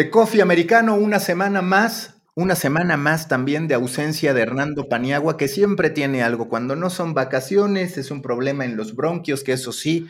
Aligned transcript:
De 0.00 0.08
Coffee 0.08 0.40
Americano, 0.40 0.94
una 0.94 1.20
semana 1.20 1.60
más, 1.60 2.14
una 2.34 2.54
semana 2.54 2.96
más 2.96 3.28
también 3.28 3.68
de 3.68 3.74
ausencia 3.74 4.32
de 4.32 4.40
Hernando 4.40 4.88
Paniagua, 4.88 5.36
que 5.36 5.46
siempre 5.46 5.90
tiene 5.90 6.22
algo. 6.22 6.48
Cuando 6.48 6.74
no 6.74 6.88
son 6.88 7.12
vacaciones, 7.12 7.98
es 7.98 8.10
un 8.10 8.22
problema 8.22 8.64
en 8.64 8.78
los 8.78 8.96
bronquios, 8.96 9.44
que 9.44 9.52
eso 9.52 9.72
sí, 9.72 10.08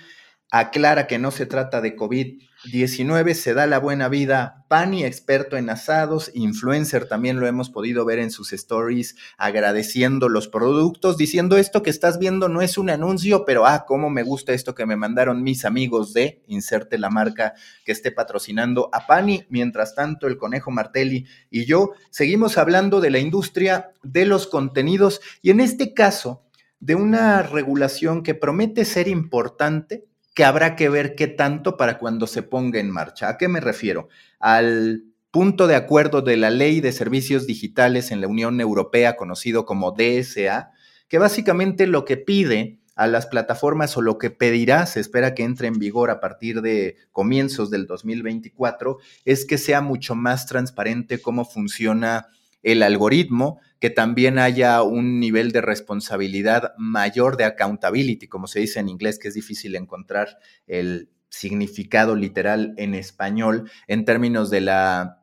aclara 0.51 1.07
que 1.07 1.19
no 1.19 1.31
se 1.31 1.47
trata 1.47 1.81
de 1.81 1.97
COVID-19, 1.97 3.35
se 3.35 3.55
da 3.55 3.67
la 3.67 3.79
buena 3.79 4.09
vida. 4.09 4.65
Pani, 4.69 5.05
experto 5.05 5.57
en 5.57 5.71
asados, 5.71 6.31
influencer, 6.35 7.07
también 7.09 7.39
lo 7.39 7.47
hemos 7.47 7.71
podido 7.71 8.05
ver 8.05 8.19
en 8.19 8.31
sus 8.31 8.53
stories, 8.53 9.17
agradeciendo 9.39 10.29
los 10.29 10.49
productos, 10.49 11.17
diciendo 11.17 11.57
esto 11.57 11.83
que 11.83 11.91
estás 11.91 12.19
viendo 12.19 12.49
no 12.49 12.63
es 12.63 12.79
un 12.79 12.91
anuncio, 12.91 13.45
pero 13.45 13.67
ah, 13.67 13.85
cómo 13.87 14.11
me 14.11 14.23
gusta 14.23 14.53
esto 14.53 14.75
que 14.75 14.87
me 14.87 14.97
mandaron 14.97 15.43
mis 15.43 15.65
amigos 15.65 16.13
de, 16.13 16.43
inserte 16.49 16.99
la 16.99 17.11
marca 17.11 17.55
que 17.85 17.93
esté 17.93 18.11
patrocinando 18.11 18.91
a 18.93 19.07
Pani. 19.07 19.45
Mientras 19.49 19.95
tanto, 19.95 20.27
el 20.27 20.37
conejo 20.37 20.71
Martelli 20.71 21.27
y 21.51 21.65
yo 21.65 21.93
seguimos 22.11 22.59
hablando 22.59 23.01
de 23.01 23.11
la 23.11 23.19
industria 23.19 23.93
de 24.03 24.27
los 24.27 24.47
contenidos 24.47 25.21
y 25.43 25.51
en 25.51 25.61
este 25.61 25.95
caso 25.95 26.45
de 26.81 26.95
una 26.95 27.43
regulación 27.43 28.23
que 28.23 28.35
promete 28.35 28.85
ser 28.85 29.07
importante 29.07 30.10
que 30.41 30.45
habrá 30.47 30.75
que 30.75 30.89
ver 30.89 31.17
qué 31.17 31.27
tanto 31.27 31.77
para 31.77 31.99
cuando 31.99 32.27
se 32.27 32.43
ponga 32.43 32.81
en 32.81 32.91
marcha. 32.91 33.29
¿A 33.29 33.37
qué 33.37 33.47
me 33.47 33.61
refiero? 33.61 34.09
Al 34.39 35.05
punto 35.31 35.67
de 35.67 35.77
acuerdo 35.77 36.23
de 36.23 36.39
la 36.39 36.49
Ley 36.49 36.81
de 36.81 36.93
Servicios 36.93 37.47
Digitales 37.47 38.11
en 38.11 38.23
la 38.23 38.27
Unión 38.27 38.59
Europea, 38.59 39.17
conocido 39.17 39.67
como 39.67 39.93
DSA, 39.93 40.71
que 41.09 41.19
básicamente 41.19 41.87
lo 41.87 42.07
que 42.07 42.17
pide 42.17 42.79
a 42.97 43.07
las 43.07 43.27
plataformas 43.27 43.99
o 43.99 44.01
lo 44.01 44.17
que 44.17 44.31
pedirá, 44.31 44.87
se 44.87 45.01
espera 45.01 45.35
que 45.35 45.43
entre 45.43 45.69
en 45.69 45.79
vigor 45.79 46.09
a 46.09 46.21
partir 46.21 46.63
de 46.63 46.97
comienzos 47.13 47.69
del 47.69 47.87
2024, 47.87 48.97
es 49.27 49.45
que 49.45 49.59
sea 49.59 49.83
mucho 49.83 50.15
más 50.15 50.47
transparente 50.47 51.21
cómo 51.21 51.45
funciona 51.45 52.29
el 52.63 52.83
algoritmo, 52.83 53.61
que 53.79 53.91
también 53.91 54.39
haya 54.39 54.83
un 54.83 55.21
nivel 55.21 55.53
de 55.53 55.63
responsabilidad 55.63 56.75
mayor 56.77 57.37
de 57.37 57.45
accountability, 57.45 58.29
como 58.29 58.47
se 58.47 58.61
dice 58.61 58.81
en 58.81 58.89
inglés, 58.89 59.19
que 59.19 59.29
es 59.29 59.35
difícil 59.35 59.75
encontrar 59.77 60.39
el 60.67 61.11
significado 61.31 62.17
literal 62.17 62.75
en 62.77 62.95
español 62.95 63.71
en 63.87 64.05
términos 64.05 64.51
de 64.51 64.61
la 64.61 65.23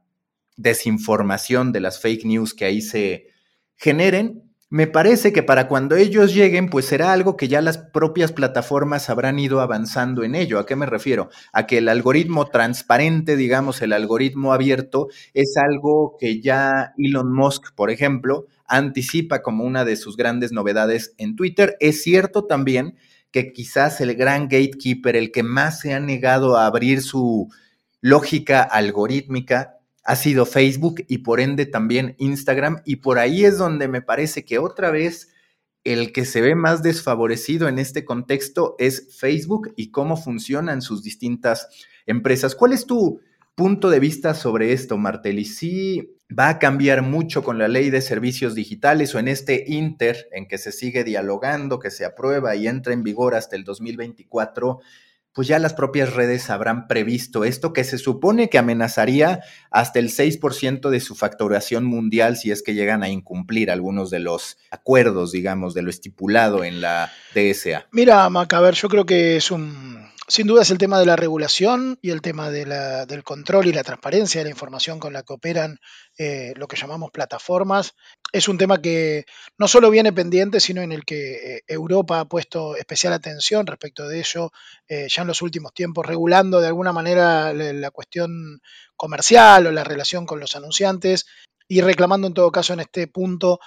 desinformación, 0.55 1.71
de 1.71 1.81
las 1.81 2.01
fake 2.01 2.25
news 2.25 2.53
que 2.53 2.65
ahí 2.65 2.81
se 2.81 3.27
generen 3.75 4.46
me 4.69 4.85
parece 4.85 5.31
que 5.31 5.43
para 5.43 5.69
cuando 5.69 5.95
ellos 5.95 6.33
lleguen, 6.33 6.69
pues 6.69 6.85
será 6.85 7.13
algo 7.13 7.37
que 7.37 7.47
ya 7.47 7.61
las 7.61 7.77
propias 7.77 8.33
plataformas 8.33 9.09
habrán 9.09 9.39
ido 9.39 9.61
avanzando 9.61 10.23
en 10.23 10.35
ello. 10.35 10.59
¿A 10.59 10.65
qué 10.65 10.75
me 10.75 10.85
refiero? 10.85 11.29
A 11.53 11.65
que 11.65 11.77
el 11.77 11.87
algoritmo 11.87 12.47
transparente, 12.47 13.37
digamos, 13.37 13.81
el 13.81 13.93
algoritmo 13.93 14.51
abierto, 14.51 15.07
es 15.33 15.55
algo 15.55 16.17
que 16.19 16.41
ya 16.41 16.93
Elon 16.97 17.33
Musk, 17.33 17.73
por 17.75 17.91
ejemplo, 17.91 18.47
anticipa 18.67 19.41
como 19.41 19.63
una 19.63 19.85
de 19.85 19.95
sus 19.95 20.17
grandes 20.17 20.51
novedades 20.51 21.13
en 21.17 21.37
Twitter. 21.37 21.77
Es 21.79 22.03
cierto 22.03 22.43
también 22.43 22.97
que 23.31 23.53
quizás 23.53 24.01
el 24.01 24.15
gran 24.15 24.49
gatekeeper, 24.49 25.15
el 25.15 25.31
que 25.31 25.43
más 25.43 25.79
se 25.79 25.93
ha 25.93 26.01
negado 26.01 26.57
a 26.57 26.65
abrir 26.65 27.01
su 27.01 27.47
lógica 28.01 28.63
algorítmica, 28.63 29.76
ha 30.07 30.15
sido 30.15 30.45
Facebook 30.45 31.03
y 31.09 31.17
por 31.17 31.41
ende 31.41 31.65
también 31.65 32.15
Instagram. 32.17 32.81
Y 32.85 32.97
por 32.97 33.19
ahí 33.19 33.43
es 33.43 33.57
donde 33.57 33.89
me 33.89 34.01
parece 34.01 34.45
que 34.45 34.57
otra 34.57 34.89
vez 34.89 35.33
el 35.83 36.13
que 36.13 36.23
se 36.23 36.39
ve 36.39 36.55
más 36.55 36.81
desfavorecido 36.81 37.67
en 37.67 37.77
este 37.77 38.05
contexto 38.05 38.75
es 38.79 39.17
Facebook 39.19 39.73
y 39.75 39.91
cómo 39.91 40.15
funcionan 40.15 40.81
sus 40.81 41.03
distintas 41.03 41.67
empresas. 42.05 42.55
¿Cuál 42.55 42.71
es 42.71 42.85
tu 42.85 43.19
punto 43.53 43.89
de 43.89 43.99
vista 43.99 44.33
sobre 44.33 44.71
esto, 44.71 44.97
Martelli? 44.97 45.43
¿Sí 45.43 46.15
va 46.27 46.47
a 46.47 46.59
cambiar 46.59 47.01
mucho 47.01 47.43
con 47.43 47.57
la 47.57 47.67
ley 47.67 47.89
de 47.89 47.99
servicios 47.99 48.55
digitales 48.55 49.13
o 49.13 49.19
en 49.19 49.27
este 49.27 49.65
inter 49.67 50.29
en 50.31 50.47
que 50.47 50.57
se 50.57 50.71
sigue 50.71 51.03
dialogando, 51.03 51.79
que 51.79 51.91
se 51.91 52.05
aprueba 52.05 52.55
y 52.55 52.69
entra 52.69 52.93
en 52.93 53.03
vigor 53.03 53.35
hasta 53.35 53.57
el 53.57 53.65
2024? 53.65 54.79
Pues 55.37 55.47
ya 55.47 55.59
las 55.59 55.75
propias 55.75 56.15
redes 56.15 56.49
habrán 56.49 56.87
previsto 56.87 57.43
esto 57.43 57.71
que 57.71 57.83
se 57.83 57.99
supone 57.99 58.49
que 58.49 58.57
amenazaría 58.57 59.41
hasta 59.69 59.99
el 59.99 60.09
6% 60.09 60.89
de 60.89 60.99
su 60.99 61.13
facturación 61.13 61.85
mundial 61.85 62.37
si 62.37 62.49
es 62.49 62.63
que 62.63 62.73
llegan 62.73 63.03
a 63.03 63.09
incumplir 63.09 63.69
algunos 63.69 64.09
de 64.09 64.17
los 64.17 64.57
acuerdos, 64.71 65.31
digamos, 65.31 65.75
de 65.75 65.83
lo 65.83 65.91
estipulado 65.91 66.63
en 66.63 66.81
la 66.81 67.11
DSA. 67.35 67.85
Mira, 67.91 68.27
Macaber, 68.31 68.73
yo 68.73 68.89
creo 68.89 69.05
que 69.05 69.37
es 69.37 69.51
un, 69.51 70.09
sin 70.27 70.45
duda 70.45 70.61
es 70.61 70.71
el 70.71 70.77
tema 70.77 70.99
de 70.99 71.05
la 71.05 71.15
regulación 71.15 71.97
y 72.01 72.11
el 72.11 72.21
tema 72.21 72.51
del 72.51 73.23
control 73.23 73.67
y 73.67 73.73
la 73.73 73.83
transparencia 73.83 74.41
de 74.41 74.45
la 74.45 74.49
información 74.49 74.99
con 74.99 75.13
la 75.13 75.23
que 75.23 75.33
operan 75.33 75.79
eh, 76.17 76.53
lo 76.57 76.67
que 76.67 76.75
llamamos 76.75 77.11
plataformas. 77.11 77.93
Es 78.33 78.49
un 78.49 78.57
tema 78.57 78.81
que 78.81 79.25
no 79.57 79.69
solo 79.69 79.89
viene 79.89 80.11
pendiente, 80.11 80.59
sino 80.59 80.81
en 80.81 80.91
el 80.91 81.05
que 81.05 81.55
eh, 81.55 81.63
Europa 81.65 82.19
ha 82.19 82.25
puesto 82.25 82.75
especial 82.75 83.13
atención 83.13 83.65
respecto 83.65 84.05
de 84.07 84.19
ello 84.19 84.51
eh, 84.89 85.07
ya 85.09 85.21
en 85.21 85.29
los 85.29 85.41
últimos 85.41 85.73
tiempos, 85.73 86.05
regulando 86.05 86.59
de 86.59 86.67
alguna 86.67 86.91
manera 86.91 87.53
la 87.53 87.91
cuestión 87.91 88.59
comercial 88.97 89.67
o 89.67 89.71
la 89.71 89.85
relación 89.85 90.25
con 90.25 90.41
los 90.41 90.57
anunciantes 90.57 91.25
y 91.69 91.79
reclamando 91.79 92.27
en 92.27 92.33
todo 92.33 92.51
caso 92.51 92.73
en 92.73 92.81
este 92.81 93.07
punto 93.07 93.59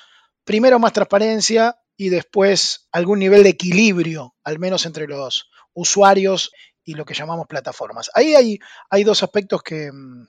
primero 0.45 0.79
más 0.79 0.93
transparencia 0.93 1.77
y 1.97 2.11
después 2.11 2.89
algún 2.93 3.19
nivel 3.19 3.45
de 3.45 3.51
equilibrio, 3.51 4.35
al 4.45 4.59
menos 4.59 4.85
entre 4.85 5.07
los 5.07 5.50
usuarios 5.75 6.53
y 6.85 6.95
lo 6.95 7.05
que 7.05 7.15
llamamos 7.15 7.47
plataformas. 7.47 8.11
Ahí 8.15 8.35
hay, 8.35 8.59
hay 8.91 9.05
dos 9.05 9.23
aspectos 9.23 9.63
que, 9.63 9.91
mm, 9.93 10.27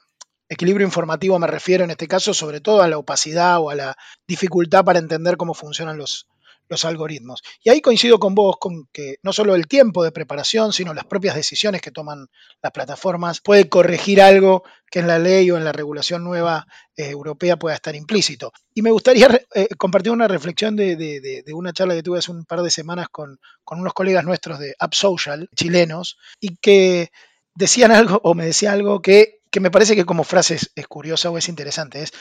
equilibrio 0.49 0.85
informativo 0.85 1.39
me 1.39 1.47
refiero 1.47 1.85
en 1.85 1.91
este 1.91 2.07
caso, 2.07 2.33
sobre 2.33 2.59
todo 2.59 2.81
a 2.81 2.87
la 2.87 2.97
opacidad 2.97 3.59
o 3.61 3.69
a 3.69 3.75
la 3.75 3.95
dificultad 4.27 4.83
para 4.83 4.99
entender 4.99 5.37
cómo 5.37 5.53
funcionan 5.53 5.97
los, 5.97 6.27
los 6.71 6.85
algoritmos. 6.85 7.43
Y 7.61 7.69
ahí 7.69 7.81
coincido 7.81 8.17
con 8.17 8.33
vos, 8.33 8.55
con 8.57 8.87
que 8.93 9.17
no 9.23 9.33
solo 9.33 9.55
el 9.55 9.67
tiempo 9.67 10.03
de 10.03 10.13
preparación, 10.13 10.71
sino 10.71 10.93
las 10.93 11.05
propias 11.05 11.35
decisiones 11.35 11.81
que 11.81 11.91
toman 11.91 12.27
las 12.63 12.71
plataformas 12.71 13.41
puede 13.41 13.67
corregir 13.67 14.21
algo 14.21 14.63
que 14.89 14.99
en 14.99 15.07
la 15.07 15.19
ley 15.19 15.51
o 15.51 15.57
en 15.57 15.65
la 15.65 15.73
regulación 15.73 16.23
nueva 16.23 16.65
eh, 16.95 17.09
europea 17.09 17.57
pueda 17.57 17.75
estar 17.75 17.93
implícito. 17.93 18.53
Y 18.73 18.81
me 18.81 18.91
gustaría 18.91 19.27
eh, 19.53 19.67
compartir 19.77 20.13
una 20.13 20.29
reflexión 20.29 20.77
de, 20.77 21.43
una 21.53 21.73
charla 21.73 21.93
que 21.93 22.03
tuve 22.03 22.19
hace 22.19 22.31
un 22.31 22.45
par 22.45 22.61
de 22.61 22.71
semanas 22.71 23.07
con, 23.11 23.37
con 23.65 23.81
unos 23.81 23.93
colegas 23.93 24.23
nuestros 24.23 24.57
de 24.57 24.73
App 24.79 24.93
Social, 24.93 25.49
chilenos, 25.53 26.17
y 26.39 26.55
que 26.55 27.11
decían 27.53 27.91
algo 27.91 28.21
o 28.23 28.33
me 28.33 28.45
decía 28.45 28.71
algo 28.71 29.01
que 29.01 29.41
que 29.51 29.59
me 29.59 29.69
parece 29.69 29.95
que 29.95 30.05
como 30.05 30.23
frase 30.23 30.55
es, 30.55 30.87
curiosa 30.87 31.29
o 31.29 31.37
es 31.37 31.49
interesante. 31.49 32.01
Es, 32.01 32.13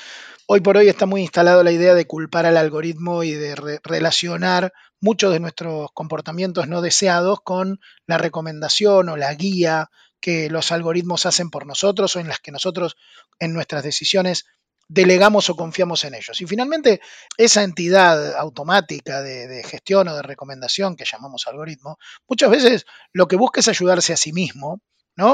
hoy 0.53 0.59
por 0.63 0.77
hoy 0.77 0.89
está 0.89 1.07
muy 1.07 1.21
instalado 1.21 1.63
la 1.63 1.71
idea 1.71 1.95
de 1.95 2.09
culpar 2.09 2.45
al 2.45 2.57
algoritmo 2.57 3.23
y 3.23 3.31
de 3.35 3.55
relacionar 3.85 4.73
muchos 5.01 5.33
de 5.33 5.39
nuestros 5.39 5.93
comportamientos 5.95 6.67
no 6.67 6.83
deseados 6.83 7.39
con 7.45 7.79
la 8.05 8.19
recomendación 8.19 9.11
o 9.11 9.17
la 9.17 9.33
guía 9.35 9.91
que 10.21 10.51
los 10.51 10.73
algoritmos 10.73 11.25
hacen 11.25 11.51
por 11.51 11.67
nosotros 11.67 12.17
o 12.17 12.19
en 12.19 12.27
las 12.27 12.41
que 12.41 12.51
nosotros 12.51 12.97
en 13.39 13.53
nuestras 13.53 13.85
decisiones 13.85 14.47
delegamos 14.89 15.49
o 15.51 15.55
confiamos 15.55 16.05
en 16.05 16.17
ellos. 16.17 16.41
Y 16.41 16.47
finalmente, 16.47 17.01
esa 17.37 17.63
entidad 17.63 18.35
automática 18.35 19.23
de, 19.23 19.47
de, 19.47 19.63
gestión 19.63 20.09
o 20.09 20.17
de 20.17 20.23
recomendación 20.23 20.97
que 20.97 21.05
llamamos 21.05 21.47
algoritmo, 21.47 21.97
muchas 22.27 22.51
veces 22.51 22.87
lo 23.13 23.29
que 23.29 23.37
busca 23.37 23.61
es 23.61 23.69
ayudarse 23.69 24.15
a 24.15 24.17
sí 24.17 24.33
mismo 24.33 24.83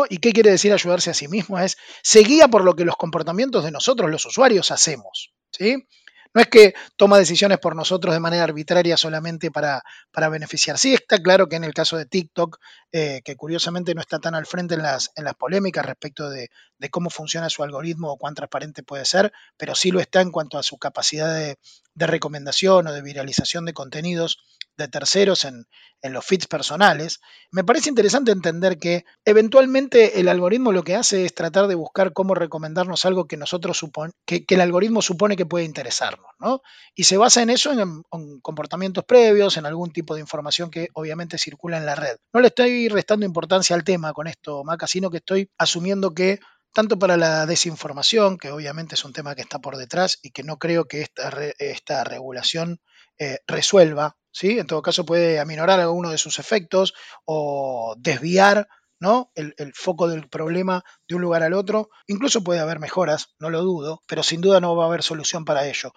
¿Y 0.08 0.18
qué 0.18 0.32
quiere 0.32 0.50
decir 0.50 0.72
ayudarse 0.72 1.10
a 1.10 1.14
sí 1.14 1.28
mismo? 1.28 1.58
Es 1.58 1.76
se 2.02 2.20
guía 2.20 2.48
por 2.48 2.64
lo 2.64 2.74
que 2.74 2.84
los 2.84 2.96
comportamientos 2.96 3.64
de 3.64 3.70
nosotros, 3.70 4.10
los 4.10 4.24
usuarios, 4.26 4.70
hacemos. 4.70 5.32
¿sí? 5.50 5.86
No 6.36 6.42
es 6.42 6.48
que 6.48 6.74
toma 6.96 7.16
decisiones 7.16 7.58
por 7.58 7.74
nosotros 7.74 8.12
de 8.12 8.20
manera 8.20 8.44
arbitraria 8.44 8.98
solamente 8.98 9.50
para, 9.50 9.82
para 10.10 10.28
beneficiar. 10.28 10.76
Sí 10.76 10.92
está 10.92 11.18
claro 11.18 11.48
que 11.48 11.56
en 11.56 11.64
el 11.64 11.72
caso 11.72 11.96
de 11.96 12.04
TikTok, 12.04 12.58
eh, 12.92 13.22
que 13.24 13.36
curiosamente 13.36 13.94
no 13.94 14.02
está 14.02 14.18
tan 14.18 14.34
al 14.34 14.44
frente 14.44 14.74
en 14.74 14.82
las, 14.82 15.12
en 15.16 15.24
las 15.24 15.34
polémicas 15.34 15.86
respecto 15.86 16.28
de, 16.28 16.50
de, 16.76 16.90
cómo 16.90 17.08
funciona 17.08 17.48
su 17.48 17.62
algoritmo 17.62 18.10
o 18.10 18.18
cuán 18.18 18.34
transparente 18.34 18.82
puede 18.82 19.06
ser, 19.06 19.32
pero 19.56 19.74
sí 19.74 19.90
lo 19.90 19.98
está 19.98 20.20
en 20.20 20.30
cuanto 20.30 20.58
a 20.58 20.62
su 20.62 20.76
capacidad 20.76 21.34
de, 21.34 21.56
de 21.94 22.06
recomendación 22.06 22.86
o 22.86 22.92
de 22.92 23.00
viralización 23.00 23.64
de 23.64 23.72
contenidos 23.72 24.38
de 24.76 24.88
terceros 24.88 25.44
en, 25.44 25.66
los 26.02 26.24
feeds 26.24 26.46
personales, 26.46 27.18
me 27.50 27.64
parece 27.64 27.88
interesante 27.88 28.30
entender 28.30 28.78
que 28.78 29.04
eventualmente 29.24 30.20
el 30.20 30.28
algoritmo 30.28 30.70
lo 30.70 30.84
que 30.84 30.94
hace 30.94 31.24
es 31.24 31.34
tratar 31.34 31.66
de 31.66 31.74
buscar 31.74 32.12
cómo 32.12 32.36
recomendarnos 32.36 33.04
algo 33.04 33.26
que 33.26 33.36
nosotros 33.36 33.76
supone, 33.76 34.12
que, 34.24 34.44
el 34.46 34.60
algoritmo 34.60 35.02
supone 35.02 35.34
que 35.34 35.46
puede 35.46 35.64
interesarnos, 35.64 36.30
¿no? 36.38 36.62
Y 36.94 37.04
se 37.04 37.16
basa 37.16 37.42
en 37.42 37.50
eso, 37.50 37.72
en, 37.72 38.04
comportamientos 38.40 39.02
previos, 39.02 39.56
en 39.56 39.66
algún 39.66 39.90
tipo 39.92 40.14
de 40.14 40.20
información 40.20 40.70
que 40.70 40.90
obviamente 40.92 41.38
circula 41.38 41.76
en 41.76 41.86
la 41.86 41.96
red. 41.96 42.18
No 42.32 42.40
le 42.40 42.48
estoy 42.48 42.88
restando 42.88 43.26
importancia 43.26 43.74
al 43.74 43.82
tema 43.82 44.12
con 44.12 44.28
esto, 44.28 44.62
Maca, 44.62 44.86
sino 44.86 45.10
que 45.10 45.16
estoy 45.16 45.50
asumiendo 45.58 46.14
que 46.14 46.38
tanto 46.76 46.98
para 46.98 47.16
la 47.16 47.46
desinformación, 47.46 48.36
que 48.36 48.50
obviamente 48.50 48.96
es 48.96 49.04
un 49.06 49.14
tema 49.14 49.34
que 49.34 49.40
está 49.40 49.58
por 49.58 49.78
detrás 49.78 50.18
y 50.22 50.30
que 50.30 50.42
no 50.42 50.58
creo 50.58 50.84
que 50.84 51.00
esta, 51.00 51.32
esta 51.58 52.04
regulación 52.04 52.80
eh, 53.18 53.38
resuelva, 53.46 54.18
¿sí? 54.36 54.58
En 54.58 54.66
todo 54.66 54.82
caso 54.82 55.06
puede 55.06 55.40
aminorar 55.40 55.80
alguno 55.80 56.10
de 56.10 56.18
sus 56.18 56.38
efectos 56.38 56.92
o 57.24 57.94
desviar 57.98 58.68
¿no? 59.00 59.30
El, 59.34 59.54
foco 59.74 60.08
del 60.08 60.28
problema 60.28 60.82
de 61.08 61.16
un 61.16 61.22
lugar 61.22 61.42
al 61.42 61.54
otro. 61.54 61.90
Incluso 62.06 62.42
puede 62.44 62.60
haber 62.60 62.78
mejoras, 62.78 63.34
no 63.38 63.50
lo 63.50 63.62
dudo, 63.62 64.02
pero 64.06 64.22
sin 64.22 64.40
duda 64.40 64.60
no 64.60 64.76
va 64.76 64.84
a 64.84 64.88
haber 64.88 65.02
solución 65.02 65.44
para 65.44 65.66
ello. 65.66 65.92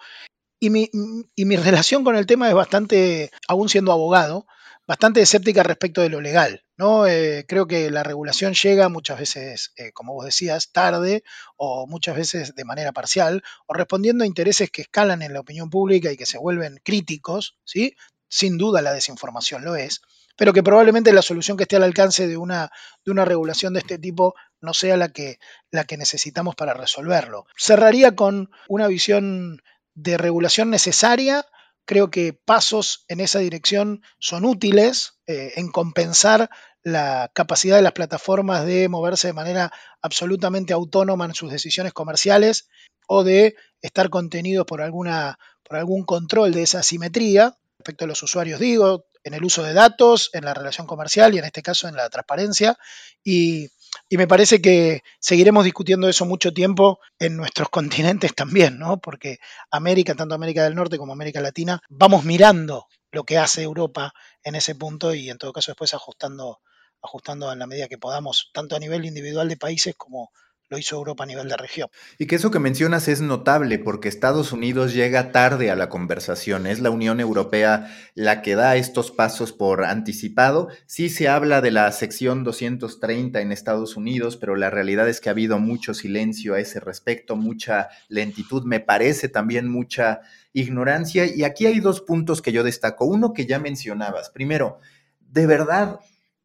Y 0.58 0.70
mi, 0.70 0.90
y 1.34 1.44
mi 1.44 1.56
relación 1.56 2.04
con 2.04 2.16
el 2.16 2.26
tema 2.26 2.48
es 2.48 2.54
bastante, 2.54 3.30
aún 3.48 3.68
siendo 3.68 3.92
abogado, 3.92 4.46
bastante 4.86 5.22
escéptica 5.22 5.62
respecto 5.62 6.02
de 6.02 6.10
lo 6.10 6.20
legal. 6.20 6.64
¿no? 6.76 7.06
Eh, 7.06 7.44
creo 7.46 7.66
que 7.66 7.90
la 7.90 8.02
regulación 8.02 8.54
llega 8.54 8.88
muchas 8.88 9.18
veces, 9.18 9.72
eh, 9.76 9.92
como 9.92 10.14
vos 10.14 10.24
decías, 10.24 10.72
tarde 10.72 11.22
o 11.56 11.86
muchas 11.86 12.16
veces 12.16 12.54
de 12.54 12.64
manera 12.64 12.92
parcial 12.92 13.42
o 13.66 13.74
respondiendo 13.74 14.24
a 14.24 14.26
intereses 14.26 14.70
que 14.70 14.82
escalan 14.82 15.22
en 15.22 15.32
la 15.32 15.40
opinión 15.40 15.70
pública 15.70 16.10
y 16.12 16.16
que 16.16 16.26
se 16.26 16.38
vuelven 16.38 16.80
críticos, 16.82 17.56
¿sí? 17.64 17.94
Sin 18.30 18.56
duda 18.56 18.80
la 18.80 18.94
desinformación 18.94 19.62
lo 19.62 19.76
es, 19.76 20.00
pero 20.38 20.54
que 20.54 20.62
probablemente 20.62 21.12
la 21.12 21.20
solución 21.20 21.58
que 21.58 21.64
esté 21.64 21.76
al 21.76 21.82
alcance 21.82 22.26
de 22.26 22.38
una, 22.38 22.70
de 23.04 23.10
una 23.10 23.26
regulación 23.26 23.74
de 23.74 23.80
este 23.80 23.98
tipo 23.98 24.34
no 24.62 24.72
sea 24.72 24.96
la 24.96 25.10
que, 25.10 25.38
la 25.70 25.84
que 25.84 25.98
necesitamos 25.98 26.54
para 26.54 26.72
resolverlo. 26.72 27.44
Cerraría 27.58 28.16
con 28.16 28.50
una 28.68 28.86
visión 28.86 29.60
de 29.94 30.16
regulación 30.16 30.70
necesaria 30.70 31.44
Creo 31.90 32.08
que 32.08 32.32
pasos 32.32 33.04
en 33.08 33.18
esa 33.18 33.40
dirección 33.40 34.02
son 34.20 34.44
útiles 34.44 35.14
eh, 35.26 35.54
en 35.56 35.72
compensar 35.72 36.48
la 36.84 37.32
capacidad 37.34 37.74
de 37.74 37.82
las 37.82 37.94
plataformas 37.94 38.64
de 38.64 38.88
moverse 38.88 39.26
de 39.26 39.32
manera 39.32 39.72
absolutamente 40.00 40.72
autónoma 40.72 41.24
en 41.24 41.34
sus 41.34 41.50
decisiones 41.50 41.92
comerciales 41.92 42.68
o 43.08 43.24
de 43.24 43.56
estar 43.82 44.08
contenidos 44.08 44.66
por, 44.66 44.82
alguna, 44.82 45.40
por 45.64 45.78
algún 45.78 46.04
control 46.04 46.52
de 46.52 46.62
esa 46.62 46.84
simetría 46.84 47.56
respecto 47.80 48.04
a 48.04 48.08
los 48.08 48.22
usuarios, 48.22 48.60
digo, 48.60 49.06
en 49.24 49.34
el 49.34 49.44
uso 49.44 49.62
de 49.62 49.74
datos, 49.74 50.30
en 50.32 50.44
la 50.44 50.54
relación 50.54 50.86
comercial 50.86 51.34
y 51.34 51.38
en 51.38 51.44
este 51.44 51.62
caso 51.62 51.88
en 51.88 51.96
la 51.96 52.08
transparencia. 52.08 52.78
Y 53.24 53.68
y 54.08 54.16
me 54.16 54.26
parece 54.26 54.60
que 54.60 55.02
seguiremos 55.20 55.64
discutiendo 55.64 56.08
eso 56.08 56.24
mucho 56.24 56.52
tiempo 56.52 57.00
en 57.18 57.36
nuestros 57.36 57.68
continentes 57.70 58.34
también, 58.34 58.78
¿no? 58.78 59.00
Porque 59.00 59.38
América, 59.70 60.14
tanto 60.14 60.34
América 60.34 60.64
del 60.64 60.74
Norte 60.74 60.98
como 60.98 61.12
América 61.12 61.40
Latina, 61.40 61.80
vamos 61.88 62.24
mirando 62.24 62.86
lo 63.12 63.24
que 63.24 63.38
hace 63.38 63.62
Europa 63.62 64.12
en 64.42 64.54
ese 64.54 64.74
punto 64.74 65.14
y 65.14 65.30
en 65.30 65.38
todo 65.38 65.52
caso 65.52 65.72
después 65.72 65.94
ajustando, 65.94 66.60
ajustando 67.02 67.52
en 67.52 67.58
la 67.58 67.66
medida 67.66 67.88
que 67.88 67.98
podamos, 67.98 68.50
tanto 68.52 68.76
a 68.76 68.78
nivel 68.78 69.04
individual 69.04 69.48
de 69.48 69.56
países 69.56 69.94
como 69.96 70.30
lo 70.70 70.78
hizo 70.78 70.96
Europa 70.96 71.24
a 71.24 71.26
nivel 71.26 71.48
de 71.48 71.56
región. 71.56 71.88
Y 72.16 72.26
que 72.26 72.36
eso 72.36 72.52
que 72.52 72.60
mencionas 72.60 73.08
es 73.08 73.20
notable 73.20 73.80
porque 73.80 74.08
Estados 74.08 74.52
Unidos 74.52 74.94
llega 74.94 75.32
tarde 75.32 75.68
a 75.68 75.74
la 75.74 75.88
conversación. 75.88 76.68
Es 76.68 76.78
la 76.78 76.90
Unión 76.90 77.18
Europea 77.18 77.92
la 78.14 78.40
que 78.40 78.54
da 78.54 78.76
estos 78.76 79.10
pasos 79.10 79.52
por 79.52 79.84
anticipado. 79.84 80.68
Sí 80.86 81.08
se 81.08 81.28
habla 81.28 81.60
de 81.60 81.72
la 81.72 81.90
sección 81.90 82.44
230 82.44 83.40
en 83.40 83.50
Estados 83.50 83.96
Unidos, 83.96 84.36
pero 84.36 84.54
la 84.54 84.70
realidad 84.70 85.08
es 85.08 85.20
que 85.20 85.28
ha 85.28 85.32
habido 85.32 85.58
mucho 85.58 85.92
silencio 85.92 86.54
a 86.54 86.60
ese 86.60 86.78
respecto, 86.78 87.34
mucha 87.34 87.88
lentitud, 88.08 88.62
me 88.64 88.78
parece 88.78 89.28
también 89.28 89.68
mucha 89.68 90.20
ignorancia. 90.52 91.26
Y 91.26 91.42
aquí 91.42 91.66
hay 91.66 91.80
dos 91.80 92.00
puntos 92.00 92.40
que 92.42 92.52
yo 92.52 92.62
destaco. 92.62 93.06
Uno 93.06 93.32
que 93.32 93.44
ya 93.44 93.58
mencionabas. 93.58 94.30
Primero, 94.30 94.78
de 95.18 95.46
verdad 95.48 95.98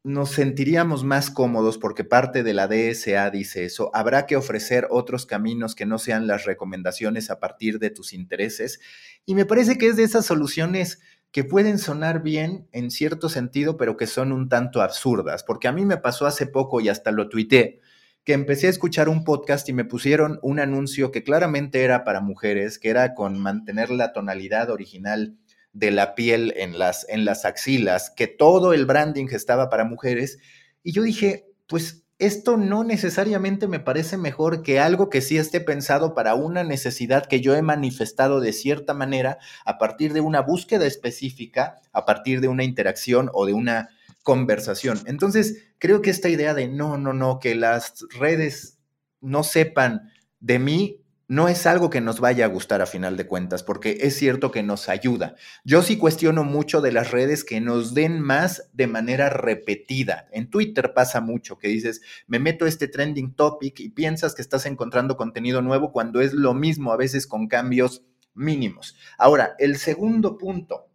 nos 0.06 0.30
sentiríamos 0.30 1.04
más 1.04 1.31
cómodos 1.31 1.80
porque 1.80 2.04
parte 2.04 2.44
de 2.44 2.54
la 2.54 2.68
DSA 2.68 3.28
dice 3.31 3.66
eso. 3.66 3.90
Habrá 3.96 4.28
que 4.28 4.36
ofrecer 4.36 4.86
otros 4.92 5.25
caminos 5.25 5.74
que 5.74 5.88
no 5.88 5.98
sean 5.98 6.28
las 6.28 6.46
recomendaciones 6.46 7.31
a 7.31 7.40
partir 7.40 7.80
de 7.80 7.90
tus 7.90 8.13
intereses. 8.13 8.80
Y 9.25 9.34
me 9.34 9.46
parece 9.46 9.80
que 9.80 9.88
es 9.88 9.96
de 9.96 10.04
esas 10.04 10.28
soluciones 10.28 11.02
que 11.31 11.44
pueden 11.44 11.80
sonar 11.80 12.22
bien 12.22 12.68
en 12.72 12.92
cierto 12.92 13.30
sentido, 13.30 13.78
pero 13.78 13.98
que 13.98 14.06
son 14.06 14.31
un 14.31 14.48
tanto 14.48 14.84
absurdas. 14.84 15.44
Porque 15.44 15.68
a 15.68 15.72
mí 15.72 15.86
me 15.86 15.98
pasó 15.98 16.28
hace 16.28 16.46
poco 16.46 16.81
y 16.81 16.90
hasta 16.90 17.10
lo 17.10 17.28
tuité, 17.28 17.80
que 18.24 18.34
empecé 18.34 18.68
a 18.68 18.69
escuchar 18.69 19.10
un 19.10 19.24
podcast 19.24 19.68
y 19.69 19.74
me 19.74 19.86
pusieron 19.86 20.38
un 20.44 20.60
anuncio 20.60 21.12
que 21.12 21.24
claramente 21.24 21.84
era 21.84 22.04
para 22.04 22.22
mujeres, 22.22 22.78
que 22.78 22.90
era 22.90 23.16
con 23.16 23.40
mantener 23.40 23.90
la 23.90 24.13
tonalidad 24.13 24.69
original 24.69 25.36
de 25.75 25.92
la 25.92 26.16
piel 26.16 26.54
en 26.56 26.80
las, 26.80 27.06
en 27.10 27.25
las 27.25 27.44
axilas, 27.44 28.10
que 28.10 28.27
todo 28.27 28.74
el 28.74 28.86
branding 28.86 29.27
estaba 29.31 29.69
para 29.69 29.83
mujeres. 29.83 30.39
Y 30.83 30.94
yo 30.94 31.04
dije, 31.04 31.48
pues 31.68 32.06
esto 32.18 32.56
no 32.56 32.86
necesariamente 32.86 33.68
me 33.68 33.81
parece 33.81 34.16
mejor 34.16 34.63
que 34.63 34.80
algo 34.80 35.10
que 35.10 35.19
sí 35.19 35.38
esté 35.38 35.60
pensado 35.60 36.16
para 36.16 36.33
una 36.33 36.63
necesidad 36.63 37.25
que 37.25 37.42
yo 37.42 37.56
he 37.56 37.62
manifestado 37.62 38.39
de 38.39 38.54
cierta 38.54 38.94
manera 38.94 39.38
a 39.66 39.77
partir 39.77 40.13
de 40.13 40.22
una 40.22 40.39
búsqueda 40.39 40.86
específica, 40.86 41.81
a 41.92 42.06
partir 42.06 42.39
de 42.39 42.48
una 42.48 42.63
interacción 42.63 43.30
o 43.33 43.45
de 43.45 43.54
una 43.54 43.89
conversación. 44.24 45.01
Entonces, 45.07 45.74
creo 45.78 46.01
que 46.01 46.10
esta 46.10 46.30
idea 46.30 46.54
de 46.54 46.69
no, 46.69 46.98
no, 46.98 47.12
no, 47.12 47.39
que 47.39 47.54
las 47.54 48.06
redes 48.18 48.80
no 49.19 49.44
sepan 49.44 50.10
de 50.39 50.57
mí, 50.57 51.01
no 51.27 51.48
es 51.48 51.66
algo 51.66 51.89
que 51.89 52.01
nos 52.01 52.19
vaya 52.19 52.45
a 52.45 52.50
gustar 52.50 52.81
a 52.81 52.86
final 52.86 53.18
de 53.18 53.27
cuentas, 53.27 53.63
porque 53.63 53.98
es 54.01 54.16
cierto 54.16 54.51
que 54.51 54.63
nos 54.63 54.89
ayuda. 54.89 55.36
Yo 55.63 55.81
sí 55.81 55.98
cuestiono 55.98 56.44
mucho 56.44 56.81
de 56.81 56.92
las 56.92 57.12
redes 57.12 57.44
que 57.44 57.62
nos 57.62 57.94
den 57.94 58.22
más 58.22 58.69
de 58.74 58.88
manera 58.88 59.30
repetida. 59.30 60.27
En 60.31 60.50
Twitter 60.50 60.94
pasa 60.94 61.22
mucho 61.22 61.57
que 61.57 61.68
dices, 61.68 62.01
me 62.27 62.39
meto 62.39 62.66
este 62.66 62.88
trending 62.88 63.33
topic 63.33 63.80
y 63.80 63.89
piensas 63.89 64.36
que 64.36 64.42
estás 64.42 64.66
encontrando 64.66 65.18
contenido 65.18 65.62
nuevo 65.62 65.92
cuando 65.92 66.22
es 66.22 66.33
lo 66.33 66.54
mismo 66.54 66.92
a 66.92 66.98
veces 66.98 67.28
con 67.28 67.48
cambios 67.48 68.04
mínimos. 68.33 68.95
Ahora, 69.18 69.56
el 69.60 69.78
segundo 69.78 70.38
punto, 70.38 70.89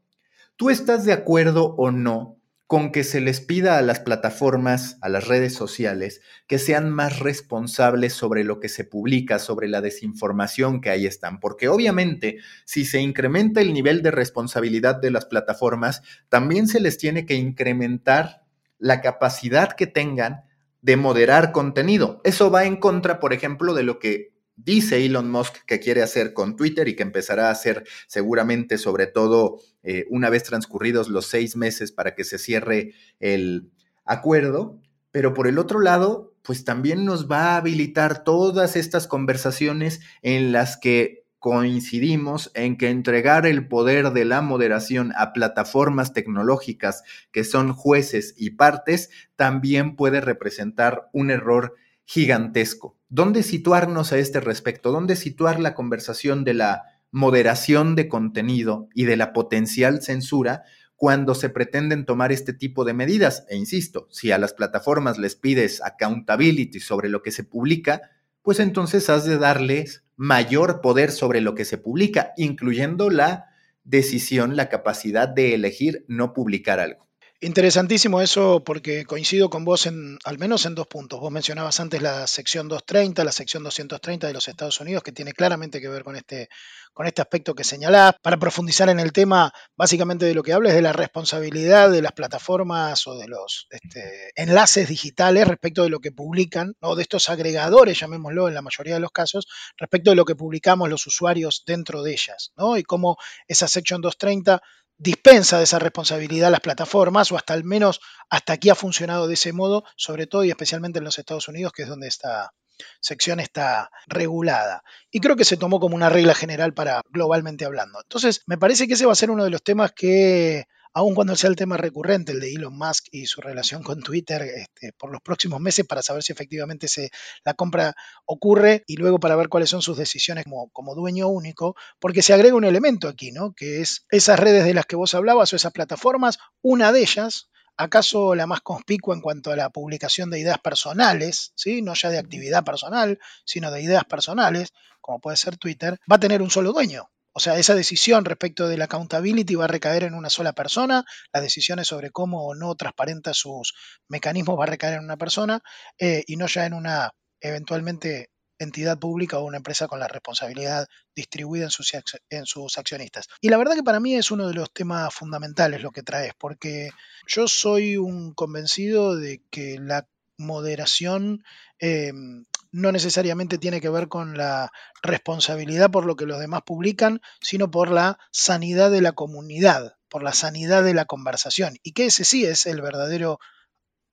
¿tú 0.56 0.70
estás 0.70 1.04
de 1.04 1.12
acuerdo 1.12 1.74
o 1.76 1.90
no 1.90 2.39
con 2.70 2.92
que 2.92 3.02
se 3.02 3.20
les 3.20 3.40
pida 3.40 3.78
a 3.78 3.82
las 3.82 3.98
plataformas, 3.98 4.96
a 5.00 5.08
las 5.08 5.26
redes 5.26 5.54
sociales, 5.54 6.20
que 6.46 6.60
sean 6.60 6.88
más 6.88 7.18
responsables 7.18 8.12
sobre 8.12 8.44
lo 8.44 8.60
que 8.60 8.68
se 8.68 8.84
publica, 8.84 9.40
sobre 9.40 9.66
la 9.66 9.80
desinformación 9.80 10.80
que 10.80 10.90
ahí 10.90 11.04
están. 11.04 11.40
Porque 11.40 11.66
obviamente, 11.66 12.38
si 12.64 12.84
se 12.84 13.00
incrementa 13.00 13.60
el 13.60 13.72
nivel 13.74 14.02
de 14.02 14.12
responsabilidad 14.12 15.00
de 15.00 15.10
las 15.10 15.24
plataformas, 15.24 16.02
también 16.28 16.68
se 16.68 16.78
les 16.78 16.96
tiene 16.96 17.26
que 17.26 17.34
incrementar 17.34 18.44
la 18.78 19.00
capacidad 19.00 19.72
que 19.72 19.88
tengan 19.88 20.44
de 20.80 20.96
moderar 20.96 21.50
contenido. 21.50 22.20
Eso 22.22 22.52
va 22.52 22.66
en 22.66 22.76
contra, 22.76 23.18
por 23.18 23.32
ejemplo, 23.32 23.74
de 23.74 23.82
lo 23.82 23.98
que 23.98 24.29
dice 24.64 25.04
Elon 25.04 25.30
Musk 25.30 25.64
que 25.66 25.80
quiere 25.80 26.02
hacer 26.02 26.32
con 26.32 26.56
Twitter 26.56 26.88
y 26.88 26.96
que 26.96 27.02
empezará 27.02 27.48
a 27.48 27.52
hacer 27.52 27.84
seguramente, 28.06 28.78
sobre 28.78 29.06
todo 29.06 29.60
eh, 29.82 30.06
una 30.10 30.30
vez 30.30 30.42
transcurridos 30.44 31.08
los 31.08 31.26
seis 31.26 31.56
meses 31.56 31.92
para 31.92 32.14
que 32.14 32.24
se 32.24 32.38
cierre 32.38 32.94
el 33.18 33.70
acuerdo. 34.04 34.78
Pero 35.10 35.34
por 35.34 35.46
el 35.46 35.58
otro 35.58 35.80
lado, 35.80 36.34
pues 36.42 36.64
también 36.64 37.04
nos 37.04 37.30
va 37.30 37.54
a 37.54 37.56
habilitar 37.56 38.24
todas 38.24 38.76
estas 38.76 39.06
conversaciones 39.06 40.00
en 40.22 40.52
las 40.52 40.76
que 40.76 41.20
coincidimos 41.40 42.50
en 42.54 42.76
que 42.76 42.90
entregar 42.90 43.46
el 43.46 43.66
poder 43.66 44.10
de 44.10 44.26
la 44.26 44.42
moderación 44.42 45.12
a 45.16 45.32
plataformas 45.32 46.12
tecnológicas 46.12 47.02
que 47.32 47.44
son 47.44 47.72
jueces 47.72 48.34
y 48.36 48.50
partes 48.50 49.08
también 49.36 49.96
puede 49.96 50.20
representar 50.20 51.08
un 51.14 51.30
error 51.30 51.76
gigantesco. 52.12 52.98
¿Dónde 53.08 53.44
situarnos 53.44 54.12
a 54.12 54.18
este 54.18 54.40
respecto? 54.40 54.90
¿Dónde 54.90 55.14
situar 55.14 55.60
la 55.60 55.76
conversación 55.76 56.42
de 56.42 56.54
la 56.54 56.82
moderación 57.12 57.94
de 57.94 58.08
contenido 58.08 58.88
y 58.96 59.04
de 59.04 59.16
la 59.16 59.32
potencial 59.32 60.02
censura 60.02 60.64
cuando 60.96 61.36
se 61.36 61.50
pretenden 61.50 62.06
tomar 62.06 62.32
este 62.32 62.52
tipo 62.52 62.84
de 62.84 62.94
medidas? 62.94 63.46
E 63.48 63.56
insisto, 63.56 64.08
si 64.10 64.32
a 64.32 64.38
las 64.38 64.54
plataformas 64.54 65.18
les 65.18 65.36
pides 65.36 65.80
accountability 65.84 66.80
sobre 66.80 67.08
lo 67.08 67.22
que 67.22 67.30
se 67.30 67.44
publica, 67.44 68.10
pues 68.42 68.58
entonces 68.58 69.08
has 69.08 69.24
de 69.24 69.38
darles 69.38 70.02
mayor 70.16 70.80
poder 70.80 71.12
sobre 71.12 71.40
lo 71.40 71.54
que 71.54 71.64
se 71.64 71.78
publica, 71.78 72.32
incluyendo 72.36 73.08
la 73.08 73.50
decisión, 73.84 74.56
la 74.56 74.68
capacidad 74.68 75.28
de 75.28 75.54
elegir 75.54 76.04
no 76.08 76.32
publicar 76.32 76.80
algo. 76.80 77.09
Interesantísimo 77.42 78.20
eso 78.20 78.62
porque 78.62 79.06
coincido 79.06 79.48
con 79.48 79.64
vos 79.64 79.86
en 79.86 80.18
al 80.24 80.36
menos 80.36 80.66
en 80.66 80.74
dos 80.74 80.86
puntos. 80.86 81.20
Vos 81.20 81.32
mencionabas 81.32 81.80
antes 81.80 82.02
la 82.02 82.26
sección 82.26 82.68
230, 82.68 83.24
la 83.24 83.32
sección 83.32 83.62
230 83.62 84.26
de 84.26 84.34
los 84.34 84.46
Estados 84.46 84.78
Unidos, 84.78 85.02
que 85.02 85.12
tiene 85.12 85.32
claramente 85.32 85.80
que 85.80 85.88
ver 85.88 86.04
con 86.04 86.16
este, 86.16 86.50
con 86.92 87.06
este 87.06 87.22
aspecto 87.22 87.54
que 87.54 87.64
señalás. 87.64 88.12
Para 88.20 88.36
profundizar 88.36 88.90
en 88.90 89.00
el 89.00 89.14
tema, 89.14 89.54
básicamente 89.74 90.26
de 90.26 90.34
lo 90.34 90.42
que 90.42 90.52
habla 90.52 90.68
es 90.68 90.74
de 90.74 90.82
la 90.82 90.92
responsabilidad 90.92 91.90
de 91.90 92.02
las 92.02 92.12
plataformas 92.12 93.06
o 93.06 93.16
de 93.16 93.26
los 93.26 93.68
este, 93.70 94.32
enlaces 94.34 94.86
digitales 94.86 95.48
respecto 95.48 95.82
de 95.82 95.88
lo 95.88 96.00
que 96.00 96.12
publican, 96.12 96.74
o 96.82 96.94
de 96.94 97.00
estos 97.00 97.30
agregadores, 97.30 97.98
llamémoslo 97.98 98.48
en 98.48 98.54
la 98.54 98.60
mayoría 98.60 98.92
de 98.92 99.00
los 99.00 99.12
casos, 99.12 99.46
respecto 99.78 100.10
de 100.10 100.16
lo 100.16 100.26
que 100.26 100.36
publicamos 100.36 100.90
los 100.90 101.06
usuarios 101.06 101.62
dentro 101.66 102.02
de 102.02 102.12
ellas, 102.12 102.52
¿no? 102.58 102.76
Y 102.76 102.82
cómo 102.82 103.16
esa 103.48 103.66
sección 103.66 104.02
230 104.02 104.60
dispensa 105.00 105.56
de 105.56 105.64
esa 105.64 105.78
responsabilidad 105.78 106.48
a 106.48 106.50
las 106.50 106.60
plataformas, 106.60 107.32
o 107.32 107.36
hasta 107.36 107.54
al 107.54 107.64
menos 107.64 108.00
hasta 108.28 108.52
aquí 108.52 108.68
ha 108.68 108.74
funcionado 108.74 109.26
de 109.26 109.34
ese 109.34 109.52
modo, 109.52 109.82
sobre 109.96 110.26
todo 110.26 110.44
y 110.44 110.50
especialmente 110.50 110.98
en 110.98 111.06
los 111.06 111.18
Estados 111.18 111.48
Unidos, 111.48 111.72
que 111.72 111.82
es 111.82 111.88
donde 111.88 112.06
esta 112.06 112.52
sección 113.00 113.40
está 113.40 113.90
regulada. 114.06 114.82
Y 115.10 115.20
creo 115.20 115.36
que 115.36 115.44
se 115.44 115.56
tomó 115.56 115.80
como 115.80 115.96
una 115.96 116.10
regla 116.10 116.34
general 116.34 116.74
para 116.74 117.00
globalmente 117.10 117.64
hablando. 117.64 118.00
Entonces, 118.02 118.42
me 118.46 118.58
parece 118.58 118.86
que 118.86 118.94
ese 118.94 119.06
va 119.06 119.12
a 119.12 119.16
ser 119.16 119.30
uno 119.30 119.44
de 119.44 119.50
los 119.50 119.62
temas 119.62 119.92
que 119.92 120.66
aun 120.92 121.14
cuando 121.14 121.36
sea 121.36 121.50
el 121.50 121.56
tema 121.56 121.76
recurrente, 121.76 122.32
el 122.32 122.40
de 122.40 122.52
Elon 122.52 122.76
Musk 122.76 123.06
y 123.12 123.26
su 123.26 123.40
relación 123.40 123.82
con 123.82 124.00
Twitter, 124.00 124.42
este, 124.42 124.92
por 124.92 125.12
los 125.12 125.20
próximos 125.22 125.60
meses 125.60 125.86
para 125.86 126.02
saber 126.02 126.22
si 126.22 126.32
efectivamente 126.32 126.88
se, 126.88 127.10
la 127.44 127.54
compra 127.54 127.94
ocurre 128.26 128.82
y 128.86 128.96
luego 128.96 129.20
para 129.20 129.36
ver 129.36 129.48
cuáles 129.48 129.70
son 129.70 129.82
sus 129.82 129.96
decisiones 129.96 130.44
como, 130.44 130.68
como 130.70 130.94
dueño 130.94 131.28
único, 131.28 131.76
porque 131.98 132.22
se 132.22 132.32
agrega 132.32 132.54
un 132.54 132.64
elemento 132.64 133.08
aquí, 133.08 133.32
¿no? 133.32 133.52
Que 133.52 133.80
es 133.80 134.06
esas 134.10 134.38
redes 134.38 134.64
de 134.64 134.74
las 134.74 134.86
que 134.86 134.96
vos 134.96 135.14
hablabas 135.14 135.52
o 135.52 135.56
esas 135.56 135.72
plataformas, 135.72 136.38
una 136.62 136.92
de 136.92 137.00
ellas, 137.00 137.50
acaso 137.76 138.34
la 138.34 138.46
más 138.46 138.60
conspicua 138.60 139.14
en 139.14 139.22
cuanto 139.22 139.50
a 139.50 139.56
la 139.56 139.70
publicación 139.70 140.30
de 140.30 140.40
ideas 140.40 140.58
personales, 140.58 141.52
¿sí? 141.54 141.82
no 141.82 141.94
ya 141.94 142.10
de 142.10 142.18
actividad 142.18 142.64
personal, 142.64 143.18
sino 143.44 143.70
de 143.70 143.82
ideas 143.82 144.04
personales, 144.04 144.72
como 145.00 145.20
puede 145.20 145.36
ser 145.36 145.56
Twitter, 145.56 145.98
va 146.10 146.16
a 146.16 146.20
tener 146.20 146.42
un 146.42 146.50
solo 146.50 146.72
dueño. 146.72 147.08
O 147.32 147.40
sea, 147.40 147.58
esa 147.58 147.74
decisión 147.74 148.24
respecto 148.24 148.66
de 148.68 148.76
la 148.76 148.84
accountability 148.84 149.54
va 149.54 149.64
a 149.64 149.68
recaer 149.68 150.04
en 150.04 150.14
una 150.14 150.30
sola 150.30 150.52
persona, 150.52 151.04
las 151.32 151.42
decisiones 151.42 151.86
sobre 151.86 152.10
cómo 152.10 152.44
o 152.44 152.54
no 152.54 152.74
transparenta 152.74 153.34
sus 153.34 153.74
mecanismos 154.08 154.58
va 154.58 154.64
a 154.64 154.68
recaer 154.68 154.94
en 154.94 155.04
una 155.04 155.16
persona 155.16 155.60
eh, 155.98 156.24
y 156.26 156.36
no 156.36 156.46
ya 156.46 156.66
en 156.66 156.74
una 156.74 157.12
eventualmente 157.40 158.30
entidad 158.58 158.98
pública 158.98 159.38
o 159.38 159.44
una 159.44 159.56
empresa 159.56 159.88
con 159.88 159.98
la 160.00 160.08
responsabilidad 160.08 160.86
distribuida 161.16 161.64
en 161.64 161.70
sus, 161.70 161.92
en 162.28 162.46
sus 162.46 162.76
accionistas. 162.78 163.26
Y 163.40 163.48
la 163.48 163.56
verdad 163.56 163.74
que 163.74 163.82
para 163.82 164.00
mí 164.00 164.14
es 164.14 164.30
uno 164.30 164.46
de 164.46 164.54
los 164.54 164.72
temas 164.72 165.12
fundamentales 165.14 165.82
lo 165.82 165.90
que 165.90 166.02
traes, 166.02 166.32
porque 166.38 166.90
yo 167.26 167.48
soy 167.48 167.96
un 167.96 168.34
convencido 168.34 169.16
de 169.16 169.42
que 169.50 169.78
la 169.80 170.06
moderación 170.36 171.42
em, 171.78 172.44
no 172.72 172.92
necesariamente 172.92 173.58
tiene 173.58 173.80
que 173.80 173.88
ver 173.88 174.08
con 174.08 174.36
la 174.36 174.70
responsabilidad 175.02 175.90
por 175.90 176.06
lo 176.06 176.16
que 176.16 176.26
los 176.26 176.38
demás 176.38 176.62
publican, 176.62 177.20
sino 177.40 177.70
por 177.70 177.90
la 177.90 178.18
sanidad 178.30 178.90
de 178.90 179.00
la 179.00 179.12
comunidad, 179.12 179.96
por 180.08 180.22
la 180.22 180.32
sanidad 180.32 180.84
de 180.84 180.94
la 180.94 181.04
conversación. 181.04 181.78
Y 181.82 181.92
que 181.92 182.06
ese 182.06 182.24
sí 182.24 182.44
es 182.44 182.66
el 182.66 182.80
verdadero 182.80 183.38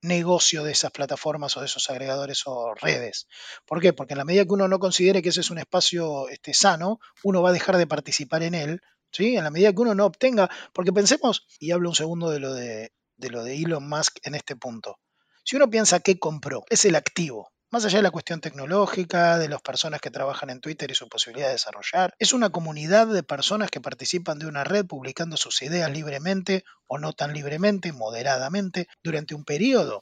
negocio 0.02 0.62
de 0.62 0.72
esas 0.72 0.92
plataformas 0.92 1.56
o 1.56 1.60
de 1.60 1.66
esos 1.66 1.90
agregadores 1.90 2.42
o 2.46 2.74
redes. 2.74 3.26
¿Por 3.66 3.80
qué? 3.80 3.92
Porque 3.92 4.14
en 4.14 4.18
la 4.18 4.24
medida 4.24 4.44
que 4.44 4.52
uno 4.52 4.68
no 4.68 4.78
considere 4.78 5.22
que 5.22 5.30
ese 5.30 5.40
es 5.40 5.50
un 5.50 5.58
espacio 5.58 6.28
este, 6.28 6.54
sano, 6.54 7.00
uno 7.24 7.42
va 7.42 7.50
a 7.50 7.52
dejar 7.52 7.76
de 7.76 7.86
participar 7.86 8.42
en 8.42 8.54
él, 8.54 8.80
¿sí? 9.10 9.36
En 9.36 9.44
la 9.44 9.50
medida 9.50 9.72
que 9.72 9.80
uno 9.80 9.94
no 9.94 10.06
obtenga, 10.06 10.48
porque 10.72 10.92
pensemos, 10.92 11.46
y 11.58 11.72
hablo 11.72 11.88
un 11.88 11.94
segundo 11.94 12.30
de 12.30 12.40
lo 12.40 12.54
de, 12.54 12.92
de 13.16 13.30
lo 13.30 13.42
de 13.42 13.56
Elon 13.56 13.88
Musk 13.88 14.18
en 14.22 14.34
este 14.34 14.56
punto. 14.56 14.98
Si 15.44 15.56
uno 15.56 15.68
piensa 15.68 16.00
que 16.00 16.18
compró, 16.18 16.64
es 16.68 16.84
el 16.84 16.94
activo, 16.94 17.50
más 17.70 17.84
allá 17.84 17.98
de 17.98 18.02
la 18.02 18.10
cuestión 18.10 18.40
tecnológica, 18.40 19.38
de 19.38 19.48
las 19.48 19.60
personas 19.60 20.00
que 20.00 20.10
trabajan 20.10 20.48
en 20.48 20.60
Twitter 20.60 20.90
y 20.90 20.94
su 20.94 21.08
posibilidad 21.08 21.48
de 21.48 21.52
desarrollar, 21.52 22.14
es 22.18 22.32
una 22.32 22.50
comunidad 22.50 23.06
de 23.06 23.22
personas 23.22 23.70
que 23.70 23.80
participan 23.80 24.38
de 24.38 24.46
una 24.46 24.64
red 24.64 24.86
publicando 24.86 25.36
sus 25.36 25.60
ideas 25.62 25.90
libremente 25.90 26.64
o 26.86 26.98
no 26.98 27.12
tan 27.12 27.34
libremente, 27.34 27.92
moderadamente, 27.92 28.88
durante 29.02 29.34
un 29.34 29.44
periodo. 29.44 30.00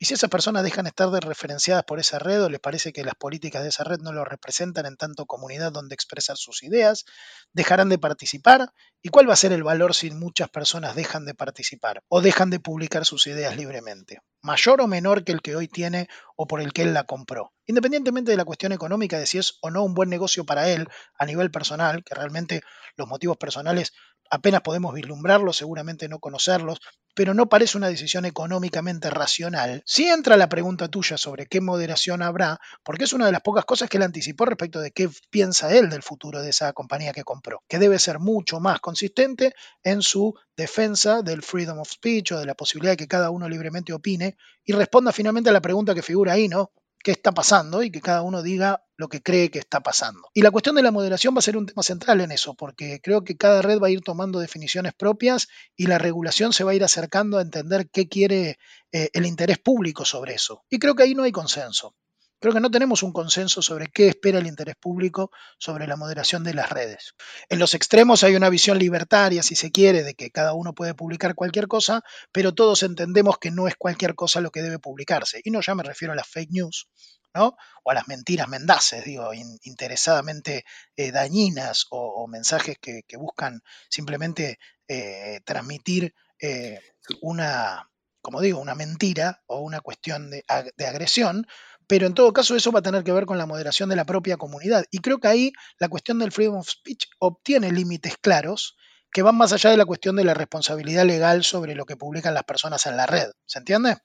Y 0.00 0.04
si 0.04 0.14
esas 0.14 0.30
personas 0.30 0.62
dejan 0.62 0.84
de 0.84 0.90
estar 0.90 1.10
referenciadas 1.10 1.82
por 1.82 1.98
esa 1.98 2.20
red 2.20 2.44
o 2.44 2.48
les 2.48 2.60
parece 2.60 2.92
que 2.92 3.02
las 3.02 3.16
políticas 3.16 3.64
de 3.64 3.70
esa 3.70 3.82
red 3.82 3.98
no 3.98 4.12
lo 4.12 4.24
representan 4.24 4.86
en 4.86 4.96
tanto 4.96 5.26
comunidad 5.26 5.72
donde 5.72 5.96
expresar 5.96 6.36
sus 6.36 6.62
ideas, 6.62 7.04
dejarán 7.52 7.88
de 7.88 7.98
participar. 7.98 8.72
¿Y 9.00 9.10
cuál 9.10 9.28
va 9.28 9.34
a 9.34 9.36
ser 9.36 9.52
el 9.52 9.62
valor 9.62 9.94
si 9.94 10.10
muchas 10.10 10.48
personas 10.48 10.96
dejan 10.96 11.24
de 11.24 11.34
participar 11.34 12.02
o 12.08 12.20
dejan 12.20 12.50
de 12.50 12.58
publicar 12.58 13.04
sus 13.04 13.28
ideas 13.28 13.56
libremente? 13.56 14.22
¿Mayor 14.42 14.80
o 14.80 14.88
menor 14.88 15.22
que 15.22 15.30
el 15.30 15.40
que 15.40 15.54
hoy 15.54 15.68
tiene 15.68 16.08
o 16.36 16.48
por 16.48 16.60
el 16.60 16.72
que 16.72 16.82
él 16.82 16.94
la 16.94 17.04
compró? 17.04 17.52
Independientemente 17.66 18.32
de 18.32 18.36
la 18.36 18.44
cuestión 18.44 18.72
económica 18.72 19.16
de 19.16 19.26
si 19.26 19.38
es 19.38 19.58
o 19.60 19.70
no 19.70 19.84
un 19.84 19.94
buen 19.94 20.08
negocio 20.08 20.44
para 20.44 20.68
él 20.68 20.88
a 21.16 21.26
nivel 21.26 21.52
personal, 21.52 22.02
que 22.02 22.14
realmente 22.14 22.62
los 22.96 23.06
motivos 23.06 23.36
personales 23.36 23.92
apenas 24.30 24.62
podemos 24.62 24.94
vislumbrarlos, 24.94 25.56
seguramente 25.56 26.08
no 26.08 26.18
conocerlos, 26.18 26.80
pero 27.14 27.34
no 27.34 27.48
parece 27.48 27.76
una 27.76 27.88
decisión 27.88 28.24
económicamente 28.26 29.10
racional. 29.10 29.82
Si 29.86 30.06
entra 30.08 30.36
la 30.36 30.48
pregunta 30.48 30.88
tuya 30.88 31.18
sobre 31.18 31.46
qué 31.46 31.60
moderación 31.60 32.22
habrá, 32.22 32.60
porque 32.84 33.04
es 33.04 33.12
una 33.12 33.26
de 33.26 33.32
las 33.32 33.40
pocas 33.40 33.64
cosas 33.64 33.88
que 33.88 33.96
él 33.96 34.04
anticipó 34.04 34.44
respecto 34.44 34.80
de 34.80 34.92
qué 34.92 35.10
piensa 35.30 35.74
él 35.74 35.90
del 35.90 36.02
futuro 36.02 36.42
de 36.42 36.50
esa 36.50 36.72
compañía 36.72 37.12
que 37.12 37.24
compró, 37.24 37.62
que 37.68 37.78
debe 37.78 37.98
ser 37.98 38.18
mucho 38.18 38.60
más 38.60 38.80
consistente 38.88 39.54
en 39.82 40.00
su 40.00 40.34
defensa 40.56 41.22
del 41.22 41.42
freedom 41.42 41.78
of 41.78 41.90
speech 41.90 42.32
o 42.32 42.38
de 42.38 42.46
la 42.46 42.54
posibilidad 42.54 42.92
de 42.92 42.96
que 42.96 43.06
cada 43.06 43.28
uno 43.30 43.46
libremente 43.48 43.92
opine 43.92 44.36
y 44.64 44.72
responda 44.72 45.12
finalmente 45.12 45.50
a 45.50 45.52
la 45.52 45.60
pregunta 45.60 45.94
que 45.94 46.02
figura 46.02 46.32
ahí, 46.32 46.48
¿no? 46.48 46.72
qué 47.02 47.12
está 47.12 47.32
pasando 47.32 47.82
y 47.82 47.90
que 47.90 48.00
cada 48.00 48.22
uno 48.22 48.42
diga 48.42 48.84
lo 48.96 49.08
que 49.08 49.22
cree 49.22 49.50
que 49.50 49.58
está 49.58 49.80
pasando. 49.80 50.28
Y 50.34 50.42
la 50.42 50.50
cuestión 50.50 50.74
de 50.74 50.82
la 50.82 50.90
moderación 50.90 51.34
va 51.34 51.38
a 51.38 51.42
ser 51.42 51.56
un 51.56 51.66
tema 51.66 51.82
central 51.82 52.20
en 52.20 52.32
eso, 52.32 52.54
porque 52.54 53.00
creo 53.00 53.22
que 53.22 53.36
cada 53.36 53.62
red 53.62 53.78
va 53.80 53.86
a 53.86 53.90
ir 53.90 54.00
tomando 54.00 54.40
definiciones 54.40 54.94
propias 54.94 55.48
y 55.76 55.86
la 55.86 55.98
regulación 55.98 56.52
se 56.52 56.64
va 56.64 56.72
a 56.72 56.74
ir 56.74 56.84
acercando 56.84 57.38
a 57.38 57.42
entender 57.42 57.88
qué 57.90 58.08
quiere 58.08 58.58
eh, 58.92 59.10
el 59.12 59.26
interés 59.26 59.58
público 59.58 60.04
sobre 60.04 60.34
eso. 60.34 60.64
Y 60.68 60.78
creo 60.78 60.94
que 60.94 61.04
ahí 61.04 61.14
no 61.14 61.22
hay 61.22 61.32
consenso. 61.32 61.94
Creo 62.40 62.54
que 62.54 62.60
no 62.60 62.70
tenemos 62.70 63.02
un 63.02 63.12
consenso 63.12 63.62
sobre 63.62 63.88
qué 63.88 64.08
espera 64.08 64.38
el 64.38 64.46
interés 64.46 64.76
público 64.76 65.32
sobre 65.58 65.88
la 65.88 65.96
moderación 65.96 66.44
de 66.44 66.54
las 66.54 66.70
redes. 66.70 67.14
En 67.48 67.58
los 67.58 67.74
extremos 67.74 68.22
hay 68.22 68.36
una 68.36 68.48
visión 68.48 68.78
libertaria, 68.78 69.42
si 69.42 69.56
se 69.56 69.72
quiere, 69.72 70.04
de 70.04 70.14
que 70.14 70.30
cada 70.30 70.54
uno 70.54 70.72
puede 70.72 70.94
publicar 70.94 71.34
cualquier 71.34 71.66
cosa, 71.66 72.02
pero 72.30 72.54
todos 72.54 72.84
entendemos 72.84 73.38
que 73.38 73.50
no 73.50 73.66
es 73.66 73.74
cualquier 73.76 74.14
cosa 74.14 74.40
lo 74.40 74.52
que 74.52 74.62
debe 74.62 74.78
publicarse. 74.78 75.40
Y 75.42 75.50
no 75.50 75.60
ya 75.60 75.74
me 75.74 75.82
refiero 75.82 76.12
a 76.12 76.16
las 76.16 76.28
fake 76.28 76.52
news, 76.52 76.88
¿no? 77.34 77.56
O 77.82 77.90
a 77.90 77.94
las 77.94 78.06
mentiras 78.06 78.48
mendaces, 78.48 79.04
digo, 79.04 79.32
interesadamente 79.34 80.64
eh, 80.96 81.10
dañinas 81.10 81.86
o, 81.90 82.26
mensajes 82.28 82.76
que, 82.80 83.02
buscan 83.16 83.62
simplemente 83.88 84.60
eh, 84.86 85.40
transmitir 85.44 86.14
eh, 86.40 86.80
una, 87.20 87.90
como 88.20 88.40
digo, 88.40 88.60
una 88.60 88.76
mentira 88.76 89.42
o 89.46 89.60
una 89.60 89.80
cuestión 89.80 90.30
de, 90.30 90.44
de 90.76 90.86
agresión, 90.86 91.46
pero 91.88 92.06
en 92.06 92.14
todo 92.14 92.32
caso 92.32 92.54
eso 92.54 92.70
va 92.70 92.80
a 92.80 92.82
tener 92.82 93.02
que 93.02 93.12
ver 93.12 93.26
con 93.26 93.38
la 93.38 93.46
moderación 93.46 93.88
de 93.88 93.96
la 93.96 94.04
propia 94.04 94.36
comunidad. 94.36 94.84
Y 94.90 94.98
creo 94.98 95.18
que 95.18 95.28
ahí 95.28 95.52
la 95.80 95.88
cuestión 95.88 96.18
del 96.18 96.30
freedom 96.30 96.58
of 96.58 96.68
speech 96.68 97.06
obtiene 97.18 97.72
límites 97.72 98.16
claros 98.20 98.76
que 99.10 99.22
van 99.22 99.36
más 99.36 99.52
allá 99.54 99.70
de 99.70 99.78
la 99.78 99.86
cuestión 99.86 100.14
de 100.16 100.24
la 100.24 100.34
responsabilidad 100.34 101.06
legal 101.06 101.42
sobre 101.42 101.74
lo 101.74 101.86
que 101.86 101.96
publican 101.96 102.34
las 102.34 102.44
personas 102.44 102.84
en 102.86 102.98
la 102.98 103.06
red. 103.06 103.30
¿Se 103.46 103.58
entiende? 103.58 103.96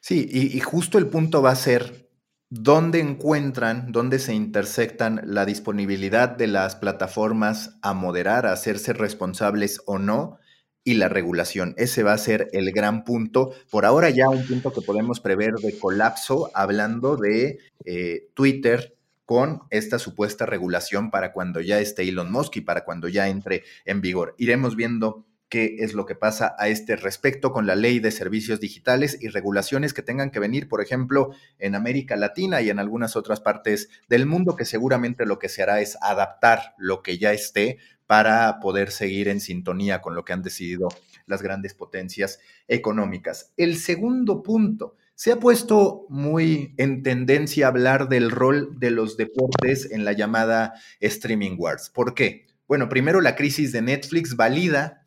Sí, 0.00 0.28
y, 0.30 0.60
justo 0.60 0.98
el 0.98 1.08
punto 1.08 1.42
va 1.42 1.50
a 1.50 1.56
ser 1.56 2.10
dónde 2.50 3.00
encuentran, 3.00 3.92
dónde 3.92 4.18
se 4.18 4.34
intersectan 4.34 5.22
la 5.24 5.46
disponibilidad 5.46 6.28
de 6.28 6.46
las 6.46 6.76
plataformas 6.76 7.78
a 7.82 7.94
moderar, 7.94 8.46
a 8.46 8.52
hacerse 8.52 8.92
responsables 8.92 9.80
o 9.86 9.98
no, 9.98 10.38
y 10.84 10.94
la 10.94 11.08
regulación. 11.08 11.74
Ese 11.76 12.02
va 12.02 12.12
a 12.12 12.18
ser 12.18 12.48
el 12.52 12.72
gran 12.72 13.04
punto. 13.04 13.52
Por 13.70 13.84
ahora 13.84 14.10
ya 14.10 14.28
un 14.28 14.46
punto 14.46 14.72
que 14.72 14.80
podemos 14.80 15.20
prever 15.20 15.54
de 15.54 15.78
colapso, 15.78 16.50
hablando 16.54 17.16
de 17.16 17.58
eh, 17.84 18.28
Twitter 18.34 18.96
con 19.24 19.60
esta 19.70 20.00
supuesta 20.00 20.44
regulación 20.44 21.10
para 21.12 21.32
cuando 21.32 21.60
ya 21.60 21.78
esté 21.78 22.02
Elon 22.08 22.32
Musk 22.32 22.56
y 22.56 22.60
para 22.62 22.84
cuando 22.84 23.06
ya 23.08 23.28
entre 23.28 23.62
en 23.84 24.00
vigor. 24.00 24.34
Iremos 24.38 24.74
viendo 24.74 25.24
qué 25.50 25.76
es 25.80 25.92
lo 25.92 26.06
que 26.06 26.14
pasa 26.14 26.54
a 26.58 26.68
este 26.68 26.96
respecto 26.96 27.52
con 27.52 27.66
la 27.66 27.74
ley 27.74 27.98
de 27.98 28.12
servicios 28.12 28.60
digitales 28.60 29.18
y 29.20 29.28
regulaciones 29.28 29.92
que 29.92 30.02
tengan 30.02 30.30
que 30.30 30.40
venir, 30.40 30.68
por 30.68 30.80
ejemplo, 30.80 31.32
en 31.58 31.74
América 31.74 32.16
Latina 32.16 32.62
y 32.62 32.70
en 32.70 32.78
algunas 32.78 33.16
otras 33.16 33.40
partes 33.40 33.90
del 34.08 34.24
mundo, 34.24 34.56
que 34.56 34.64
seguramente 34.64 35.26
lo 35.26 35.38
que 35.38 35.50
se 35.50 35.62
hará 35.62 35.80
es 35.80 35.98
adaptar 36.00 36.74
lo 36.78 37.02
que 37.02 37.18
ya 37.18 37.32
esté 37.32 37.78
para 38.06 38.60
poder 38.60 38.90
seguir 38.90 39.28
en 39.28 39.40
sintonía 39.40 40.00
con 40.00 40.14
lo 40.14 40.24
que 40.24 40.32
han 40.32 40.42
decidido 40.42 40.88
las 41.26 41.42
grandes 41.42 41.74
potencias 41.74 42.40
económicas. 42.66 43.52
El 43.56 43.76
segundo 43.76 44.42
punto, 44.42 44.96
se 45.14 45.32
ha 45.32 45.36
puesto 45.38 46.06
muy 46.08 46.74
en 46.78 47.02
tendencia 47.02 47.66
hablar 47.66 48.08
del 48.08 48.30
rol 48.30 48.78
de 48.78 48.90
los 48.90 49.18
deportes 49.18 49.90
en 49.90 50.06
la 50.06 50.12
llamada 50.12 50.72
streaming 51.00 51.56
wars. 51.58 51.90
¿Por 51.90 52.14
qué? 52.14 52.46
Bueno, 52.66 52.88
primero 52.88 53.20
la 53.20 53.36
crisis 53.36 53.72
de 53.72 53.82
Netflix 53.82 54.34
valida 54.34 54.99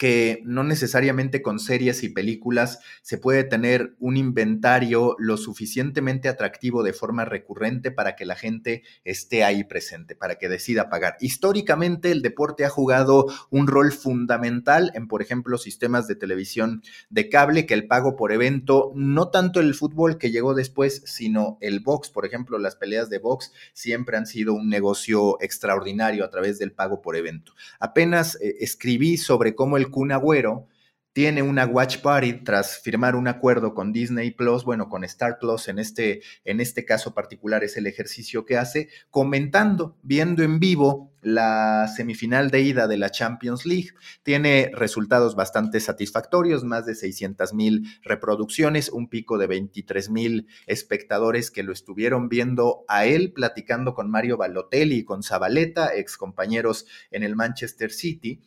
que 0.00 0.40
no 0.46 0.64
necesariamente 0.64 1.42
con 1.42 1.58
series 1.58 2.02
y 2.04 2.08
películas 2.08 2.78
se 3.02 3.18
puede 3.18 3.44
tener 3.44 3.96
un 3.98 4.16
inventario 4.16 5.14
lo 5.18 5.36
suficientemente 5.36 6.30
atractivo 6.30 6.82
de 6.82 6.94
forma 6.94 7.26
recurrente 7.26 7.90
para 7.90 8.16
que 8.16 8.24
la 8.24 8.34
gente 8.34 8.82
esté 9.04 9.44
ahí 9.44 9.62
presente, 9.62 10.16
para 10.16 10.36
que 10.36 10.48
decida 10.48 10.88
pagar. 10.88 11.18
Históricamente 11.20 12.10
el 12.12 12.22
deporte 12.22 12.64
ha 12.64 12.70
jugado 12.70 13.26
un 13.50 13.66
rol 13.66 13.92
fundamental 13.92 14.90
en, 14.94 15.06
por 15.06 15.20
ejemplo, 15.20 15.58
sistemas 15.58 16.08
de 16.08 16.14
televisión 16.14 16.82
de 17.10 17.28
cable, 17.28 17.66
que 17.66 17.74
el 17.74 17.86
pago 17.86 18.16
por 18.16 18.32
evento, 18.32 18.92
no 18.94 19.28
tanto 19.28 19.60
el 19.60 19.74
fútbol 19.74 20.16
que 20.16 20.30
llegó 20.30 20.54
después, 20.54 21.02
sino 21.04 21.58
el 21.60 21.80
box, 21.80 22.08
por 22.08 22.24
ejemplo, 22.24 22.58
las 22.58 22.74
peleas 22.74 23.10
de 23.10 23.18
box 23.18 23.52
siempre 23.74 24.16
han 24.16 24.24
sido 24.24 24.54
un 24.54 24.70
negocio 24.70 25.36
extraordinario 25.42 26.24
a 26.24 26.30
través 26.30 26.58
del 26.58 26.72
pago 26.72 27.02
por 27.02 27.16
evento. 27.16 27.52
Apenas 27.80 28.36
eh, 28.36 28.56
escribí 28.60 29.18
sobre 29.18 29.54
cómo 29.54 29.76
el 29.76 29.89
Kun 29.90 30.12
Agüero 30.12 30.68
tiene 31.12 31.42
una 31.42 31.66
watch 31.66 31.98
party 31.98 32.44
tras 32.44 32.78
firmar 32.78 33.16
un 33.16 33.26
acuerdo 33.26 33.74
con 33.74 33.92
Disney 33.92 34.30
Plus, 34.30 34.64
bueno, 34.64 34.88
con 34.88 35.02
Star 35.02 35.38
Plus 35.40 35.66
en 35.66 35.80
este, 35.80 36.22
en 36.44 36.60
este 36.60 36.84
caso 36.84 37.14
particular 37.14 37.64
es 37.64 37.76
el 37.76 37.88
ejercicio 37.88 38.44
que 38.44 38.56
hace, 38.56 38.88
comentando, 39.10 39.98
viendo 40.02 40.44
en 40.44 40.60
vivo 40.60 41.12
la 41.20 41.88
semifinal 41.94 42.50
de 42.50 42.60
ida 42.60 42.86
de 42.86 42.96
la 42.96 43.10
Champions 43.10 43.66
League. 43.66 43.90
Tiene 44.22 44.70
resultados 44.72 45.34
bastante 45.34 45.80
satisfactorios, 45.80 46.62
más 46.62 46.86
de 46.86 46.94
600 46.94 47.54
mil 47.54 47.86
reproducciones, 48.02 48.88
un 48.88 49.08
pico 49.08 49.36
de 49.36 49.48
23 49.48 50.10
mil 50.10 50.46
espectadores 50.66 51.50
que 51.50 51.64
lo 51.64 51.72
estuvieron 51.72 52.28
viendo 52.28 52.84
a 52.86 53.04
él 53.04 53.32
platicando 53.32 53.94
con 53.94 54.10
Mario 54.10 54.36
Balotelli 54.36 54.98
y 54.98 55.04
con 55.04 55.24
Zabaleta, 55.24 55.92
ex 55.94 56.16
compañeros 56.16 56.86
en 57.10 57.24
el 57.24 57.34
Manchester 57.34 57.90
City. 57.90 58.40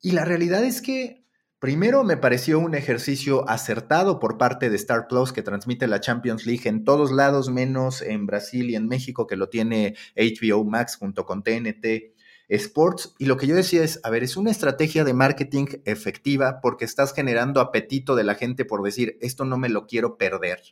Y 0.00 0.12
la 0.12 0.24
realidad 0.24 0.64
es 0.64 0.82
que 0.82 1.28
Primero, 1.60 2.04
me 2.04 2.16
pareció 2.16 2.60
un 2.60 2.76
ejercicio 2.76 3.48
acertado 3.48 4.20
por 4.20 4.38
parte 4.38 4.70
de 4.70 4.76
Star 4.76 5.08
Plus 5.08 5.32
que 5.32 5.42
transmite 5.42 5.88
la 5.88 6.00
Champions 6.00 6.46
League 6.46 6.68
en 6.68 6.84
todos 6.84 7.10
lados, 7.10 7.50
menos 7.50 8.00
en 8.00 8.26
Brasil 8.26 8.70
y 8.70 8.76
en 8.76 8.86
México, 8.86 9.26
que 9.26 9.34
lo 9.34 9.48
tiene 9.48 9.96
HBO 10.14 10.62
Max 10.62 10.94
junto 10.94 11.26
con 11.26 11.42
TNT 11.42 12.14
Sports. 12.48 13.16
Y 13.18 13.26
lo 13.26 13.36
que 13.36 13.48
yo 13.48 13.56
decía 13.56 13.82
es, 13.82 13.98
a 14.04 14.10
ver, 14.10 14.22
es 14.22 14.36
una 14.36 14.52
estrategia 14.52 15.02
de 15.02 15.14
marketing 15.14 15.66
efectiva 15.84 16.60
porque 16.62 16.84
estás 16.84 17.12
generando 17.12 17.60
apetito 17.60 18.14
de 18.14 18.22
la 18.22 18.36
gente 18.36 18.64
por 18.64 18.84
decir, 18.84 19.18
esto 19.20 19.44
no 19.44 19.58
me 19.58 19.68
lo 19.68 19.88
quiero 19.88 20.16
perder. 20.16 20.62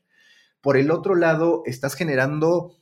Por 0.61 0.77
el 0.77 0.93
otro 0.93 1.17
lado, 1.17 1.63
estás 1.67 1.97
generando 1.97 2.77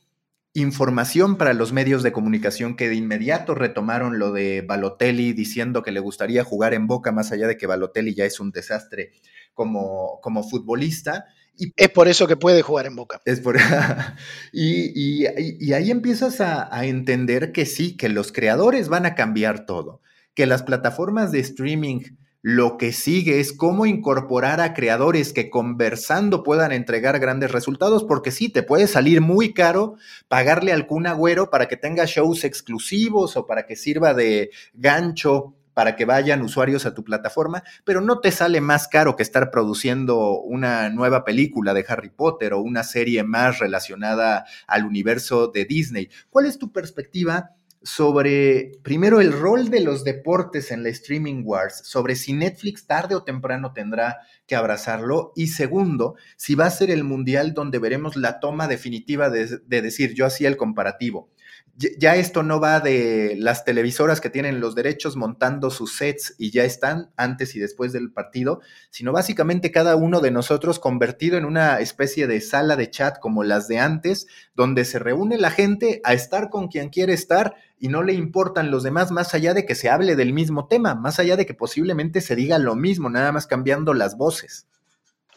información 0.55 1.37
para 1.37 1.53
los 1.53 1.73
medios 1.73 2.01
de 2.01 2.13
comunicación 2.13 2.77
que 2.77 2.87
de 2.87 2.95
inmediato 2.95 3.55
retomaron 3.55 4.19
lo 4.19 4.31
de 4.31 4.61
Balotelli 4.61 5.33
diciendo 5.33 5.83
que 5.83 5.91
le 5.91 5.99
gustaría 5.99 6.45
jugar 6.45 6.73
en 6.73 6.87
Boca, 6.87 7.11
más 7.11 7.33
allá 7.33 7.45
de 7.45 7.57
que 7.57 7.67
Balotelli 7.67 8.15
ya 8.15 8.23
es 8.25 8.39
un 8.39 8.51
desastre 8.51 9.11
como, 9.53 10.19
como 10.21 10.47
futbolista. 10.47 11.25
Y 11.57 11.73
es 11.75 11.89
por 11.89 12.07
eso 12.07 12.25
que 12.25 12.37
puede 12.37 12.61
jugar 12.61 12.85
en 12.85 12.95
Boca. 12.95 13.19
Es 13.25 13.41
por, 13.41 13.57
y, 14.53 15.25
y, 15.27 15.73
ahí 15.73 15.91
empiezas 15.91 16.39
a, 16.39 16.73
a 16.73 16.85
entender 16.85 17.51
que 17.51 17.65
sí, 17.65 17.97
que 17.97 18.07
los 18.07 18.31
creadores 18.31 18.87
van 18.87 19.05
a 19.05 19.13
cambiar 19.13 19.65
todo, 19.65 20.01
que 20.33 20.45
las 20.45 20.63
plataformas 20.63 21.33
de 21.33 21.39
streaming 21.39 21.99
lo 22.47 22.77
que 22.77 22.93
sigue 22.93 23.39
es 23.39 23.53
cómo 23.53 23.87
incorporar 23.87 24.61
a 24.61 24.75
creadores 24.75 25.33
que 25.33 25.49
conversando 25.49 26.43
puedan 26.43 26.71
entregar 26.71 27.17
grandes 27.17 27.51
resultados, 27.51 28.03
porque 28.03 28.29
sí, 28.29 28.49
te 28.49 28.61
puede 28.61 28.85
salir 28.85 29.19
muy 29.19 29.51
caro 29.51 29.95
pagarle 30.27 30.71
al 30.71 30.85
Kun 30.85 31.07
Agüero 31.07 31.49
para 31.49 31.67
que 31.67 31.75
tenga 31.75 32.05
shows 32.05 32.43
exclusivos 32.43 33.35
o 33.35 33.47
para 33.47 33.65
que 33.65 33.75
sirva 33.75 34.13
de 34.13 34.51
gancho 34.75 35.55
para 35.73 35.95
que 35.95 36.05
vayan 36.05 36.43
usuarios 36.43 36.85
a 36.85 36.93
tu 36.93 37.03
plataforma, 37.03 37.63
pero 37.83 37.99
no 37.99 38.19
te 38.19 38.31
sale 38.31 38.61
más 38.61 38.87
caro 38.87 39.15
que 39.15 39.23
estar 39.23 39.49
produciendo 39.49 40.39
una 40.39 40.91
nueva 40.91 41.25
película 41.25 41.73
de 41.73 41.83
Harry 41.87 42.11
Potter 42.11 42.53
o 42.53 42.61
una 42.61 42.83
serie 42.83 43.23
más 43.23 43.57
relacionada 43.57 44.45
al 44.67 44.85
universo 44.85 45.47
de 45.47 45.65
Disney. 45.65 46.09
¿Cuál 46.29 46.45
es 46.45 46.59
tu 46.59 46.71
perspectiva? 46.71 47.55
Sobre, 47.85 48.71
primero, 48.83 49.21
el 49.21 49.31
rol 49.31 49.69
de 49.69 49.79
los 49.79 50.03
deportes 50.03 50.71
en 50.71 50.81
la 50.81 50.89
streaming 50.89 51.43
wars, 51.45 51.81
sobre 51.85 52.15
si 52.15 52.33
Netflix 52.33 52.87
tarde 52.87 53.13
o 53.13 53.23
temprano 53.23 53.73
tendrá 53.73 54.17
que 54.47 54.55
abrazarlo, 54.55 55.31
y 55.35 55.47
segundo, 55.47 56.15
si 56.35 56.55
va 56.55 56.65
a 56.65 56.71
ser 56.71 56.89
el 56.89 57.03
mundial 57.03 57.53
donde 57.53 57.77
veremos 57.77 58.15
la 58.15 58.39
toma 58.39 58.67
definitiva 58.67 59.29
de, 59.29 59.59
de 59.65 59.81
decir, 59.83 60.15
yo 60.15 60.25
hacía 60.25 60.47
el 60.47 60.57
comparativo 60.57 61.29
ya 61.77 62.15
esto 62.15 62.41
no 62.41 62.61
va 62.61 62.79
de 62.79 63.35
las 63.37 63.65
televisoras 63.65 64.21
que 64.21 64.29
tienen 64.29 64.61
los 64.61 64.75
derechos 64.75 65.17
montando 65.17 65.69
sus 65.69 65.97
sets 65.97 66.33
y 66.37 66.51
ya 66.51 66.63
están 66.63 67.11
antes 67.17 67.53
y 67.55 67.59
después 67.59 67.91
del 67.91 68.13
partido, 68.13 68.61
sino 68.89 69.11
básicamente 69.11 69.71
cada 69.71 69.97
uno 69.97 70.21
de 70.21 70.31
nosotros 70.31 70.79
convertido 70.79 71.37
en 71.37 71.43
una 71.43 71.79
especie 71.79 72.27
de 72.27 72.39
sala 72.39 72.77
de 72.77 72.89
chat 72.89 73.19
como 73.19 73.43
las 73.43 73.67
de 73.67 73.79
antes, 73.79 74.27
donde 74.55 74.85
se 74.85 74.99
reúne 74.99 75.37
la 75.37 75.51
gente 75.51 75.99
a 76.05 76.13
estar 76.13 76.49
con 76.49 76.69
quien 76.69 76.89
quiere 76.89 77.13
estar 77.13 77.55
y 77.77 77.89
no 77.89 78.03
le 78.03 78.13
importan 78.13 78.71
los 78.71 78.83
demás 78.83 79.11
más 79.11 79.33
allá 79.33 79.53
de 79.53 79.65
que 79.65 79.75
se 79.75 79.89
hable 79.89 80.15
del 80.15 80.31
mismo 80.31 80.67
tema, 80.67 80.95
más 80.95 81.19
allá 81.19 81.35
de 81.35 81.45
que 81.45 81.53
posiblemente 81.53 82.21
se 82.21 82.37
diga 82.37 82.57
lo 82.57 82.75
mismo, 82.75 83.09
nada 83.09 83.33
más 83.33 83.47
cambiando 83.47 83.93
las 83.93 84.15
voces. 84.15 84.67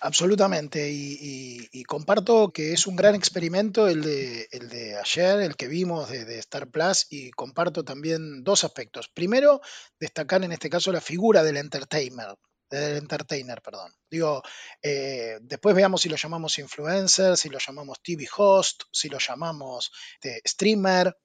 Absolutamente, 0.01 0.91
y, 0.91 1.83
comparto 1.85 2.53
que 2.53 2.73
es 2.73 2.87
un 2.87 2.97
gran 2.97 3.15
experimento 3.15 3.89
el 3.89 4.03
de, 4.03 4.49
el 4.53 4.69
de 4.69 4.97
ayer, 4.97 5.41
el 5.41 5.57
que 5.57 5.67
vimos 5.69 6.09
de, 6.11 6.39
Star 6.39 6.69
Plus, 6.69 7.07
y 7.11 7.31
comparto 7.31 7.85
también 7.85 8.45
dos 8.45 8.65
aspectos. 8.65 9.09
Primero, 9.09 9.61
destacar 9.99 10.45
en 10.45 10.53
este 10.53 10.71
caso 10.71 10.93
la 10.93 11.01
figura 11.01 11.43
del 11.43 11.57
entertainer, 11.57 12.37
del 12.71 12.99
entertainer, 12.99 13.61
perdón. 13.63 13.93
Digo, 14.11 14.43
eh, 14.83 15.39
después 15.41 15.75
veamos 15.75 16.03
si 16.03 16.09
lo 16.09 16.17
llamamos 16.17 16.59
influencer, 16.59 17.37
si 17.37 17.49
lo 17.49 17.59
llamamos 17.59 18.01
TV 18.03 18.29
host, 18.37 18.83
si 18.93 19.09
lo 19.09 19.19
llamamos 19.19 19.91
este, 20.21 20.43
streamer, 20.47 21.17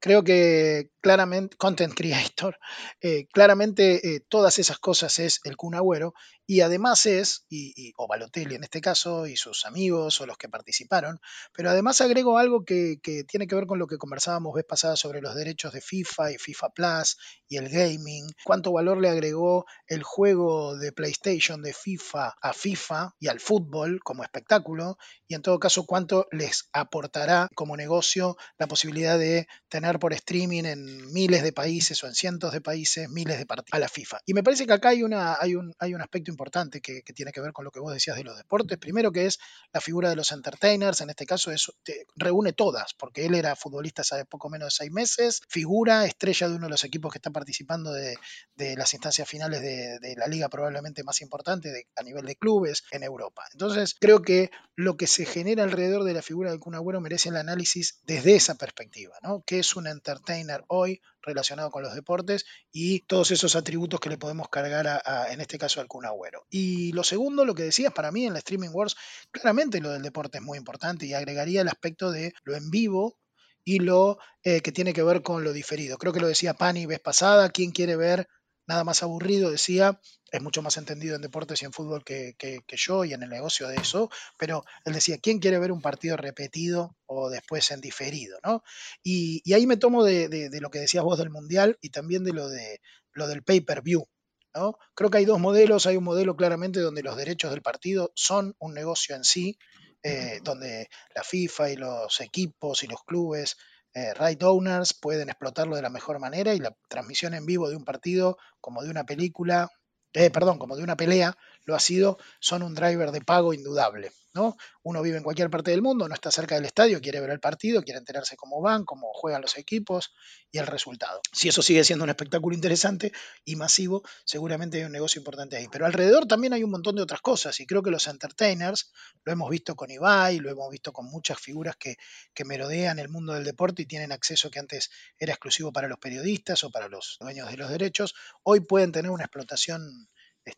Creo 0.00 0.24
que 0.24 0.88
claramente, 1.02 1.58
content 1.58 1.92
creator, 1.94 2.58
eh, 3.02 3.26
claramente 3.30 4.14
eh, 4.14 4.20
todas 4.26 4.58
esas 4.58 4.78
cosas 4.78 5.18
es 5.18 5.40
el 5.44 5.58
Kun 5.58 5.74
Agüero 5.74 6.14
y 6.50 6.62
además 6.62 7.06
es, 7.06 7.46
y, 7.48 7.92
o 7.96 8.08
Balotelli 8.08 8.56
en 8.56 8.64
este 8.64 8.80
caso, 8.80 9.28
y 9.28 9.36
sus 9.36 9.64
amigos 9.66 10.20
o 10.20 10.26
los 10.26 10.36
que 10.36 10.48
participaron, 10.48 11.20
pero 11.54 11.70
además 11.70 12.00
agrego 12.00 12.38
algo 12.38 12.64
que, 12.64 12.98
tiene 13.28 13.46
que 13.46 13.54
ver 13.54 13.66
con 13.66 13.78
lo 13.78 13.86
que 13.86 13.98
conversábamos 13.98 14.54
vez 14.54 14.64
pasada 14.64 14.96
sobre 14.96 15.20
los 15.20 15.36
derechos 15.36 15.72
de 15.72 15.80
FIFA 15.80 16.32
y 16.32 16.38
FIFA 16.38 16.70
Plus 16.70 17.18
y 17.46 17.56
el 17.56 17.68
gaming, 17.68 18.26
cuánto 18.44 18.72
valor 18.72 19.00
le 19.00 19.10
agregó 19.10 19.64
el 19.86 20.02
juego 20.02 20.76
de 20.76 20.90
PlayStation 20.90 21.62
de 21.62 21.72
FIFA 21.72 22.34
a 22.42 22.52
FIFA 22.52 23.14
y 23.20 23.28
al 23.28 23.38
fútbol 23.38 24.00
como 24.02 24.24
espectáculo, 24.24 24.98
y 25.28 25.36
en 25.36 25.42
todo 25.42 25.60
caso 25.60 25.86
cuánto 25.86 26.26
les 26.32 26.68
aportará 26.72 27.48
como 27.54 27.76
negocio 27.76 28.36
la 28.58 28.66
posibilidad 28.66 29.20
de 29.20 29.46
tener 29.68 30.00
por 30.00 30.12
streaming 30.14 30.64
en 30.64 31.12
miles 31.12 31.44
de 31.44 31.52
países 31.52 32.02
o 32.02 32.08
en 32.08 32.14
cientos 32.14 32.52
de 32.52 32.60
países 32.60 33.08
miles 33.08 33.38
de 33.38 33.46
partidos 33.46 33.76
a 33.76 33.78
la 33.78 33.88
FIFA. 33.88 34.18
Y 34.26 34.34
me 34.34 34.42
parece 34.42 34.66
que 34.66 34.72
acá 34.72 34.88
hay, 34.88 35.04
una, 35.04 35.36
hay, 35.40 35.54
un, 35.54 35.72
hay 35.78 35.94
un 35.94 36.00
aspecto 36.00 36.32
importante 36.32 36.39
importante 36.40 36.80
que, 36.80 37.02
tiene 37.14 37.32
que 37.32 37.40
ver 37.42 37.52
con 37.52 37.66
lo 37.66 37.70
que 37.70 37.80
vos 37.80 37.92
decías 37.92 38.16
de 38.16 38.24
los 38.24 38.36
deportes. 38.36 38.78
Primero 38.78 39.12
que 39.12 39.26
es 39.26 39.38
la 39.74 39.80
figura 39.80 40.08
de 40.08 40.16
los 40.16 40.32
entertainers, 40.32 41.02
en 41.02 41.10
este 41.10 41.26
caso 41.26 41.50
es, 41.50 41.70
reúne 42.16 42.54
todas, 42.54 42.94
porque 42.94 43.26
él 43.26 43.34
era 43.34 43.54
futbolista 43.56 44.00
hace 44.00 44.24
poco 44.24 44.48
menos 44.48 44.68
de 44.68 44.70
seis 44.70 44.90
meses, 44.90 45.42
figura, 45.48 46.06
estrella 46.06 46.48
de 46.48 46.54
uno 46.54 46.66
de 46.66 46.70
los 46.70 46.84
equipos 46.84 47.12
que 47.12 47.18
está 47.18 47.30
participando 47.30 47.92
de, 47.92 48.16
las 48.56 48.94
instancias 48.94 49.28
finales 49.28 49.60
de, 49.60 50.14
la 50.16 50.26
liga 50.26 50.48
probablemente 50.48 51.04
más 51.04 51.20
importante 51.20 51.88
a 51.96 52.02
nivel 52.02 52.24
de 52.24 52.36
clubes 52.36 52.84
en 52.90 53.02
Europa. 53.02 53.44
Entonces 53.52 53.94
creo 53.98 54.22
que 54.22 54.50
lo 54.76 54.96
que 54.96 55.06
se 55.06 55.26
genera 55.26 55.64
alrededor 55.64 56.04
de 56.04 56.14
la 56.14 56.22
figura 56.22 56.50
del 56.50 56.60
Kun 56.60 56.74
Agüero 56.74 57.00
merece 57.00 57.28
el 57.28 57.36
análisis 57.36 58.00
desde 58.04 58.36
esa 58.36 58.54
perspectiva, 58.54 59.16
¿no? 59.22 59.42
¿Qué 59.46 59.58
es 59.58 59.76
un 59.76 59.86
entertainer 59.86 60.64
hoy? 60.68 61.02
Relacionado 61.22 61.70
con 61.70 61.82
los 61.82 61.94
deportes 61.94 62.44
y 62.72 63.00
todos 63.00 63.30
esos 63.30 63.56
atributos 63.56 64.00
que 64.00 64.08
le 64.08 64.18
podemos 64.18 64.48
cargar 64.48 64.86
a, 64.88 65.32
en 65.32 65.40
este 65.40 65.58
caso 65.58 65.80
al 65.80 65.88
Kun 65.88 66.06
Agüero. 66.06 66.46
Y 66.50 66.92
lo 66.92 67.04
segundo, 67.04 67.44
lo 67.44 67.54
que 67.54 67.64
decías, 67.64 67.92
para 67.92 68.10
mí 68.10 68.26
en 68.26 68.32
la 68.32 68.38
Streaming 68.38 68.70
Wars, 68.72 68.96
claramente 69.30 69.80
lo 69.80 69.90
del 69.90 70.02
deporte 70.02 70.38
es 70.38 70.44
muy 70.44 70.58
importante 70.58 71.06
y 71.06 71.14
agregaría 71.14 71.60
el 71.60 71.68
aspecto 71.68 72.10
de 72.10 72.32
lo 72.44 72.54
en 72.56 72.70
vivo 72.70 73.16
y 73.64 73.78
lo 73.78 74.18
eh, 74.42 74.60
que 74.62 74.72
tiene 74.72 74.92
que 74.92 75.02
ver 75.02 75.22
con 75.22 75.44
lo 75.44 75.52
diferido. 75.52 75.98
Creo 75.98 76.12
que 76.12 76.20
lo 76.20 76.28
decía 76.28 76.54
Pani 76.54 76.86
vez 76.86 77.00
pasada, 77.00 77.50
¿quién 77.50 77.70
quiere 77.70 77.96
ver 77.96 78.26
nada 78.70 78.84
más 78.84 79.02
aburrido, 79.02 79.50
decía, 79.50 80.00
es 80.30 80.40
mucho 80.40 80.62
más 80.62 80.76
entendido 80.76 81.16
en 81.16 81.22
deportes 81.22 81.60
y 81.60 81.64
en 81.64 81.72
fútbol 81.72 82.04
que, 82.04 82.36
yo 82.68 83.04
y 83.04 83.12
en 83.12 83.24
el 83.24 83.28
negocio 83.28 83.66
de 83.66 83.80
eso, 83.80 84.10
pero 84.38 84.64
él 84.84 84.92
decía, 84.92 85.18
¿quién 85.18 85.40
quiere 85.40 85.58
ver 85.58 85.72
un 85.72 85.82
partido 85.82 86.16
repetido 86.16 86.96
o 87.06 87.30
después 87.30 87.68
en 87.72 87.80
diferido? 87.80 88.38
¿no? 88.44 88.62
Y, 89.02 89.42
ahí 89.52 89.66
me 89.66 89.76
tomo 89.76 90.04
de, 90.04 90.48
lo 90.60 90.70
que 90.70 90.78
decías 90.78 91.02
vos 91.02 91.18
del 91.18 91.30
Mundial 91.30 91.78
y 91.80 91.90
también 91.90 92.22
de 92.22 92.32
lo, 92.32 92.48
de, 92.48 92.80
lo 93.12 93.26
del 93.26 93.42
pay-per-view. 93.42 94.06
¿no? 94.54 94.78
Creo 94.94 95.10
que 95.10 95.18
hay 95.18 95.24
dos 95.24 95.40
modelos, 95.40 95.86
hay 95.86 95.96
un 95.96 96.04
modelo 96.04 96.36
claramente 96.36 96.78
donde 96.78 97.02
los 97.02 97.16
derechos 97.16 97.50
del 97.50 97.62
partido 97.62 98.12
son 98.14 98.54
un 98.60 98.72
negocio 98.72 99.16
en 99.16 99.24
sí, 99.24 99.58
eh, 100.04 100.38
donde 100.44 100.88
la 101.12 101.24
FIFA 101.24 101.70
y 101.70 101.76
los 101.76 102.20
equipos 102.20 102.84
y 102.84 102.86
los 102.86 103.02
clubes 103.02 103.56
eh, 103.94 104.14
right 104.14 104.42
owners 104.42 104.94
pueden 104.94 105.28
explotarlo 105.28 105.76
de 105.76 105.82
la 105.82 105.90
mejor 105.90 106.18
manera 106.18 106.54
y 106.54 106.58
la 106.58 106.74
transmisión 106.88 107.34
en 107.34 107.46
vivo 107.46 107.68
de 107.68 107.76
un 107.76 107.84
partido 107.84 108.38
como 108.60 108.82
de 108.82 108.90
una 108.90 109.04
película, 109.04 109.68
eh, 110.12 110.30
perdón, 110.30 110.58
como 110.58 110.76
de 110.76 110.82
una 110.82 110.96
pelea, 110.96 111.36
lo 111.64 111.74
ha 111.74 111.80
sido, 111.80 112.18
son 112.40 112.62
un 112.62 112.74
driver 112.74 113.10
de 113.10 113.20
pago 113.20 113.52
indudable. 113.52 114.12
¿No? 114.34 114.56
Uno 114.82 115.02
vive 115.02 115.16
en 115.16 115.22
cualquier 115.22 115.50
parte 115.50 115.70
del 115.70 115.82
mundo, 115.82 116.08
no 116.08 116.14
está 116.14 116.30
cerca 116.30 116.54
del 116.54 116.64
estadio, 116.64 117.00
quiere 117.00 117.20
ver 117.20 117.30
el 117.30 117.40
partido, 117.40 117.82
quiere 117.82 117.98
enterarse 117.98 118.36
cómo 118.36 118.60
van, 118.60 118.84
cómo 118.84 119.12
juegan 119.12 119.42
los 119.42 119.58
equipos 119.58 120.12
y 120.50 120.58
el 120.58 120.66
resultado. 120.66 121.20
Si 121.32 121.48
eso 121.48 121.62
sigue 121.62 121.84
siendo 121.84 122.04
un 122.04 122.10
espectáculo 122.10 122.54
interesante 122.54 123.12
y 123.44 123.56
masivo, 123.56 124.02
seguramente 124.24 124.78
hay 124.78 124.84
un 124.84 124.92
negocio 124.92 125.20
importante 125.20 125.56
ahí. 125.56 125.68
Pero 125.70 125.86
alrededor 125.86 126.26
también 126.26 126.52
hay 126.52 126.62
un 126.62 126.70
montón 126.70 126.96
de 126.96 127.02
otras 127.02 127.20
cosas 127.20 127.58
y 127.60 127.66
creo 127.66 127.82
que 127.82 127.90
los 127.90 128.06
entertainers, 128.06 128.92
lo 129.24 129.32
hemos 129.32 129.50
visto 129.50 129.74
con 129.74 129.90
Ibai, 129.90 130.38
lo 130.38 130.50
hemos 130.50 130.70
visto 130.70 130.92
con 130.92 131.06
muchas 131.06 131.40
figuras 131.40 131.76
que, 131.76 131.96
que 132.34 132.44
merodean 132.44 132.98
el 132.98 133.08
mundo 133.08 133.32
del 133.32 133.44
deporte 133.44 133.82
y 133.82 133.86
tienen 133.86 134.12
acceso 134.12 134.50
que 134.50 134.58
antes 134.58 134.90
era 135.18 135.32
exclusivo 135.32 135.72
para 135.72 135.88
los 135.88 135.98
periodistas 135.98 136.64
o 136.64 136.70
para 136.70 136.88
los 136.88 137.16
dueños 137.20 137.50
de 137.50 137.56
los 137.56 137.70
derechos, 137.70 138.14
hoy 138.42 138.60
pueden 138.60 138.92
tener 138.92 139.10
una 139.10 139.24
explotación 139.24 140.08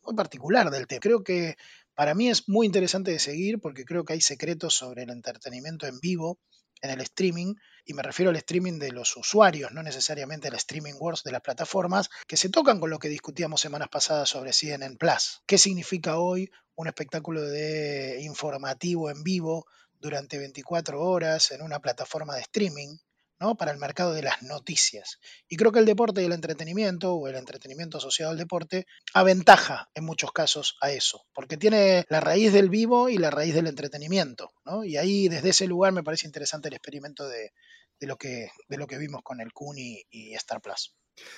muy 0.03 0.15
particular 0.15 0.71
del 0.71 0.87
tema. 0.87 1.01
Creo 1.01 1.23
que 1.23 1.57
para 1.95 2.15
mí 2.15 2.29
es 2.29 2.49
muy 2.49 2.67
interesante 2.67 3.11
de 3.11 3.19
seguir 3.19 3.61
porque 3.61 3.85
creo 3.85 4.05
que 4.05 4.15
hay 4.15 4.21
secretos 4.21 4.75
sobre 4.75 5.03
el 5.03 5.11
entretenimiento 5.11 5.87
en 5.87 5.99
vivo 6.01 6.39
en 6.83 6.91
el 6.91 7.01
streaming, 7.01 7.55
y 7.85 7.95
me 7.95 8.03
refiero 8.03 8.31
al 8.31 8.37
streaming 8.37 8.79
de 8.79 8.91
los 8.91 9.17
usuarios, 9.17 9.73
no 9.73 9.83
necesariamente 9.83 10.49
al 10.49 10.55
streaming 10.55 10.95
wars 10.99 11.23
de 11.23 11.31
las 11.31 11.41
plataformas, 11.41 12.11
que 12.27 12.37
se 12.37 12.49
tocan 12.49 12.81
con 12.81 12.91
lo 12.91 12.99
que 12.99 13.09
discutíamos 13.09 13.61
semanas 13.61 13.89
pasadas 13.89 14.29
sobre 14.29 14.53
CNN 14.53 14.97
Plus. 14.97 15.43
¿Qué 15.47 15.59
significa 15.59 16.19
hoy 16.19 16.51
un 16.75 16.89
espectáculo 16.89 17.43
de 17.43 18.21
informativo 18.23 19.11
en 19.11 19.23
vivo 19.23 19.65
durante 20.01 20.39
24 20.39 21.01
horas 21.01 21.53
en 21.53 21.63
una 21.63 21.79
plataforma 21.79 22.35
de 22.35 22.43
streaming? 22.43 22.97
Para 23.57 23.73
el 23.73 23.79
mercado 23.79 24.15
de 24.15 24.23
las 24.23 24.43
noticias. 24.43 25.19
Y 25.49 25.57
creo 25.57 25.73
que 25.73 25.81
el 25.81 25.87
deporte 25.87 26.23
y 26.23 26.27
el 26.27 26.33
entretenimiento, 26.33 27.15
o 27.15 27.29
el 27.29 27.37
entretenimiento 27.37 27.99
asociado 27.99 28.33
al 28.33 28.39
deporte, 28.39 28.87
aventaja 29.13 29.91
en 29.95 30.05
muchos 30.05 30.33
casos 30.33 30.77
a 30.81 30.91
eso, 30.91 31.27
porque 31.35 31.57
tiene 31.57 32.05
la 32.09 32.21
raíz 32.21 32.53
del 32.53 32.71
vivo 32.71 33.09
y 33.09 33.19
la 33.19 33.31
raíz 33.31 33.55
del 33.55 33.67
entretenimiento. 33.67 34.53
Y 34.85 34.97
ahí, 34.97 35.29
desde 35.29 35.51
ese 35.51 35.67
lugar, 35.67 35.93
me 35.93 36.03
parece 36.03 36.27
interesante 36.27 36.69
el 36.69 36.75
experimento 36.75 37.29
de, 37.29 37.53
lo, 38.01 38.17
que, 38.17 38.51
vimos 38.99 39.23
con 39.23 39.41
el 39.41 39.53
Kun 39.53 39.79
y, 39.79 40.03
y 40.11 40.35
Star 40.35 40.61
Plus. 40.61 40.95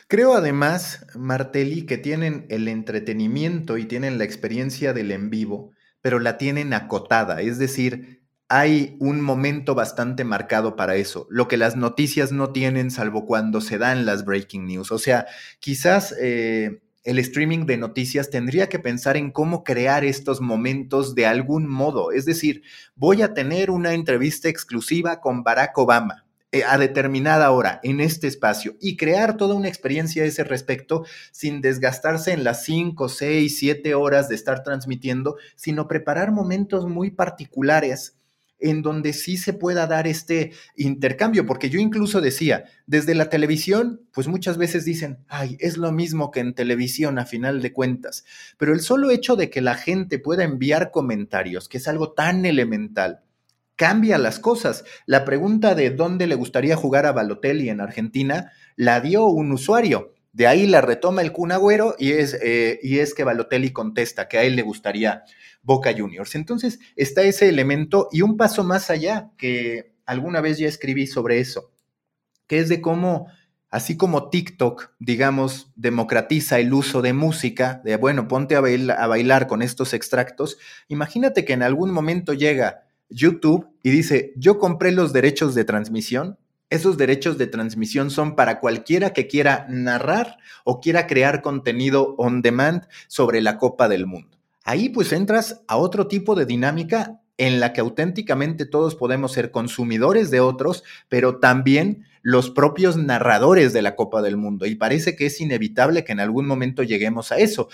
Creo 0.07 0.35
además, 0.35 1.07
Martelli, 1.15 1.85
que 1.85 1.99
tienen 1.99 2.47
el 2.49 2.69
entretenimiento 2.69 3.77
y 3.77 3.87
tienen 3.87 4.19
la 4.19 4.25
experiencia 4.25 4.93
del 4.93 5.11
en 5.11 5.31
vivo, 5.31 5.73
pero 6.01 6.21
la 6.21 6.39
tienen 6.39 6.73
acotada, 6.75 7.41
es 7.41 7.59
decir, 7.59 8.24
hay 8.49 8.97
un 9.01 9.21
momento 9.21 9.75
bastante 9.75 10.25
marcado 10.25 10.77
para 10.77 10.97
eso, 10.97 11.27
lo 11.31 11.49
que 11.49 11.57
las 11.57 11.77
noticias 11.77 12.31
no 12.31 12.51
tienen 12.53 12.91
salvo 12.91 13.27
cuando 13.27 13.61
se 13.61 13.79
dan 13.79 14.05
las 14.07 14.25
breaking 14.25 14.67
news. 14.67 14.93
O 14.93 14.99
sea, 14.99 15.27
quizás 15.61 16.15
eh, 16.21 16.83
el 17.05 17.19
streaming 17.19 17.67
de 17.67 17.79
noticias 17.79 18.31
tendría 18.31 18.69
que 18.69 18.79
pensar 18.79 19.17
en 19.17 19.31
cómo 19.31 19.65
crear 19.65 20.05
estos 20.05 20.41
momentos 20.41 21.15
de 21.15 21.27
algún 21.27 21.67
modo. 21.69 22.13
Es 22.13 22.27
decir, 22.27 22.63
voy 22.95 23.23
a 23.23 23.35
tener 23.35 23.71
una 23.71 23.95
entrevista 23.95 24.49
exclusiva 24.49 25.21
con 25.21 25.43
Barack 25.43 25.77
Obama 25.79 26.25
eh, 26.53 26.65
a 26.65 26.79
determinada 26.79 27.51
hora 27.51 27.81
en 27.83 28.01
este 28.01 28.27
espacio 28.27 28.77
y 28.81 28.97
crear 28.97 29.37
toda 29.37 29.55
una 29.55 29.69
experiencia 29.69 30.23
a 30.23 30.27
ese 30.27 30.45
respecto 30.45 31.05
sin 31.33 31.61
desgastarse 31.61 32.33
en 32.33 32.45
las 32.45 32.65
5, 32.65 33.09
6, 33.09 33.59
7 33.59 33.95
horas 33.95 34.29
de 34.29 34.35
estar 34.35 34.63
transmitiendo, 34.63 35.37
sino 35.57 35.89
preparar 35.89 36.31
momentos 36.31 36.87
muy 36.87 37.11
particulares 37.11 38.19
en 38.59 38.83
donde 38.83 39.13
sí 39.13 39.37
se 39.37 39.53
pueda 39.53 39.87
dar 39.87 40.07
este 40.07 40.53
intercambio, 40.77 41.47
porque 41.47 41.71
yo 41.71 41.81
incluso 41.81 42.21
decía, 42.21 42.65
desde 42.87 43.15
la 43.15 43.29
televisión, 43.29 44.03
pues 44.13 44.29
muchas 44.29 44.57
veces 44.57 44.85
dicen, 44.85 45.19
ay, 45.29 45.57
es 45.61 45.77
lo 45.77 45.93
mismo 45.93 46.31
que 46.31 46.41
en 46.41 46.55
televisión 46.55 47.19
a 47.19 47.27
final 47.27 47.61
de 47.61 47.73
cuentas, 47.73 48.25
pero 48.57 48.73
el 48.73 48.81
solo 48.81 49.11
hecho 49.11 49.37
de 49.37 49.51
que 49.51 49.61
la 49.61 49.75
gente 49.75 50.19
pueda 50.19 50.45
enviar 50.45 50.91
comentarios, 50.91 51.69
que 51.69 51.79
es 51.79 51.89
algo 51.89 52.13
tan 52.13 52.47
elemental, 52.47 53.23
cambia 53.77 54.19
las 54.19 54.39
cosas. 54.39 54.85
La 55.07 55.25
pregunta 55.25 55.75
de 55.75 55.91
dónde 55.91 56.27
le 56.27 56.35
gustaría 56.35 56.77
jugar 56.77 57.07
a 57.07 57.13
Balotelli 57.13 57.69
en 57.69 57.81
Argentina 57.81 58.53
la 58.77 59.01
dio 59.01 59.27
un 59.27 59.53
usuario. 59.53 60.14
De 60.35 60.49
ahí 60.49 60.67
la 60.67 60.81
retoma 60.81 61.23
el 61.23 61.31
Cunagüero 61.31 61.95
y 61.97 62.11
es, 62.11 62.37
eh, 62.43 62.81
y 62.83 62.99
es 62.99 63.15
que 63.15 63.23
Balotelli 63.23 63.73
contesta 63.73 64.27
que 64.27 64.37
a 64.37 64.43
él 64.43 64.57
le 64.57 64.63
gustaría 64.63 65.23
Boca 65.63 65.95
Juniors. 65.97 66.35
Entonces 66.35 66.81
está 66.97 67.23
ese 67.23 67.49
elemento 67.49 68.09
y 68.11 68.23
un 68.23 68.37
paso 68.37 68.65
más 68.65 68.91
allá, 68.91 69.31
que 69.39 69.95
alguna 70.07 70.41
vez 70.41 70.59
ya 70.59 70.67
escribí 70.67 71.07
sobre 71.07 71.39
eso, 71.39 71.71
que 72.49 72.59
es 72.59 72.69
de 72.69 72.81
cómo, 72.81 73.29
así 73.71 73.97
como 73.97 74.29
TikTok, 74.29 74.91
digamos, 74.99 75.73
democratiza 75.77 76.59
el 76.59 76.75
uso 76.75 77.01
de 77.01 77.13
música, 77.13 77.81
de 77.85 77.97
bueno, 77.97 78.27
ponte 78.27 78.57
a 78.57 78.61
bailar 78.61 79.47
con 79.47 79.63
estos 79.63 79.95
extractos, 79.95 80.59
imagínate 80.89 81.45
que 81.45 81.53
en 81.53 81.63
algún 81.63 81.93
momento 81.93 82.33
llega 82.33 82.83
YouTube 83.09 83.69
y 83.85 83.91
dice, 83.91 84.33
yo 84.35 84.59
compré 84.59 84.91
los 84.91 85.13
derechos 85.13 85.55
de 85.55 85.65
transmisión 85.65 86.39
esos 86.71 86.97
derechos 86.97 87.39
de 87.39 87.47
transmisión 87.47 88.11
son 88.11 88.37
para 88.37 88.61
cualquiera 88.61 89.13
que 89.13 89.27
quiera 89.27 89.67
narrar 89.69 90.39
o 90.65 90.81
quiera 90.81 91.07
crear 91.07 91.43
contenido 91.43 92.15
on 92.19 92.43
demand 92.43 92.87
sobre 93.07 93.41
la 93.41 93.59
Copa 93.59 93.89
del 93.89 94.07
Mundo. 94.07 94.39
Ahí 94.65 94.89
pues 94.89 95.13
entras 95.13 95.63
a 95.69 95.77
otro 95.77 96.09
tipo 96.09 96.35
de 96.35 96.47
dinámica 96.47 97.21
en 97.37 97.61
la 97.61 97.73
que 97.73 97.81
auténticamente 97.81 98.65
todos 98.65 98.95
podemos 98.95 99.33
ser 99.33 99.51
consumidores 99.51 100.31
de 100.31 100.41
otros, 100.41 100.85
pero 101.09 101.39
también 101.39 102.07
los 102.23 102.49
propios 102.51 102.97
narradores 102.97 103.73
de 103.73 103.83
la 103.83 103.97
Copa 103.97 104.23
del 104.23 104.37
Mundo. 104.37 104.65
Y 104.67 104.77
parece 104.77 105.17
que 105.17 105.27
es 105.27 105.41
inevitable 105.41 106.05
que 106.05 106.13
en 106.13 106.21
algún 106.21 106.47
momento 106.47 106.83
lleguemos 106.83 107.33
a 107.33 107.39
eso 107.39 107.69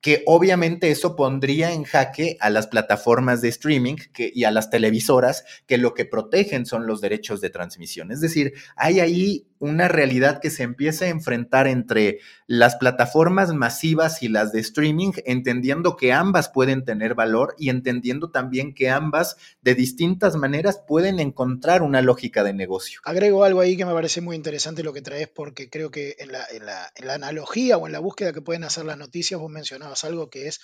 que 0.00 0.22
obviamente 0.26 0.90
eso 0.90 1.16
pondría 1.16 1.72
en 1.72 1.84
jaque 1.84 2.36
a 2.40 2.50
las 2.50 2.66
plataformas 2.66 3.40
de 3.40 3.48
streaming 3.48 3.96
y 4.16 4.44
a 4.44 4.50
las 4.50 4.70
televisoras 4.70 5.44
que 5.66 5.78
lo 5.78 5.94
que 5.94 6.04
protegen 6.04 6.66
son 6.66 6.86
los 6.86 7.00
derechos 7.00 7.40
de 7.40 7.50
transmisión. 7.50 8.10
Es 8.12 8.20
decir, 8.20 8.52
hay 8.76 9.00
ahí 9.00 9.46
una 9.58 9.88
realidad 9.88 10.40
que 10.40 10.50
se 10.50 10.62
empieza 10.62 11.04
a 11.04 11.08
enfrentar 11.08 11.66
entre 11.66 12.20
las 12.46 12.76
plataformas 12.76 13.52
masivas 13.52 14.22
y 14.22 14.28
las 14.28 14.52
de 14.52 14.60
streaming, 14.60 15.12
entendiendo 15.24 15.96
que 15.96 16.12
ambas 16.12 16.48
pueden 16.48 16.84
tener 16.84 17.14
valor 17.14 17.54
y 17.58 17.70
entendiendo 17.70 18.30
también 18.30 18.74
que 18.74 18.90
ambas 18.90 19.36
de 19.62 19.74
distintas 19.74 20.36
maneras 20.36 20.80
pueden 20.86 21.20
encontrar 21.20 21.82
una 21.82 22.02
lógica 22.02 22.44
de 22.44 22.52
negocio. 22.52 23.00
Agrego 23.04 23.44
algo 23.44 23.60
ahí 23.60 23.76
que 23.76 23.86
me 23.86 23.92
parece 23.94 24.20
muy 24.20 24.36
interesante 24.36 24.82
lo 24.82 24.92
que 24.92 25.02
traes 25.02 25.28
porque 25.28 25.70
creo 25.70 25.90
que 25.90 26.16
en 26.18 26.32
la, 26.32 26.46
en 26.50 27.06
la 27.06 27.14
analogía 27.14 27.76
o 27.78 27.86
en 27.86 27.92
la 27.92 27.98
búsqueda 27.98 28.32
que 28.32 28.42
pueden 28.42 28.64
hacer 28.64 28.84
las 28.84 28.98
noticias 28.98 29.40
vos 29.40 29.50
mencionabas 29.50 30.04
algo 30.04 30.30
que 30.30 30.48
es 30.48 30.60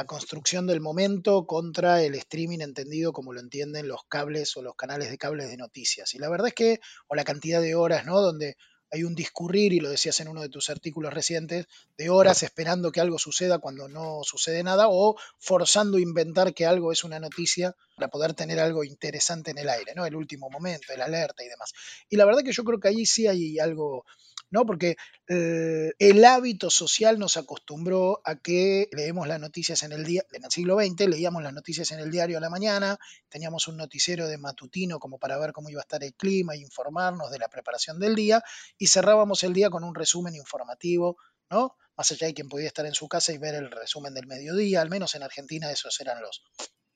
la 0.00 0.06
construcción 0.06 0.66
del 0.66 0.80
momento 0.80 1.44
contra 1.44 2.02
el 2.02 2.14
streaming 2.14 2.60
entendido 2.60 3.12
como 3.12 3.34
lo 3.34 3.40
entienden 3.40 3.86
los 3.86 4.00
cables 4.08 4.56
o 4.56 4.62
los 4.62 4.74
canales 4.74 5.10
de 5.10 5.18
cables 5.18 5.50
de 5.50 5.58
noticias. 5.58 6.14
Y 6.14 6.18
la 6.18 6.30
verdad 6.30 6.48
es 6.48 6.54
que, 6.54 6.80
o 7.06 7.14
la 7.14 7.22
cantidad 7.22 7.60
de 7.60 7.74
horas, 7.74 8.06
¿no? 8.06 8.18
Donde 8.22 8.56
hay 8.90 9.04
un 9.04 9.14
discurrir, 9.14 9.74
y 9.74 9.80
lo 9.80 9.90
decías 9.90 10.18
en 10.20 10.28
uno 10.28 10.40
de 10.40 10.48
tus 10.48 10.70
artículos 10.70 11.12
recientes, 11.12 11.66
de 11.98 12.08
horas 12.08 12.42
esperando 12.42 12.92
que 12.92 13.02
algo 13.02 13.18
suceda 13.18 13.58
cuando 13.58 13.88
no 13.88 14.20
sucede 14.22 14.62
nada, 14.62 14.86
o 14.88 15.16
forzando 15.38 15.98
a 15.98 16.00
inventar 16.00 16.54
que 16.54 16.64
algo 16.64 16.92
es 16.92 17.04
una 17.04 17.20
noticia 17.20 17.76
para 17.94 18.08
poder 18.08 18.32
tener 18.32 18.58
algo 18.58 18.84
interesante 18.84 19.50
en 19.50 19.58
el 19.58 19.68
aire, 19.68 19.92
¿no? 19.94 20.06
El 20.06 20.16
último 20.16 20.48
momento, 20.48 20.94
el 20.94 21.02
alerta 21.02 21.44
y 21.44 21.48
demás. 21.48 21.74
Y 22.08 22.16
la 22.16 22.24
verdad 22.24 22.40
que 22.42 22.52
yo 22.52 22.64
creo 22.64 22.80
que 22.80 22.88
ahí 22.88 23.04
sí 23.04 23.26
hay 23.26 23.58
algo 23.58 24.06
¿no? 24.50 24.66
Porque 24.66 24.96
eh, 25.28 25.92
el 25.98 26.24
hábito 26.24 26.70
social 26.70 27.18
nos 27.18 27.36
acostumbró 27.36 28.20
a 28.24 28.36
que 28.36 28.88
leemos 28.92 29.26
las 29.28 29.40
noticias 29.40 29.82
en 29.82 29.92
el 29.92 30.04
día, 30.04 30.24
en 30.32 30.44
el 30.44 30.50
siglo 30.50 30.76
XX, 30.78 31.08
leíamos 31.08 31.42
las 31.42 31.52
noticias 31.52 31.90
en 31.92 32.00
el 32.00 32.10
diario 32.10 32.38
a 32.38 32.40
la 32.40 32.50
mañana, 32.50 32.98
teníamos 33.28 33.68
un 33.68 33.76
noticiero 33.76 34.28
de 34.28 34.38
matutino 34.38 34.98
como 34.98 35.18
para 35.18 35.38
ver 35.38 35.52
cómo 35.52 35.70
iba 35.70 35.80
a 35.80 35.82
estar 35.82 36.02
el 36.02 36.14
clima 36.14 36.54
e 36.54 36.58
informarnos 36.58 37.30
de 37.30 37.38
la 37.38 37.48
preparación 37.48 37.98
del 37.98 38.14
día, 38.14 38.42
y 38.76 38.88
cerrábamos 38.88 39.42
el 39.44 39.52
día 39.52 39.70
con 39.70 39.84
un 39.84 39.94
resumen 39.94 40.34
informativo, 40.34 41.16
¿no? 41.50 41.76
Más 41.96 42.10
allá 42.12 42.26
de 42.26 42.34
quien 42.34 42.48
podía 42.48 42.66
estar 42.66 42.86
en 42.86 42.94
su 42.94 43.08
casa 43.08 43.32
y 43.32 43.38
ver 43.38 43.54
el 43.54 43.70
resumen 43.70 44.14
del 44.14 44.26
mediodía, 44.26 44.80
al 44.80 44.90
menos 44.90 45.14
en 45.14 45.22
Argentina 45.22 45.70
esos 45.70 46.00
eran 46.00 46.20
los, 46.22 46.42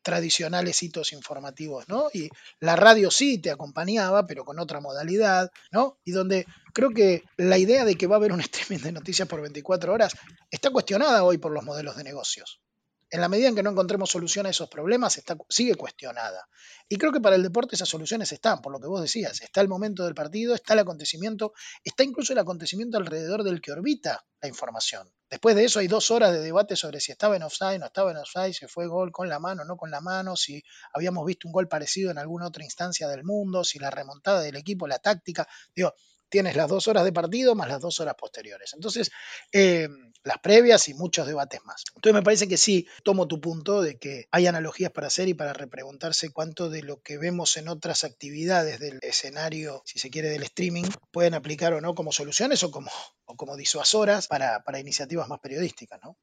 tradicionales 0.05 0.81
hitos 0.83 1.13
informativos, 1.13 1.89
¿no? 1.89 2.09
Y 2.13 2.29
la 2.61 2.77
radio 2.77 3.11
sí 3.11 3.39
te 3.39 3.51
acompañaba, 3.51 4.27
pero 4.27 4.45
con 4.45 4.61
otra 4.61 4.81
modalidad, 4.81 5.51
¿no? 5.73 5.99
Y 6.05 6.13
donde 6.13 6.47
creo 6.73 6.91
que 6.91 7.25
la 7.37 7.59
idea 7.59 7.85
de 7.85 7.97
que 7.97 8.07
va 8.07 8.17
a 8.17 8.19
haber 8.19 8.33
un 8.33 8.41
streaming 8.41 8.85
de 8.85 8.93
noticias 8.93 9.27
por 9.27 9.41
24 9.41 9.93
horas 9.93 10.15
está 10.51 10.71
cuestionada 10.71 11.25
hoy 11.25 11.39
por 11.39 11.51
los 11.51 11.65
modelos 11.65 11.97
de 11.97 12.05
negocios 12.05 12.61
en 13.15 13.21
la 13.21 13.29
medida 13.29 13.47
en 13.47 13.55
que 13.55 13.63
no 13.63 13.71
encontremos 13.71 14.11
solución 14.11 14.45
a 14.47 14.51
esos 14.51 14.69
problemas, 14.69 15.17
está, 15.19 15.37
sigue 15.49 15.77
cuestionada. 15.77 16.49
Y 16.89 16.97
creo 16.97 17.13
que 17.13 17.21
para 17.21 17.37
el 17.37 17.45
deporte 17.45 17.77
esas 17.77 17.89
soluciones 17.89 18.33
están, 18.33 18.61
por 18.61 18.73
lo 18.73 18.81
que 18.81 18.89
vos 18.89 19.01
decías, 19.01 19.41
está 19.41 19.61
el 19.61 19.69
momento 19.69 20.05
del 20.05 20.17
partido, 20.17 20.53
está 20.53 20.73
el 20.73 20.81
acontecimiento, 20.81 21.53
está 21.85 22.03
incluso 22.03 22.33
el 22.33 22.41
acontecimiento 22.41 22.99
alrededor 22.99 23.45
del 23.45 23.61
que 23.61 23.71
orbita 23.71 24.25
la 24.45 24.49
información. 24.49 25.11
Después 25.31 25.57
de 25.57 25.65
eso 25.65 25.81
hay 25.81 25.89
dos 25.89 26.11
horas 26.11 26.31
de 26.33 26.41
debate 26.41 26.77
sobre 26.77 27.01
si 27.01 27.13
estaba 27.13 27.35
en 27.35 27.43
offside, 27.43 27.79
no 27.79 27.87
estaba 27.87 28.11
en 28.11 28.19
offside, 28.19 28.53
si 28.53 28.67
fue 28.67 28.87
gol 28.87 29.11
con 29.11 29.29
la 29.29 29.39
mano, 29.39 29.65
no 29.65 29.77
con 29.77 29.91
la 29.91 30.03
mano, 30.03 30.37
si 30.37 30.63
habíamos 30.93 31.25
visto 31.25 31.49
un 31.49 31.53
gol 31.53 31.67
parecido 31.67 32.11
en 32.11 32.19
alguna 32.19 32.47
otra 32.47 32.63
instancia 32.63 33.09
del 33.09 33.25
mundo, 33.25 33.65
si 33.65 33.79
la 33.79 33.91
remontada 33.91 34.43
del 34.43 34.57
equipo, 34.57 34.87
la 34.87 34.99
táctica. 34.99 35.49
Digo, 35.75 35.95
tienes 36.29 36.57
las 36.57 36.69
dos 36.69 36.89
horas 36.89 37.05
de 37.05 37.13
partido 37.13 37.55
más 37.55 37.69
las 37.69 37.81
dos 37.81 38.01
horas 38.01 38.15
posteriores. 38.19 38.73
Entonces, 38.75 39.11
eh, 39.53 39.89
las 40.25 40.39
previas 40.39 40.89
y 40.89 40.95
muchos 40.95 41.27
debates 41.27 41.61
más. 41.65 41.85
Entonces, 41.95 42.15
me 42.15 42.23
parece 42.23 42.49
que 42.49 42.57
sí, 42.57 42.89
tomo 43.03 43.29
tu 43.29 43.41
punto 43.41 43.83
de 43.83 43.99
que 43.99 44.27
hay 44.31 44.47
analogías 44.47 44.91
para 44.91 45.09
hacer 45.09 45.29
y 45.29 45.35
para 45.35 45.53
repreguntarse 45.53 46.31
cuánto 46.31 46.71
de 46.71 46.83
lo 46.83 47.01
que 47.03 47.19
vemos 47.19 47.57
en 47.57 47.69
otras 47.69 48.05
actividades 48.05 48.81
del 48.81 48.99
escenario, 49.03 49.83
si 49.85 49.99
se 49.99 50.11
quiere, 50.11 50.31
del 50.31 50.43
streaming, 50.43 50.85
pueden 51.11 51.35
aplicar 51.35 51.75
o 51.75 51.81
no 51.81 51.95
como 51.95 52.13
soluciones 52.13 52.63
o 52.63 52.71
como, 52.71 52.91
o 53.27 53.37
como 53.37 53.57
disuasoras 53.57 54.27
para, 54.27 54.65
para 54.65 54.81
iniciativas 54.81 55.29
más 55.29 55.41
periodísticas, 55.41 56.01
¿no? 56.03 56.17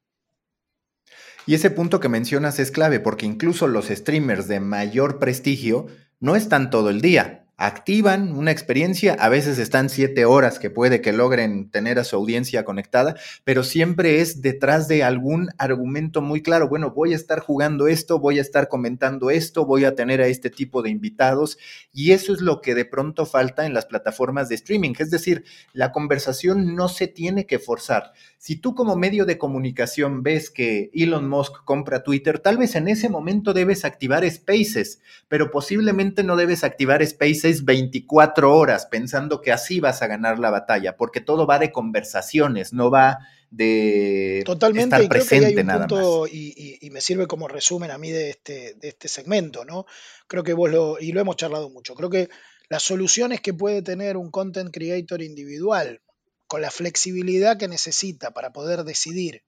Y 1.46 1.54
ese 1.54 1.70
punto 1.70 2.00
que 2.00 2.08
mencionas 2.08 2.58
es 2.58 2.70
clave 2.70 3.00
porque 3.00 3.26
incluso 3.26 3.66
los 3.66 3.86
streamers 3.88 4.48
de 4.48 4.60
mayor 4.60 5.18
prestigio 5.18 5.86
no 6.20 6.36
están 6.36 6.70
todo 6.70 6.88
el 6.90 7.00
día 7.00 7.41
activan 7.62 8.32
una 8.32 8.50
experiencia, 8.50 9.14
a 9.14 9.28
veces 9.28 9.58
están 9.60 9.88
siete 9.88 10.24
horas 10.24 10.58
que 10.58 10.68
puede 10.68 11.00
que 11.00 11.12
logren 11.12 11.70
tener 11.70 12.00
a 12.00 12.04
su 12.04 12.16
audiencia 12.16 12.64
conectada, 12.64 13.14
pero 13.44 13.62
siempre 13.62 14.20
es 14.20 14.42
detrás 14.42 14.88
de 14.88 15.04
algún 15.04 15.48
argumento 15.58 16.22
muy 16.22 16.42
claro, 16.42 16.68
bueno, 16.68 16.90
voy 16.90 17.12
a 17.12 17.16
estar 17.16 17.38
jugando 17.38 17.86
esto, 17.86 18.18
voy 18.18 18.38
a 18.38 18.42
estar 18.42 18.66
comentando 18.66 19.30
esto, 19.30 19.64
voy 19.64 19.84
a 19.84 19.94
tener 19.94 20.20
a 20.20 20.26
este 20.26 20.50
tipo 20.50 20.82
de 20.82 20.90
invitados. 20.90 21.56
Y 21.92 22.10
eso 22.10 22.32
es 22.32 22.40
lo 22.40 22.60
que 22.62 22.74
de 22.74 22.84
pronto 22.84 23.26
falta 23.26 23.64
en 23.64 23.74
las 23.74 23.86
plataformas 23.86 24.48
de 24.48 24.56
streaming, 24.56 24.94
es 24.98 25.12
decir, 25.12 25.44
la 25.72 25.92
conversación 25.92 26.74
no 26.74 26.88
se 26.88 27.06
tiene 27.06 27.46
que 27.46 27.60
forzar. 27.60 28.12
Si 28.38 28.56
tú 28.56 28.74
como 28.74 28.96
medio 28.96 29.24
de 29.24 29.38
comunicación 29.38 30.24
ves 30.24 30.50
que 30.50 30.90
Elon 30.94 31.28
Musk 31.28 31.64
compra 31.64 32.02
Twitter, 32.02 32.40
tal 32.40 32.58
vez 32.58 32.74
en 32.74 32.88
ese 32.88 33.08
momento 33.08 33.52
debes 33.52 33.84
activar 33.84 34.28
Spaces, 34.28 35.00
pero 35.28 35.52
posiblemente 35.52 36.24
no 36.24 36.34
debes 36.34 36.64
activar 36.64 37.06
Spaces 37.06 37.51
24 37.60 38.56
horas 38.56 38.86
pensando 38.86 39.40
que 39.40 39.52
así 39.52 39.80
vas 39.80 40.02
a 40.02 40.06
ganar 40.06 40.38
la 40.38 40.50
batalla, 40.50 40.96
porque 40.96 41.20
todo 41.20 41.46
va 41.46 41.58
de 41.58 41.70
conversaciones, 41.70 42.72
no 42.72 42.90
va 42.90 43.18
de 43.50 44.42
Totalmente, 44.46 44.96
estar 44.96 45.08
presente 45.08 45.60
un 45.60 45.66
nada 45.66 45.86
punto, 45.86 46.26
Y, 46.26 46.88
me 46.90 47.00
sirve 47.00 47.26
como 47.26 47.48
resumen 47.48 47.90
a 47.90 47.98
mí 47.98 48.10
de 48.10 48.30
este, 48.30 48.74
de 48.74 48.88
este 48.88 49.08
segmento, 49.08 49.64
¿no? 49.64 49.86
Creo 50.26 50.42
que 50.42 50.52
vos 50.52 50.70
lo, 50.70 50.98
y 50.98 51.12
lo 51.12 51.20
hemos 51.20 51.36
charlado 51.36 51.70
mucho, 51.70 51.94
creo 51.94 52.10
que 52.10 52.28
las 52.68 52.82
soluciones 52.82 53.40
que 53.40 53.52
puede 53.52 53.82
tener 53.82 54.16
un 54.16 54.30
content 54.30 54.70
creator 54.72 55.22
individual, 55.22 56.00
con 56.46 56.62
la 56.62 56.70
flexibilidad 56.70 57.58
que 57.58 57.68
necesita 57.68 58.32
para 58.32 58.52
poder 58.52 58.84
decidir, 58.84 59.42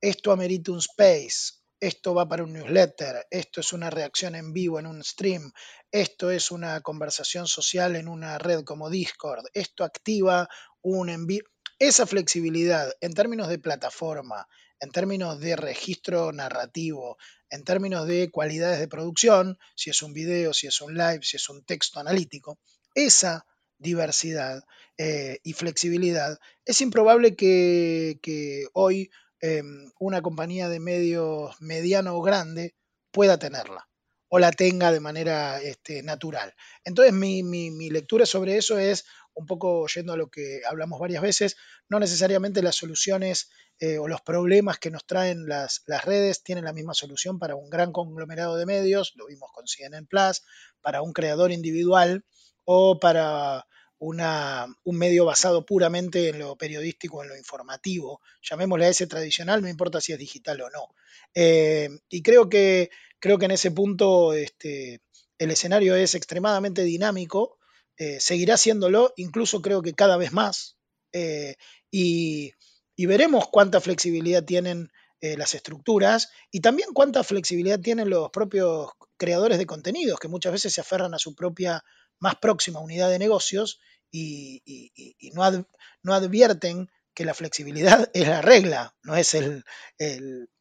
esto 0.00 0.32
amerita 0.32 0.72
un 0.72 0.78
space, 0.78 1.58
esto 1.80 2.14
va 2.14 2.28
para 2.28 2.44
un 2.44 2.52
newsletter, 2.52 3.26
esto 3.30 3.60
es 3.60 3.72
una 3.72 3.90
reacción 3.90 4.34
en 4.34 4.52
vivo 4.52 4.78
en 4.78 4.86
un 4.86 5.02
stream, 5.02 5.52
esto 5.90 6.30
es 6.30 6.50
una 6.50 6.80
conversación 6.80 7.46
social 7.46 7.96
en 7.96 8.08
una 8.08 8.38
red 8.38 8.64
como 8.64 8.90
Discord, 8.90 9.46
esto 9.54 9.84
activa 9.84 10.48
un 10.82 11.08
envío. 11.08 11.44
Esa 11.78 12.06
flexibilidad 12.06 12.92
en 13.00 13.14
términos 13.14 13.48
de 13.48 13.58
plataforma, 13.58 14.48
en 14.80 14.90
términos 14.90 15.38
de 15.40 15.56
registro 15.56 16.32
narrativo, 16.32 17.16
en 17.50 17.64
términos 17.64 18.06
de 18.06 18.30
cualidades 18.30 18.80
de 18.80 18.88
producción, 18.88 19.58
si 19.76 19.90
es 19.90 20.02
un 20.02 20.12
video, 20.12 20.52
si 20.52 20.66
es 20.66 20.80
un 20.80 20.94
live, 20.94 21.20
si 21.22 21.36
es 21.36 21.48
un 21.48 21.64
texto 21.64 22.00
analítico, 22.00 22.58
esa 22.94 23.46
diversidad 23.78 24.64
eh, 24.96 25.38
y 25.44 25.52
flexibilidad, 25.52 26.38
es 26.64 26.80
improbable 26.80 27.36
que, 27.36 28.66
hoy 28.72 29.08
Em, 29.40 29.92
una 30.00 30.20
compañía 30.20 30.68
de 30.68 30.80
medios 30.80 31.54
mediano 31.60 32.16
o 32.16 32.22
grande 32.22 32.74
pueda 33.12 33.38
tenerla 33.38 33.87
o 34.28 34.38
la 34.38 34.52
tenga 34.52 34.92
de 34.92 35.00
manera 35.00 35.60
este, 35.60 36.02
natural. 36.02 36.54
Entonces 36.84 37.12
mi, 37.12 37.90
lectura 37.90 38.26
sobre 38.26 38.56
eso 38.56 38.78
es 38.78 39.06
un 39.34 39.46
poco 39.46 39.86
yendo 39.86 40.12
a 40.12 40.16
lo 40.16 40.30
que 40.30 40.60
hablamos 40.68 41.00
varias 41.00 41.22
veces, 41.22 41.56
no 41.88 42.00
necesariamente 42.00 42.62
las 42.62 42.76
soluciones 42.76 43.50
eh, 43.78 43.98
o 43.98 44.08
los 44.08 44.20
problemas 44.20 44.78
que 44.78 44.90
nos 44.90 45.06
traen 45.06 45.46
las, 45.46 45.82
las, 45.86 46.04
redes 46.04 46.42
tienen 46.42 46.64
la 46.64 46.72
misma 46.72 46.94
solución 46.94 47.38
para 47.38 47.54
un 47.54 47.70
gran 47.70 47.92
conglomerado 47.92 48.56
de 48.56 48.66
medios, 48.66 49.12
lo 49.16 49.26
vimos 49.26 49.50
con 49.52 49.66
CNN 49.66 50.06
Plus, 50.06 50.42
para 50.80 51.02
un 51.02 51.12
creador 51.12 51.52
individual 51.52 52.24
o 52.64 52.98
para 52.98 53.66
una, 53.98 54.66
un 54.84 54.96
medio 54.96 55.24
basado 55.24 55.66
puramente 55.66 56.28
en 56.28 56.38
lo 56.38 56.56
periodístico, 56.56 57.22
en 57.22 57.30
lo 57.30 57.36
informativo, 57.36 58.20
llamémosle 58.42 58.86
a 58.86 58.90
ese 58.90 59.06
tradicional, 59.06 59.60
no 59.60 59.68
importa 59.68 60.00
si 60.00 60.12
es 60.12 60.18
digital 60.18 60.60
o 60.60 60.70
no. 60.70 60.94
Eh, 61.34 61.88
y 62.08 62.22
creo 62.22 62.48
que, 62.48 62.90
creo 63.18 63.38
que 63.38 63.46
en 63.46 63.52
ese 63.52 63.70
punto 63.70 64.32
este, 64.32 65.00
el 65.38 65.50
escenario 65.50 65.96
es 65.96 66.14
extremadamente 66.14 66.82
dinámico, 66.82 67.58
eh, 67.96 68.20
seguirá 68.20 68.56
siéndolo, 68.56 69.12
incluso 69.16 69.60
creo 69.60 69.82
que 69.82 69.94
cada 69.94 70.16
vez 70.16 70.32
más, 70.32 70.76
eh, 71.12 71.56
y, 71.90 72.52
y, 72.94 73.06
veremos 73.06 73.48
cuánta 73.48 73.80
flexibilidad 73.80 74.44
tienen 74.44 74.90
las 75.20 75.54
estructuras 75.54 76.30
y 76.52 76.60
también 76.60 76.90
cuánta 76.92 77.24
flexibilidad 77.24 77.80
tienen 77.80 78.08
los 78.08 78.30
propios 78.30 78.90
creadores 79.16 79.58
de 79.58 79.66
contenidos, 79.66 80.20
que 80.20 80.28
muchas 80.28 80.52
veces 80.52 80.72
se 80.72 80.80
aferran 80.80 81.12
a 81.12 81.18
su 81.18 81.34
propia 81.34 81.82
más 82.20 82.36
próxima 82.36 82.78
unidad 82.78 83.10
de 83.10 83.18
negocios 83.18 83.80
y, 84.10 85.32
no, 85.34 85.66
no, 86.02 86.14
advierten 86.14 86.90
que 87.14 87.24
la 87.24 87.34
flexibilidad 87.34 88.10
es 88.14 88.28
la 88.28 88.42
regla, 88.42 88.94
no 89.02 89.16
es 89.16 89.34
el, 89.34 89.64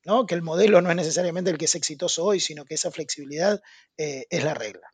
¿no? 0.06 0.26
que 0.26 0.36
el 0.36 0.42
modelo 0.42 0.82
no 0.82 0.90
es 0.90 0.96
necesariamente 0.96 1.52
el 1.52 1.58
que 1.58 1.66
es 1.66 1.76
exitoso 1.76 2.24
hoy, 2.24 2.40
sino 2.40 2.66
que 2.66 2.76
esa 2.76 2.92
flexibilidad 2.92 3.62
eh, 3.98 4.26
es 4.30 4.44
la 4.44 4.54
regla. 4.54 4.94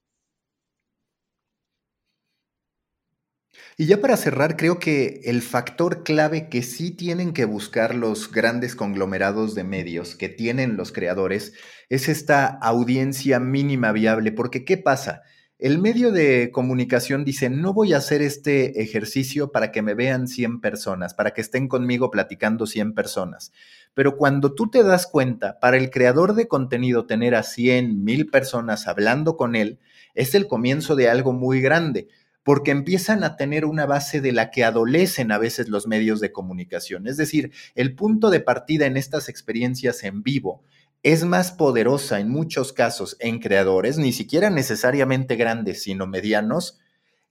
Y 3.77 3.87
ya 3.87 4.01
para 4.01 4.17
cerrar, 4.17 4.55
creo 4.55 4.79
que 4.79 5.21
el 5.25 5.41
factor 5.41 6.03
clave 6.03 6.49
que 6.49 6.61
sí 6.63 6.91
tienen 6.91 7.33
que 7.33 7.45
buscar 7.45 7.95
los 7.95 8.31
grandes 8.31 8.75
conglomerados 8.75 9.55
de 9.55 9.63
medios 9.63 10.15
que 10.15 10.29
tienen 10.29 10.77
los 10.77 10.91
creadores 10.91 11.53
es 11.89 12.07
esta 12.09 12.45
audiencia 12.45 13.39
mínima 13.39 13.91
viable, 13.91 14.31
porque 14.31 14.65
¿qué 14.65 14.77
pasa? 14.77 15.23
El 15.63 15.79
medio 15.79 16.11
de 16.11 16.51
comunicación 16.51 17.23
dice, 17.23 17.49
no 17.49 17.73
voy 17.73 17.93
a 17.93 17.97
hacer 17.99 18.21
este 18.21 18.81
ejercicio 18.81 19.53
para 19.53 19.71
que 19.71 19.81
me 19.81 19.93
vean 19.93 20.27
100 20.27 20.59
personas, 20.59 21.13
para 21.13 21.31
que 21.31 21.39
estén 21.39 21.69
conmigo 21.69 22.11
platicando 22.11 22.67
100 22.67 22.93
personas. 22.93 23.53
Pero 23.93 24.17
cuando 24.17 24.55
tú 24.55 24.69
te 24.69 24.83
das 24.83 25.07
cuenta, 25.07 25.61
para 25.61 25.77
el 25.77 25.89
creador 25.89 26.35
de 26.35 26.49
contenido 26.49 27.05
tener 27.05 27.33
a 27.33 27.43
100, 27.43 28.03
1000 28.03 28.29
personas 28.29 28.89
hablando 28.89 29.37
con 29.37 29.55
él, 29.55 29.79
es 30.15 30.35
el 30.35 30.47
comienzo 30.47 30.97
de 30.97 31.07
algo 31.07 31.31
muy 31.31 31.61
grande, 31.61 32.09
porque 32.43 32.71
empiezan 32.71 33.23
a 33.23 33.37
tener 33.37 33.63
una 33.63 33.85
base 33.85 34.19
de 34.19 34.33
la 34.33 34.51
que 34.51 34.65
adolecen 34.65 35.31
a 35.31 35.37
veces 35.37 35.69
los 35.69 35.87
medios 35.87 36.19
de 36.19 36.33
comunicación. 36.33 37.07
Es 37.07 37.15
decir, 37.15 37.53
el 37.73 37.95
punto 37.95 38.31
de 38.31 38.41
partida 38.41 38.85
en 38.85 38.97
estas 38.97 39.29
experiencias 39.29 40.03
en 40.03 40.23
vivo 40.23 40.65
es 41.03 41.25
más 41.25 41.51
poderosa 41.51 42.19
en 42.19 42.29
muchos 42.29 42.71
casos 42.71 43.17
en 43.19 43.39
creadores, 43.39 43.97
ni 43.97 44.13
siquiera 44.13 44.49
necesariamente 44.49 45.35
grandes, 45.35 45.83
sino 45.83 46.07
medianos, 46.07 46.79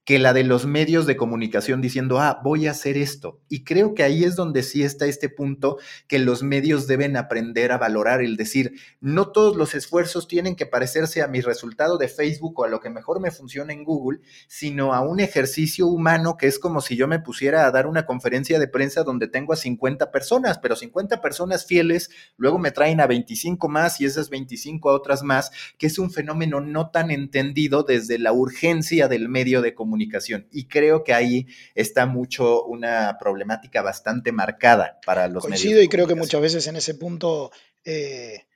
que 0.05 0.19
la 0.19 0.33
de 0.33 0.43
los 0.43 0.67
medios 0.67 1.07
de 1.07 1.17
comunicación 1.17 1.81
diciendo, 1.81 2.19
ah, 2.19 2.41
voy 2.43 2.67
a 2.67 2.73
hacer 2.73 2.97
esto. 2.97 3.41
Y 3.49 3.62
creo 3.62 3.95
que 3.95 4.03
ahí 4.03 4.25
es 4.25 4.35
donde 4.35 4.65
sí 4.65 4.83
está 4.83 5.07
este 5.07 5.29
punto 5.29 5.79
que 6.09 6.19
los 6.19 6.43
medios 6.43 6.88
deben 6.88 7.17
aprender 7.17 7.71
a 7.71 7.79
valorar, 7.79 8.21
el 8.21 8.37
decir, 8.37 8.73
no 9.01 9.31
todos 9.31 9.57
los 9.57 9.75
esfuerzos 9.75 10.27
tienen 10.27 10.57
que 10.57 10.67
parecerse 10.67 11.23
a 11.23 11.29
mi 11.29 11.41
resultado 11.41 11.99
de 11.99 12.09
Facebook 12.09 12.59
o 12.59 12.65
a 12.65 12.69
lo 12.69 12.81
que 12.81 12.91
mejor 12.91 13.21
me 13.21 13.31
funciona 13.31 13.73
en 13.73 13.85
Google, 13.85 14.21
sino 14.49 14.93
a 14.93 15.03
un 15.03 15.21
ejercicio 15.21 15.87
humano 15.87 16.37
que 16.37 16.49
es 16.49 16.59
como 16.59 16.81
si 16.81 16.97
yo 16.97 17.07
me 17.07 17.21
pusiera 17.21 17.67
a 17.67 17.71
dar 17.71 17.87
una 17.87 18.05
conferencia 18.05 18.59
de 18.59 18.69
prensa 18.69 19.05
donde 19.05 19.29
tengo 19.29 19.53
a 19.53 19.57
50 19.57 20.11
personas, 20.11 20.59
pero 20.59 20.75
50 20.75 21.21
personas 21.21 21.65
fieles, 21.65 22.11
luego 22.37 22.59
me 22.59 22.73
traen 22.73 23.01
a 23.01 23.07
25 23.07 23.69
más 23.69 24.01
y 24.01 24.07
esas 24.07 24.31
25 24.31 24.91
a 24.91 24.95
otras 24.95 25.23
más, 25.23 25.53
que 25.79 25.87
es 25.87 25.99
un 26.01 26.11
fenómeno 26.11 26.61
no 26.61 26.91
tan 26.91 27.12
entendido 27.12 27.85
desde 27.85 28.19
la 28.19 28.33
urgencia 28.33 29.07
del 29.07 29.29
medio 29.29 29.62
de 29.62 29.75
comunicación 29.75 29.92
comunicación. 29.93 30.49
Y 30.51 30.69
creo 30.69 31.05
que 31.05 31.13
ahí 31.13 31.47
está 31.75 32.07
mucho 32.07 32.65
una 32.65 33.19
problemática 33.21 33.83
bastante 33.83 34.33
marcada 34.33 34.99
para 35.05 35.29
los 35.29 35.45
Coincido 35.45 35.83
y 35.83 35.89
creo 35.89 36.07
que 36.07 36.15
muchas 36.15 36.41
veces 36.41 36.67
en 36.67 36.77
ese 36.77 36.95
punto 36.95 37.53
eh, 37.85 38.47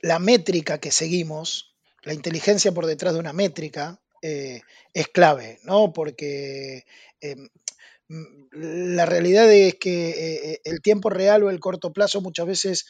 la 0.00 0.18
métrica 0.18 0.78
que 0.78 0.90
seguimos, 0.90 1.76
la 2.02 2.12
inteligencia 2.12 2.72
por 2.72 2.86
detrás 2.86 3.14
de 3.14 3.20
una 3.20 3.32
métrica, 3.32 4.00
eh, 4.20 4.62
es 4.92 5.06
clave, 5.08 5.60
¿no? 5.62 5.92
Porque 5.92 6.84
em, 7.20 7.48
la 8.50 9.06
realidad 9.06 9.50
es 9.52 9.76
que 9.76 10.10
eh, 10.10 10.60
el 10.64 10.82
tiempo 10.82 11.08
real 11.08 11.44
o 11.44 11.50
el 11.50 11.60
corto 11.60 11.92
plazo 11.92 12.20
muchas 12.20 12.46
veces 12.46 12.86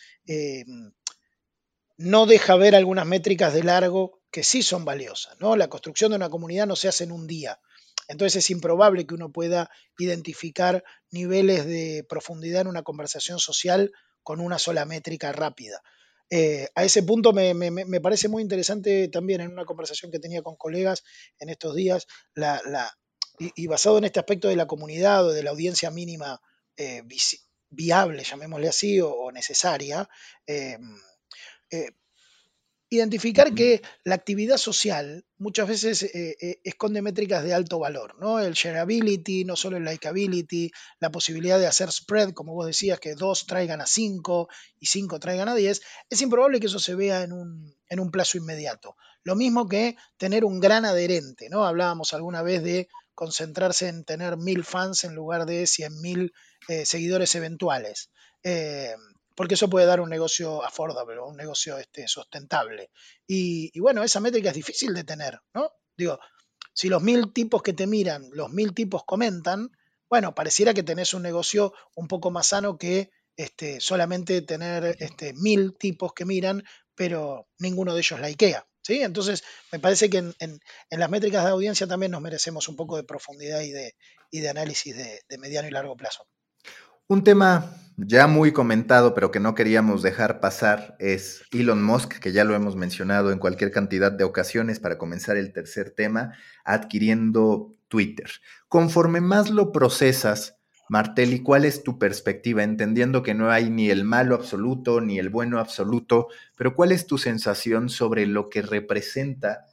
no 1.99 2.27
deja 2.27 2.57
ver 2.57 2.75
algunas 2.75 3.07
métricas 3.07 3.53
de 3.53 3.63
largo 3.63 4.22
que 4.33 4.43
sí 4.43 4.63
son 4.63 4.85
valiosas. 4.85 5.37
¿no? 5.39 5.55
La 5.55 5.69
construcción 5.69 6.11
de 6.11 6.17
una 6.17 6.31
comunidad 6.31 6.67
no 6.67 6.75
se 6.75 6.89
hace 6.89 7.05
en 7.05 7.13
un 7.13 7.29
día. 7.29 7.61
Entonces 8.09 8.45
es 8.45 8.51
improbable 8.51 9.07
que 9.07 9.15
uno 9.15 9.31
pueda 9.31 9.71
identificar 9.99 10.83
niveles 11.11 11.67
de 11.67 12.05
profundidad 12.09 12.63
en 12.63 12.67
una 12.67 12.83
conversación 12.83 13.39
social 13.39 13.93
con 14.25 14.41
una 14.41 14.59
sola 14.59 14.85
métrica 14.87 15.31
rápida. 15.33 15.83
Eh, 16.31 16.69
a 16.75 16.85
ese 16.85 17.03
punto 17.03 17.33
me, 17.33 18.01
parece 18.01 18.29
muy 18.29 18.43
interesante 18.43 19.09
también 19.09 19.43
en 19.43 19.53
una 19.53 19.67
conversación 19.67 20.11
que 20.11 20.19
tenía 20.19 20.43
con 20.43 20.57
colegas 20.57 21.05
en 21.39 21.51
estos 21.51 21.77
días, 21.77 22.07
y, 23.39 23.67
basado 23.67 23.99
en 23.99 24.05
este 24.05 24.19
aspecto 24.21 24.49
de 24.49 24.57
la 24.57 24.67
comunidad 24.67 25.27
o 25.27 25.33
de 25.33 25.43
la 25.43 25.51
audiencia 25.51 25.91
mínima 25.91 26.41
eh, 26.77 27.03
viable, 27.69 28.25
llamémosle 28.25 28.69
así, 28.69 29.01
o, 29.01 29.31
necesaria, 29.31 30.09
eh, 30.47 30.79
identificar 32.93 33.55
que 33.55 33.81
la 34.05 34.15
actividad 34.15 34.59
social 34.59 35.25
muchas 35.39 35.67
veces 35.67 36.03
eh, 36.03 36.37
eh, 36.39 36.61
esconde 36.63 37.01
métricas 37.01 37.43
de 37.43 37.55
alto 37.55 37.79
valor, 37.79 38.17
¿no? 38.21 38.39
El 38.39 38.53
shareability, 38.53 39.47
no 39.47 39.57
solo 39.57 39.79
el 39.79 39.85
likability, 39.85 40.71
la 41.01 41.11
posibilidad 41.11 41.59
de 41.59 41.67
hacer 41.67 41.91
spread, 41.91 42.33
como 42.33 42.53
vos 42.53 42.67
decías, 42.67 43.01
que 43.01 43.15
dos 43.15 43.47
traigan 43.47 43.81
a 43.81 43.87
cinco 43.87 44.49
y 44.79 44.87
cinco 44.87 45.19
traigan 45.19 45.49
a 45.49 45.55
diez, 45.55 45.81
es 46.11 46.21
improbable 46.21 46.61
que 46.61 46.67
eso 46.67 46.79
se 46.79 46.95
vea 46.95 47.23
en 47.23 47.33
un, 47.33 47.75
en 47.89 47.99
un 47.99 48.11
plazo 48.11 48.37
inmediato. 48.37 48.95
Lo 49.25 49.37
mismo 49.37 49.67
que 49.69 49.97
tener 50.19 50.45
un 50.45 50.61
gran 50.61 50.85
adherente, 50.85 51.49
¿no? 51.49 51.65
Hablábamos 51.65 52.13
alguna 52.13 52.43
vez 52.43 52.63
de 52.63 52.89
concentrarse 53.15 53.89
en 53.89 54.05
tener 54.05 54.37
mil 54.37 54.65
fans 54.65 55.05
en 55.05 55.15
lugar 55.15 55.47
de 55.47 55.67
cien 55.67 55.99
mil 56.03 56.35
eh, 56.69 56.85
seguidores 56.85 57.35
eventuales 57.37 58.11
porque 59.35 59.55
eso 59.55 59.69
puede 59.69 59.87
dar 59.87 60.01
un 60.01 60.11
negocio 60.11 60.65
affordable, 60.65 61.21
un 61.21 61.37
negocio 61.37 61.79
este, 61.79 62.09
sustentable. 62.09 62.91
Y, 63.27 63.79
bueno, 63.81 64.03
esa 64.03 64.21
métrica 64.21 64.51
es 64.51 64.55
difícil 64.55 64.95
de 64.95 65.05
tener, 65.05 65.41
¿no? 65.55 65.71
Digo, 65.97 66.19
si 66.73 66.89
los 66.89 67.03
mil 67.03 67.33
tipos 67.33 67.63
que 67.63 67.73
te 67.73 67.87
miran, 67.87 68.29
los 68.33 68.51
mil 68.51 68.75
tipos 68.75 69.05
comentan, 69.05 69.71
bueno, 70.09 70.35
pareciera 70.35 70.75
que 70.75 70.83
tenés 70.83 71.15
un 71.15 71.23
negocio 71.23 71.73
un 71.95 72.09
poco 72.09 72.31
más 72.31 72.49
sano 72.49 72.79
que 72.79 73.11
este, 73.37 73.81
solamente 73.81 74.43
tener 74.43 74.97
este, 74.99 75.33
mil 75.35 75.77
tipos 75.77 76.13
que 76.13 76.25
miran, 76.25 76.65
pero 76.95 77.49
ninguno 77.59 77.95
de 77.95 78.01
ellos 78.01 78.21
la 78.21 78.27
IKEA. 78.29 78.67
¿sí? 78.83 79.03
Entonces, 79.03 79.43
me 79.71 79.79
parece 79.79 80.11
que 80.11 80.19
en, 80.19 80.61
las 80.91 81.11
métricas 81.11 81.45
de 81.45 81.51
audiencia 81.51 81.87
también 81.87 82.13
nos 82.13 82.21
merecemos 82.21 82.69
un 82.69 82.77
poco 82.77 82.97
de 82.97 83.05
profundidad 83.05 83.61
y 83.63 83.71
de, 83.71 83.95
y 84.31 84.41
de 84.41 84.49
análisis 84.49 84.95
de 84.97 85.39
mediano 85.39 85.69
y 85.69 85.71
largo 85.71 85.97
plazo. 85.97 86.27
Un 87.13 87.25
tema 87.25 87.77
ya 87.99 88.27
muy 88.27 88.53
comentado, 88.53 89.13
pero 89.13 89.31
que 89.31 89.39
no 89.39 89.55
queríamos 89.55 90.01
dejar 90.01 90.41
pasar, 90.41 90.97
es 90.99 91.43
Elon 91.53 91.85
Musk, 91.85 92.21
que 92.21 92.33
ya 92.33 92.43
lo 92.43 92.55
hemos 92.55 92.75
mencionado 92.75 93.33
en 93.33 93.39
cualquier 93.39 93.71
cantidad 93.71 94.11
de 94.11 94.25
ocasiones 94.25 94.81
para 94.81 94.97
comenzar 94.97 95.37
el 95.37 95.53
tercer 95.53 95.91
tema, 95.91 96.33
adquiriendo 96.65 97.77
Twitter. 97.89 98.31
Conforme 98.67 99.21
más 99.21 99.51
lo 99.51 99.73
procesas, 99.73 100.57
Martelli, 100.89 101.43
¿cuál 101.43 101.67
es 101.67 101.83
tu 101.83 101.99
perspectiva? 101.99 102.63
Entendiendo 102.63 103.23
que 103.23 103.35
no 103.35 103.51
hay 103.51 103.69
ni 103.69 103.91
el 103.91 104.05
malo 104.05 104.35
absoluto 104.35 105.03
ni 105.03 105.19
el 105.19 105.29
bueno 105.29 105.59
absoluto, 105.59 106.29
pero 106.57 106.75
¿cuál 106.75 106.93
es 106.93 107.07
tu 107.07 107.19
sensación 107.19 107.91
sobre 107.91 108.25
lo 108.25 108.49
que 108.49 108.63
representa 108.63 109.67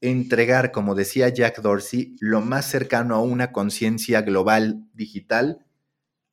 entregar, 0.00 0.72
como 0.72 0.96
decía 0.96 1.28
Jack 1.28 1.62
Dorsey, 1.62 2.16
lo 2.18 2.40
más 2.40 2.68
cercano 2.68 3.14
a 3.14 3.22
una 3.22 3.52
conciencia 3.52 4.22
global 4.22 4.88
digital 4.92 5.64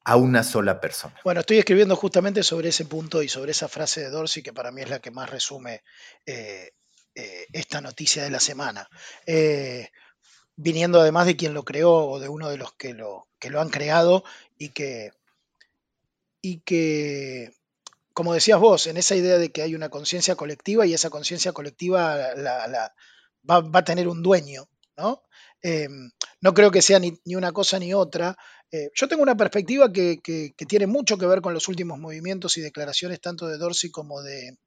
a 0.07 0.15
una 0.15 0.41
sola 0.41 0.79
persona. 0.79 1.13
Bueno, 1.25 1.41
estoy 1.41 1.57
escribiendo 1.57 1.93
justamente 1.97 2.41
sobre 2.41 2.69
ese 2.69 2.85
punto 2.85 3.21
y 3.21 3.27
sobre 3.27 3.51
esa 3.51 3.67
frase 3.67 3.99
de 3.99 4.09
Dorsey 4.09 4.41
que 4.41 4.53
para 4.53 4.71
mí 4.71 4.81
es 4.81 4.89
la 4.89 4.99
que 4.99 5.11
más 5.11 5.29
resume 5.29 5.83
eh, 6.25 6.71
eh, 7.13 7.45
esta 7.51 7.81
noticia 7.81 8.23
de 8.23 8.29
la 8.29 8.39
semana. 8.39 8.87
Eh, 9.25 9.89
viniendo 10.55 11.01
además 11.01 11.25
de 11.25 11.35
quien 11.35 11.53
lo 11.53 11.63
creó 11.65 11.91
o 11.93 12.21
de 12.21 12.29
uno 12.29 12.47
de 12.47 12.55
los 12.55 12.71
que 12.75 12.93
lo, 12.93 13.27
que 13.37 13.49
lo 13.49 13.59
han 13.59 13.67
creado 13.67 14.23
y 14.57 14.69
que, 14.69 15.11
y 16.41 16.61
que, 16.61 17.51
como 18.13 18.33
decías 18.33 18.61
vos, 18.61 18.87
en 18.87 18.95
esa 18.95 19.17
idea 19.17 19.37
de 19.37 19.51
que 19.51 19.61
hay 19.61 19.75
una 19.75 19.89
conciencia 19.89 20.35
colectiva 20.35 20.85
y 20.85 20.93
esa 20.93 21.09
conciencia 21.09 21.51
colectiva 21.51 22.33
la, 22.33 22.93
va, 23.43 23.61
a 23.73 23.83
tener 23.83 24.07
un 24.07 24.23
dueño, 24.23 24.69
¿no? 24.95 25.21
no 26.39 26.53
creo 26.53 26.71
que 26.71 26.81
sea 26.81 26.99
ni, 26.99 27.19
una 27.35 27.51
cosa 27.51 27.77
ni 27.77 27.93
otra, 27.93 28.37
eh, 28.71 28.89
yo 28.93 29.07
tengo 29.07 29.23
una 29.23 29.37
perspectiva 29.37 29.91
que, 29.91 30.19
tiene 30.67 30.87
mucho 30.87 31.17
que 31.17 31.25
ver 31.25 31.41
con 31.41 31.53
los 31.53 31.67
últimos 31.67 31.99
movimientos 31.99 32.57
y 32.57 32.61
declaraciones 32.61 33.21
tanto 33.21 33.47
de 33.47 33.57
Dorsey 33.57 33.89
como, 33.91 34.21
de, 34.21 34.57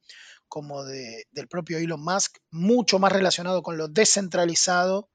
como 0.48 0.84
de, 0.84 1.26
del 1.32 1.48
propio 1.48 1.78
Elon 1.78 2.02
Musk, 2.02 2.38
mucho 2.50 2.98
más 2.98 3.12
relacionado 3.12 3.62
con 3.62 3.76
lo 3.76 3.88
descentralizado 3.88 5.10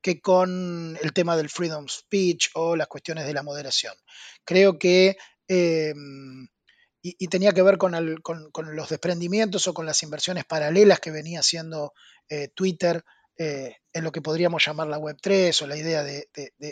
que 0.00 0.20
con 0.20 0.96
el 1.02 1.12
tema 1.12 1.36
del 1.36 1.48
freedom 1.48 1.88
speech 1.88 2.50
o 2.54 2.76
las 2.76 2.86
cuestiones 2.86 3.26
de 3.26 3.34
la 3.34 3.42
moderación. 3.42 3.94
Creo 4.44 4.78
que, 4.78 5.16
em, 5.48 6.46
y, 7.02 7.28
tenía 7.28 7.52
que 7.52 7.62
ver 7.62 7.78
con, 7.78 7.92
los 7.92 8.88
desprendimientos 8.88 9.66
o 9.66 9.74
con 9.74 9.86
las 9.86 10.02
inversiones 10.02 10.44
paralelas 10.44 11.00
que 11.00 11.10
venía 11.10 11.40
haciendo 11.40 11.92
eh, 12.28 12.48
Twitter 12.54 13.02
eh, 13.40 13.76
en 13.92 14.02
lo 14.02 14.10
que 14.10 14.20
podríamos 14.20 14.66
llamar 14.66 14.88
la 14.88 14.98
Web3 14.98 15.62
o 15.62 15.66
la 15.68 15.76
idea 15.76 16.02
de, 16.02 16.28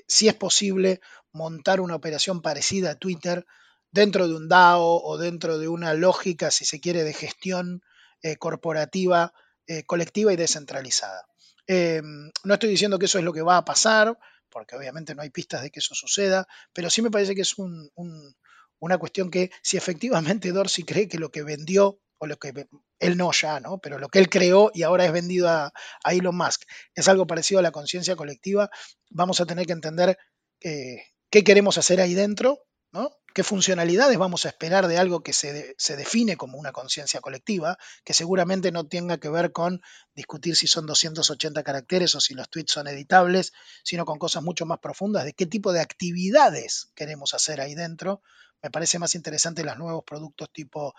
si 0.08 0.26
es 0.26 0.34
posible 0.34 1.00
montar 1.32 1.80
una 1.80 1.94
operación 1.94 2.42
parecida 2.42 2.90
a 2.90 2.94
Twitter 2.96 3.46
dentro 3.92 4.26
de 4.26 4.34
un 4.34 4.48
DAO 4.48 5.00
o 5.02 5.16
dentro 5.16 5.58
de 5.58 5.68
una 5.68 5.94
lógica, 5.94 6.50
si 6.50 6.64
se 6.64 6.80
quiere, 6.80 7.04
de 7.04 7.14
gestión 7.14 7.82
eh, 8.20 8.36
corporativa, 8.36 9.32
eh, 9.68 9.84
colectiva 9.84 10.32
y 10.32 10.36
descentralizada. 10.36 11.26
no 11.68 12.54
estoy 12.54 12.70
diciendo 12.70 12.98
que 12.98 13.06
eso 13.06 13.18
es 13.18 13.24
lo 13.24 13.32
que 13.32 13.42
va 13.42 13.58
a 13.58 13.64
pasar, 13.64 14.18
porque 14.50 14.74
obviamente 14.74 15.14
no 15.14 15.22
hay 15.22 15.30
pistas 15.30 15.62
de 15.62 15.70
que 15.70 15.78
eso 15.78 15.94
suceda, 15.94 16.48
pero 16.72 16.90
sí 16.90 17.00
me 17.00 17.12
parece 17.12 17.36
que 17.36 17.42
es 17.42 17.54
una 17.58 18.98
cuestión 18.98 19.30
que 19.30 19.52
si 19.62 19.76
efectivamente 19.76 20.50
Dorsey 20.50 20.84
cree 20.84 21.06
que 21.06 21.18
lo 21.18 21.30
que 21.30 21.44
vendió 21.44 22.00
o 22.18 22.26
lo 22.26 22.36
que 22.38 22.52
él 22.98 23.16
no 23.16 23.30
ya, 23.32 23.60
¿no? 23.60 23.78
Pero 23.78 23.98
lo 23.98 24.08
que 24.08 24.18
él 24.18 24.28
creó 24.28 24.70
y 24.74 24.82
ahora 24.82 25.04
es 25.04 25.12
vendido 25.12 25.48
a, 25.48 25.72
Elon 26.04 26.36
Musk 26.36 26.62
es 26.94 27.08
algo 27.08 27.26
parecido 27.26 27.60
a 27.60 27.62
la 27.62 27.72
conciencia 27.72 28.16
colectiva, 28.16 28.70
vamos 29.10 29.40
a 29.40 29.46
tener 29.46 29.66
que 29.66 29.72
entender 29.72 30.18
eh, 30.60 31.02
qué 31.30 31.44
queremos 31.44 31.78
hacer 31.78 32.00
ahí 32.00 32.14
dentro, 32.14 32.60
¿no? 32.92 33.10
¿Qué 33.34 33.42
funcionalidades 33.42 34.16
vamos 34.16 34.46
a 34.46 34.48
esperar 34.48 34.88
de 34.88 34.96
algo 34.96 35.22
que 35.22 35.34
se, 35.34 35.74
se 35.76 35.96
define 35.96 36.38
como 36.38 36.56
una 36.56 36.72
conciencia 36.72 37.20
colectiva, 37.20 37.76
que 38.02 38.14
seguramente 38.14 38.72
no 38.72 38.88
tenga 38.88 39.18
que 39.18 39.28
ver 39.28 39.52
con 39.52 39.82
discutir 40.14 40.56
si 40.56 40.66
son 40.66 40.86
280 40.86 41.62
caracteres 41.62 42.14
o 42.14 42.20
si 42.20 42.32
los 42.32 42.48
tweets 42.48 42.72
son 42.72 42.88
editables, 42.88 43.52
sino 43.84 44.06
con 44.06 44.18
cosas 44.18 44.42
mucho 44.42 44.64
más 44.64 44.78
profundas 44.78 45.26
de 45.26 45.34
qué 45.34 45.44
tipo 45.44 45.74
de 45.74 45.80
actividades 45.80 46.90
queremos 46.94 47.34
hacer 47.34 47.60
ahí 47.60 47.74
dentro 47.74 48.22
me 48.66 48.70
parece 48.72 48.98
más 48.98 49.14
interesante 49.14 49.62
los 49.62 49.78
nuevos 49.78 50.02
productos 50.04 50.50
tipo 50.52 50.92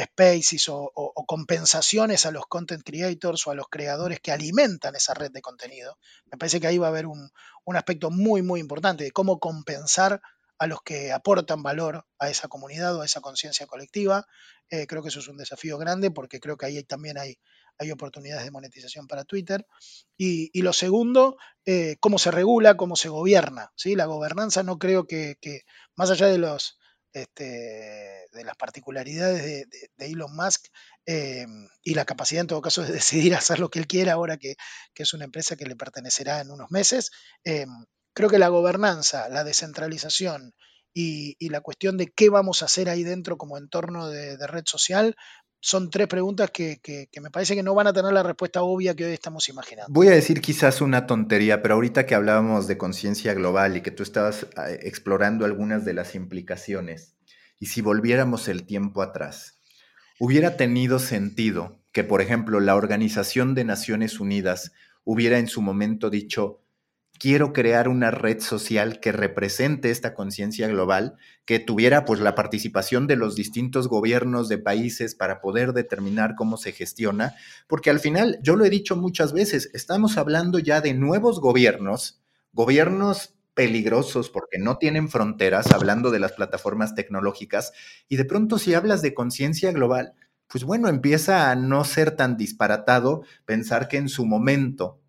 Spaces 0.00 0.68
o, 0.68 1.12
compensaciones 1.26 2.26
a 2.26 2.30
los 2.30 2.46
content 2.46 2.84
creators 2.84 3.44
o 3.44 3.50
a 3.50 3.56
los 3.56 3.66
creadores 3.68 4.20
que 4.20 4.30
alimentan 4.30 4.94
esa 4.94 5.14
red 5.14 5.32
de 5.32 5.42
contenido. 5.42 5.98
Me 6.30 6.38
parece 6.38 6.60
que 6.60 6.68
ahí 6.68 6.78
va 6.78 6.86
a 6.86 6.90
haber 6.90 7.06
un, 7.06 7.28
aspecto 7.74 8.12
muy, 8.12 8.42
muy 8.42 8.60
importante 8.60 9.02
de 9.02 9.10
cómo 9.10 9.40
compensar 9.40 10.22
a 10.60 10.68
los 10.68 10.80
que 10.82 11.10
aportan 11.10 11.64
valor 11.64 12.06
a 12.20 12.30
esa 12.30 12.46
comunidad 12.46 12.94
o 12.94 13.02
a 13.02 13.04
esa 13.04 13.20
conciencia 13.20 13.66
colectiva. 13.66 14.24
Eh, 14.70 14.86
creo 14.86 15.02
que 15.02 15.08
eso 15.08 15.18
es 15.18 15.26
un 15.26 15.38
desafío 15.38 15.76
grande 15.76 16.12
porque 16.12 16.38
creo 16.38 16.56
que 16.56 16.66
ahí 16.66 16.84
también 16.84 17.18
hay, 17.18 17.36
hay 17.78 17.90
oportunidades 17.90 18.44
de 18.44 18.52
monetización 18.52 19.08
para 19.08 19.24
Twitter. 19.24 19.66
Y, 20.16 20.62
lo 20.62 20.72
segundo, 20.72 21.36
eh, 21.66 21.96
cómo 21.98 22.18
se 22.18 22.30
regula, 22.30 22.76
cómo 22.76 22.94
se 22.94 23.08
gobierna. 23.08 23.72
¿sí? 23.74 23.96
La 23.96 24.06
gobernanza 24.06 24.62
no 24.62 24.78
creo 24.78 25.04
que 25.08 25.36
más 25.96 26.10
allá 26.10 26.28
de 26.28 26.38
los, 26.38 26.78
este, 27.12 28.28
de 28.32 28.44
las 28.44 28.56
particularidades 28.56 29.42
de, 29.42 30.06
Elon 30.06 30.34
Musk 30.34 30.66
eh, 31.06 31.46
y 31.82 31.94
la 31.94 32.04
capacidad 32.04 32.42
en 32.42 32.46
todo 32.46 32.62
caso 32.62 32.82
de 32.82 32.92
decidir 32.92 33.34
hacer 33.34 33.58
lo 33.58 33.70
que 33.70 33.78
él 33.78 33.86
quiera 33.86 34.12
ahora 34.12 34.36
que, 34.36 34.56
es 34.94 35.14
una 35.14 35.24
empresa 35.24 35.56
que 35.56 35.66
le 35.66 35.76
pertenecerá 35.76 36.40
en 36.40 36.50
unos 36.50 36.70
meses. 36.70 37.10
Eh, 37.44 37.66
creo 38.14 38.28
que 38.28 38.38
la 38.38 38.48
gobernanza, 38.48 39.28
la 39.28 39.44
descentralización 39.44 40.54
y, 41.00 41.48
la 41.48 41.60
cuestión 41.60 41.96
de 41.96 42.08
qué 42.08 42.28
vamos 42.28 42.62
a 42.62 42.64
hacer 42.64 42.88
ahí 42.88 43.04
dentro 43.04 43.38
como 43.38 43.56
entorno 43.56 44.08
de, 44.08 44.36
red 44.46 44.64
social 44.66 45.14
son 45.60 45.90
tres 45.90 46.08
preguntas 46.08 46.50
que, 46.50 46.80
me 47.20 47.30
parece 47.30 47.54
que 47.54 47.62
no 47.62 47.74
van 47.74 47.86
a 47.86 47.92
tener 47.92 48.12
la 48.12 48.22
respuesta 48.24 48.62
obvia 48.62 48.94
que 48.94 49.04
hoy 49.04 49.12
estamos 49.12 49.48
imaginando. 49.48 49.92
Voy 49.92 50.08
a 50.08 50.12
decir 50.12 50.40
quizás 50.40 50.80
una 50.80 51.06
tontería, 51.06 51.62
pero 51.62 51.74
ahorita 51.74 52.04
que 52.04 52.14
hablábamos 52.14 52.66
de 52.66 52.78
conciencia 52.78 53.32
global 53.34 53.76
y 53.76 53.80
que 53.80 53.92
tú 53.92 54.02
estabas 54.02 54.42
eh, 54.42 54.80
explorando 54.82 55.44
algunas 55.44 55.84
de 55.84 55.94
las 55.94 56.14
implicaciones, 56.14 57.14
y 57.60 57.66
si 57.66 57.80
volviéramos 57.80 58.48
el 58.48 58.66
tiempo 58.66 59.02
atrás, 59.02 59.60
hubiera 60.18 60.56
tenido 60.56 60.98
sentido 60.98 61.80
que, 61.92 62.02
por 62.04 62.22
ejemplo, 62.22 62.60
la 62.60 62.76
Organización 62.76 63.54
de 63.54 63.64
Naciones 63.64 64.20
Unidas 64.20 64.72
hubiera 65.04 65.38
en 65.38 65.46
su 65.46 65.62
momento 65.62 66.10
dicho, 66.10 66.60
quiero 67.18 67.52
crear 67.52 67.88
una 67.88 68.10
red 68.10 68.40
social 68.40 69.00
que 69.00 69.12
represente 69.12 69.90
esta 69.90 70.14
conciencia 70.14 70.68
global, 70.68 71.16
que 71.44 71.58
tuviera 71.58 72.04
pues 72.04 72.20
la 72.20 72.34
participación 72.34 73.06
de 73.06 73.16
los 73.16 73.34
distintos 73.34 73.88
gobiernos 73.88 74.48
de 74.48 74.58
países 74.58 75.14
para 75.14 75.40
poder 75.40 75.72
determinar 75.72 76.34
cómo 76.36 76.56
se 76.56 76.72
gestiona, 76.72 77.34
porque 77.66 77.90
al 77.90 78.00
final, 78.00 78.38
yo 78.42 78.56
lo 78.56 78.64
he 78.64 78.70
dicho 78.70 78.96
muchas 78.96 79.32
veces, 79.32 79.70
estamos 79.74 80.16
hablando 80.16 80.58
ya 80.58 80.80
de 80.80 80.94
nuevos 80.94 81.40
gobiernos, 81.40 82.20
gobiernos 82.52 83.34
peligrosos 83.54 84.30
porque 84.30 84.58
no 84.58 84.78
tienen 84.78 85.08
fronteras, 85.08 85.72
hablando 85.72 86.10
de 86.12 86.20
las 86.20 86.32
plataformas 86.32 86.94
tecnológicas, 86.94 87.72
y 88.08 88.16
de 88.16 88.24
pronto 88.24 88.58
si 88.58 88.74
hablas 88.74 89.02
de 89.02 89.14
conciencia 89.14 89.72
global, 89.72 90.14
pues 90.46 90.64
bueno, 90.64 90.88
empieza 90.88 91.50
a 91.50 91.56
no 91.56 91.84
ser 91.84 92.12
tan 92.12 92.36
disparatado 92.36 93.22
pensar 93.44 93.88
que 93.88 93.96
en 93.96 94.08
su 94.08 94.24
momento 94.24 95.00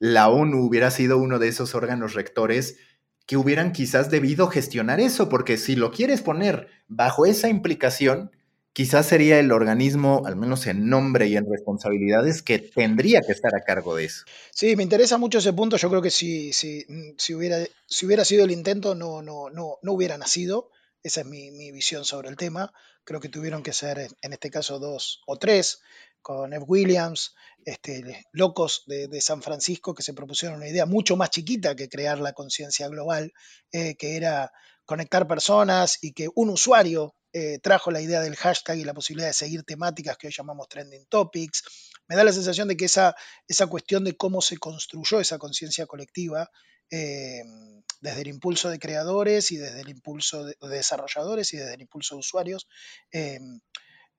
la 0.00 0.28
ONU 0.28 0.64
hubiera 0.64 0.90
sido 0.90 1.18
uno 1.18 1.38
de 1.38 1.46
esos 1.48 1.76
órganos 1.76 2.14
rectores 2.14 2.78
que 3.26 3.36
hubieran 3.36 3.70
quizás 3.70 4.10
debido 4.10 4.48
gestionar 4.48 4.98
eso, 4.98 5.28
porque 5.28 5.56
si 5.56 5.76
lo 5.76 5.92
quieres 5.92 6.22
poner 6.22 6.68
bajo 6.88 7.26
esa 7.26 7.48
implicación, 7.48 8.32
quizás 8.72 9.06
sería 9.06 9.38
el 9.38 9.52
organismo, 9.52 10.22
al 10.26 10.36
menos 10.36 10.66
en 10.66 10.88
nombre 10.88 11.28
y 11.28 11.36
en 11.36 11.48
responsabilidades, 11.48 12.42
que 12.42 12.58
tendría 12.58 13.20
que 13.20 13.32
estar 13.32 13.54
a 13.54 13.62
cargo 13.62 13.94
de 13.94 14.06
eso. 14.06 14.24
Sí, 14.52 14.74
me 14.74 14.82
interesa 14.82 15.18
mucho 15.18 15.38
ese 15.38 15.52
punto. 15.52 15.76
Yo 15.76 15.90
creo 15.90 16.02
que 16.02 16.10
si, 16.10 16.52
si, 16.52 16.86
si, 17.18 17.34
hubiera, 17.34 17.58
si 17.86 18.06
hubiera 18.06 18.24
sido 18.24 18.44
el 18.44 18.50
intento, 18.50 18.94
no, 18.94 19.22
no, 19.22 19.50
no, 19.50 19.78
no 19.82 19.92
hubiera 19.92 20.18
nacido. 20.18 20.70
Esa 21.02 21.20
es 21.20 21.26
mi, 21.26 21.50
mi, 21.50 21.70
visión 21.72 22.04
sobre 22.04 22.30
el 22.30 22.36
tema. 22.36 22.72
Creo 23.04 23.20
que 23.20 23.28
tuvieron 23.28 23.62
que 23.62 23.72
ser, 23.72 24.08
en 24.22 24.32
este 24.32 24.50
caso, 24.50 24.78
dos 24.78 25.22
o 25.26 25.38
tres, 25.38 25.82
con 26.22 26.52
F. 26.52 26.64
Williams, 26.66 27.34
este, 27.64 28.24
locos 28.32 28.84
de, 28.86 29.20
San 29.20 29.42
Francisco, 29.42 29.94
que 29.94 30.02
se 30.02 30.14
propusieron 30.14 30.58
una 30.58 30.68
idea 30.68 30.86
mucho 30.86 31.16
más 31.16 31.30
chiquita 31.30 31.76
que 31.76 31.88
crear 31.88 32.18
la 32.18 32.32
conciencia 32.32 32.88
global, 32.88 33.32
eh, 33.72 33.96
que 33.96 34.16
era 34.16 34.50
conectar 34.84 35.28
personas 35.28 35.98
y 36.02 36.12
que 36.12 36.28
un 36.34 36.50
usuario 36.50 37.14
eh, 37.32 37.58
trajo 37.62 37.92
la 37.92 38.00
idea 38.00 38.20
del 38.20 38.34
hashtag 38.34 38.78
y 38.78 38.84
la 38.84 38.94
posibilidad 38.94 39.28
de 39.28 39.34
seguir 39.34 39.62
temáticas 39.62 40.16
que 40.16 40.26
hoy 40.26 40.32
llamamos 40.36 40.68
trending 40.68 41.06
topics. 41.06 41.62
Me 42.08 42.16
da 42.16 42.24
la 42.24 42.32
sensación 42.32 42.66
de 42.66 42.76
que 42.76 42.86
esa, 42.86 43.14
esa 43.46 43.68
cuestión 43.68 44.02
de 44.02 44.16
cómo 44.16 44.42
se 44.42 44.56
construyó 44.56 45.20
esa 45.20 45.38
conciencia 45.38 45.86
colectiva 45.86 46.50
eh, 46.90 47.42
desde 48.00 48.22
el 48.22 48.28
impulso 48.28 48.68
de 48.68 48.80
creadores 48.80 49.52
y 49.52 49.58
desde 49.58 49.80
el 49.80 49.90
impulso 49.90 50.44
de, 50.44 50.56
desarrolladores 50.62 51.52
y 51.52 51.58
desde 51.58 51.74
el 51.74 51.82
impulso 51.82 52.16
de 52.16 52.20
usuarios, 52.20 52.66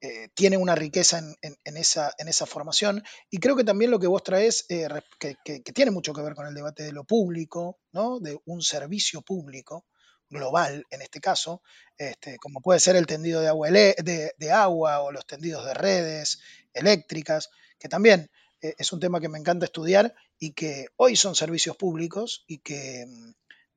eh, 0.02 0.30
tiene 0.34 0.58
una 0.58 0.76
riqueza 0.76 1.22
en, 1.42 1.78
esa, 1.78 2.46
formación. 2.46 3.04
Y 3.30 3.38
creo 3.38 3.56
que 3.56 3.64
también 3.64 3.92
lo 3.92 4.00
que 4.00 4.08
vos 4.08 4.24
traes, 4.24 4.66
eh, 4.70 4.88
que, 5.20 5.62
tiene 5.74 5.92
mucho 5.92 6.14
que 6.14 6.22
ver 6.22 6.34
con 6.34 6.48
el 6.48 6.56
debate 6.56 6.84
de 6.84 6.92
lo 6.92 7.04
público, 7.04 7.80
¿no? 7.92 8.20
de 8.20 8.40
un 8.46 8.62
servicio 8.62 9.22
público, 9.22 9.86
global 10.30 10.86
en 10.90 11.02
este 11.02 11.20
caso, 11.20 11.62
este, 11.98 12.38
como 12.38 12.62
puede 12.62 12.80
ser 12.80 12.96
el 12.96 13.06
tendido 13.06 13.42
de 13.42 13.50
agua, 13.50 13.70
de, 13.70 14.34
de 14.38 14.52
agua 14.52 15.02
o 15.02 15.12
los 15.12 15.28
tendidos 15.28 15.66
de 15.66 15.74
redes 15.74 16.40
eléctricas, 16.74 17.50
que 17.78 17.90
también 17.90 18.32
eh, 18.62 18.76
es 18.78 18.94
un 18.94 19.00
tema 19.00 19.20
que 19.20 19.30
me 19.30 19.40
encanta 19.40 19.66
estudiar 19.66 20.14
y 20.40 20.54
que 20.54 20.88
hoy 20.96 21.16
son 21.16 21.36
servicios 21.36 21.76
públicos 21.76 22.44
y 22.48 22.60
que 22.60 23.06
mm, 23.08 23.32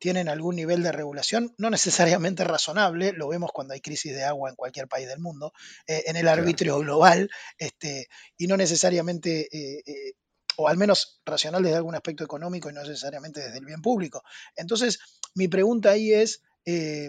tienen 0.04 0.28
algún 0.28 0.54
nivel 0.54 0.82
de 0.82 0.92
regulación, 0.92 1.54
no 1.56 1.70
necesariamente 1.70 2.44
razonable, 2.44 3.12
lo 3.12 3.26
vemos 3.26 3.52
cuando 3.54 3.72
hay 3.72 3.80
crisis 3.80 4.12
de 4.12 4.22
agua 4.22 4.50
en 4.50 4.54
cualquier 4.54 4.86
país 4.86 5.08
del 5.08 5.18
mundo, 5.18 5.54
eh, 5.86 6.02
en 6.08 6.16
el 6.16 6.28
arbitrio 6.28 6.78
global, 6.80 7.30
este, 7.56 8.08
y 8.36 8.46
no 8.46 8.58
necesariamente 8.58 9.48
eh, 9.50 9.82
eh, 9.86 10.12
o 10.56 10.68
al 10.68 10.76
menos 10.76 11.22
racional 11.24 11.62
desde 11.62 11.78
algún 11.78 11.94
aspecto 11.94 12.22
económico 12.22 12.68
y 12.68 12.74
no 12.74 12.82
necesariamente 12.82 13.40
desde 13.40 13.56
el 13.56 13.64
bien 13.64 13.80
público. 13.80 14.22
Entonces, 14.56 14.98
mi 15.34 15.48
pregunta 15.48 15.92
ahí 15.92 16.12
es, 16.12 16.42
eh, 16.66 17.08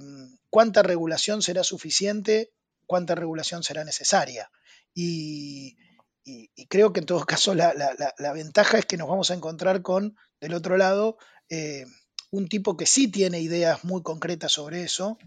¿cuánta 0.50 0.82
regulación 0.82 1.42
será 1.42 1.66
suficiente? 1.66 2.54
¿Cuánta 2.86 3.14
regulación 3.14 3.62
será 3.62 3.84
necesaria? 3.84 4.50
Y, 4.94 5.76
y, 6.24 6.50
y 6.56 6.68
creo 6.68 6.94
que 6.94 7.02
en 7.02 7.08
todo 7.08 7.26
caso 7.26 7.54
la, 7.56 7.74
la, 7.74 7.94
la, 8.18 8.32
ventaja 8.32 8.78
es 8.78 8.86
que 8.86 8.96
nos 8.96 9.10
vamos 9.10 9.32
a 9.32 9.34
encontrar 9.34 9.82
con, 9.82 10.16
del 10.40 10.54
otro 10.54 10.78
lado, 10.78 11.18
eh, 11.50 11.84
un 12.32 12.48
tipo 12.48 12.76
que 12.78 12.86
sí 12.86 13.10
tiene 13.10 13.40
ideas 13.40 13.84
muy 13.84 14.02
concretas 14.02 14.52
sobre 14.52 14.84
eso, 14.84 15.18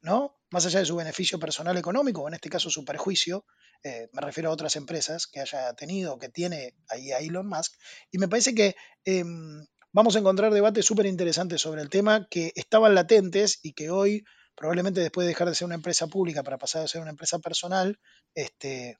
¿no? 0.00 0.36
Más 0.50 0.66
allá 0.66 0.80
de 0.80 0.86
su 0.86 0.96
beneficio 0.96 1.38
personal 1.38 1.76
económico, 1.76 2.22
o 2.22 2.28
en 2.28 2.34
este 2.34 2.50
caso 2.50 2.70
su 2.70 2.84
perjuicio, 2.84 3.44
eh, 3.84 4.08
me 4.12 4.20
refiero 4.20 4.50
a 4.50 4.52
otras 4.52 4.76
empresas 4.76 5.26
que 5.26 5.40
haya 5.40 5.72
tenido, 5.74 6.18
que 6.18 6.28
tiene 6.28 6.74
ahí 6.88 7.10
a 7.12 7.18
Elon 7.18 7.48
Musk, 7.48 7.74
y 8.10 8.18
me 8.18 8.28
parece 8.28 8.54
que 8.54 8.76
eh, 9.04 9.24
vamos 9.92 10.14
a 10.14 10.18
encontrar 10.18 10.52
debates 10.52 10.84
súper 10.84 11.06
interesantes 11.06 11.60
sobre 11.60 11.82
el 11.82 11.90
tema 11.90 12.26
que 12.30 12.52
estaban 12.54 12.94
latentes 12.94 13.60
y 13.62 13.72
que 13.72 13.90
hoy, 13.90 14.24
probablemente 14.54 15.00
después 15.00 15.24
de 15.24 15.30
dejar 15.30 15.48
de 15.48 15.54
ser 15.54 15.66
una 15.66 15.74
empresa 15.74 16.06
pública 16.06 16.42
para 16.42 16.58
pasar 16.58 16.84
a 16.84 16.88
ser 16.88 17.00
una 17.00 17.10
empresa 17.10 17.38
personal, 17.38 17.98
este, 18.34 18.98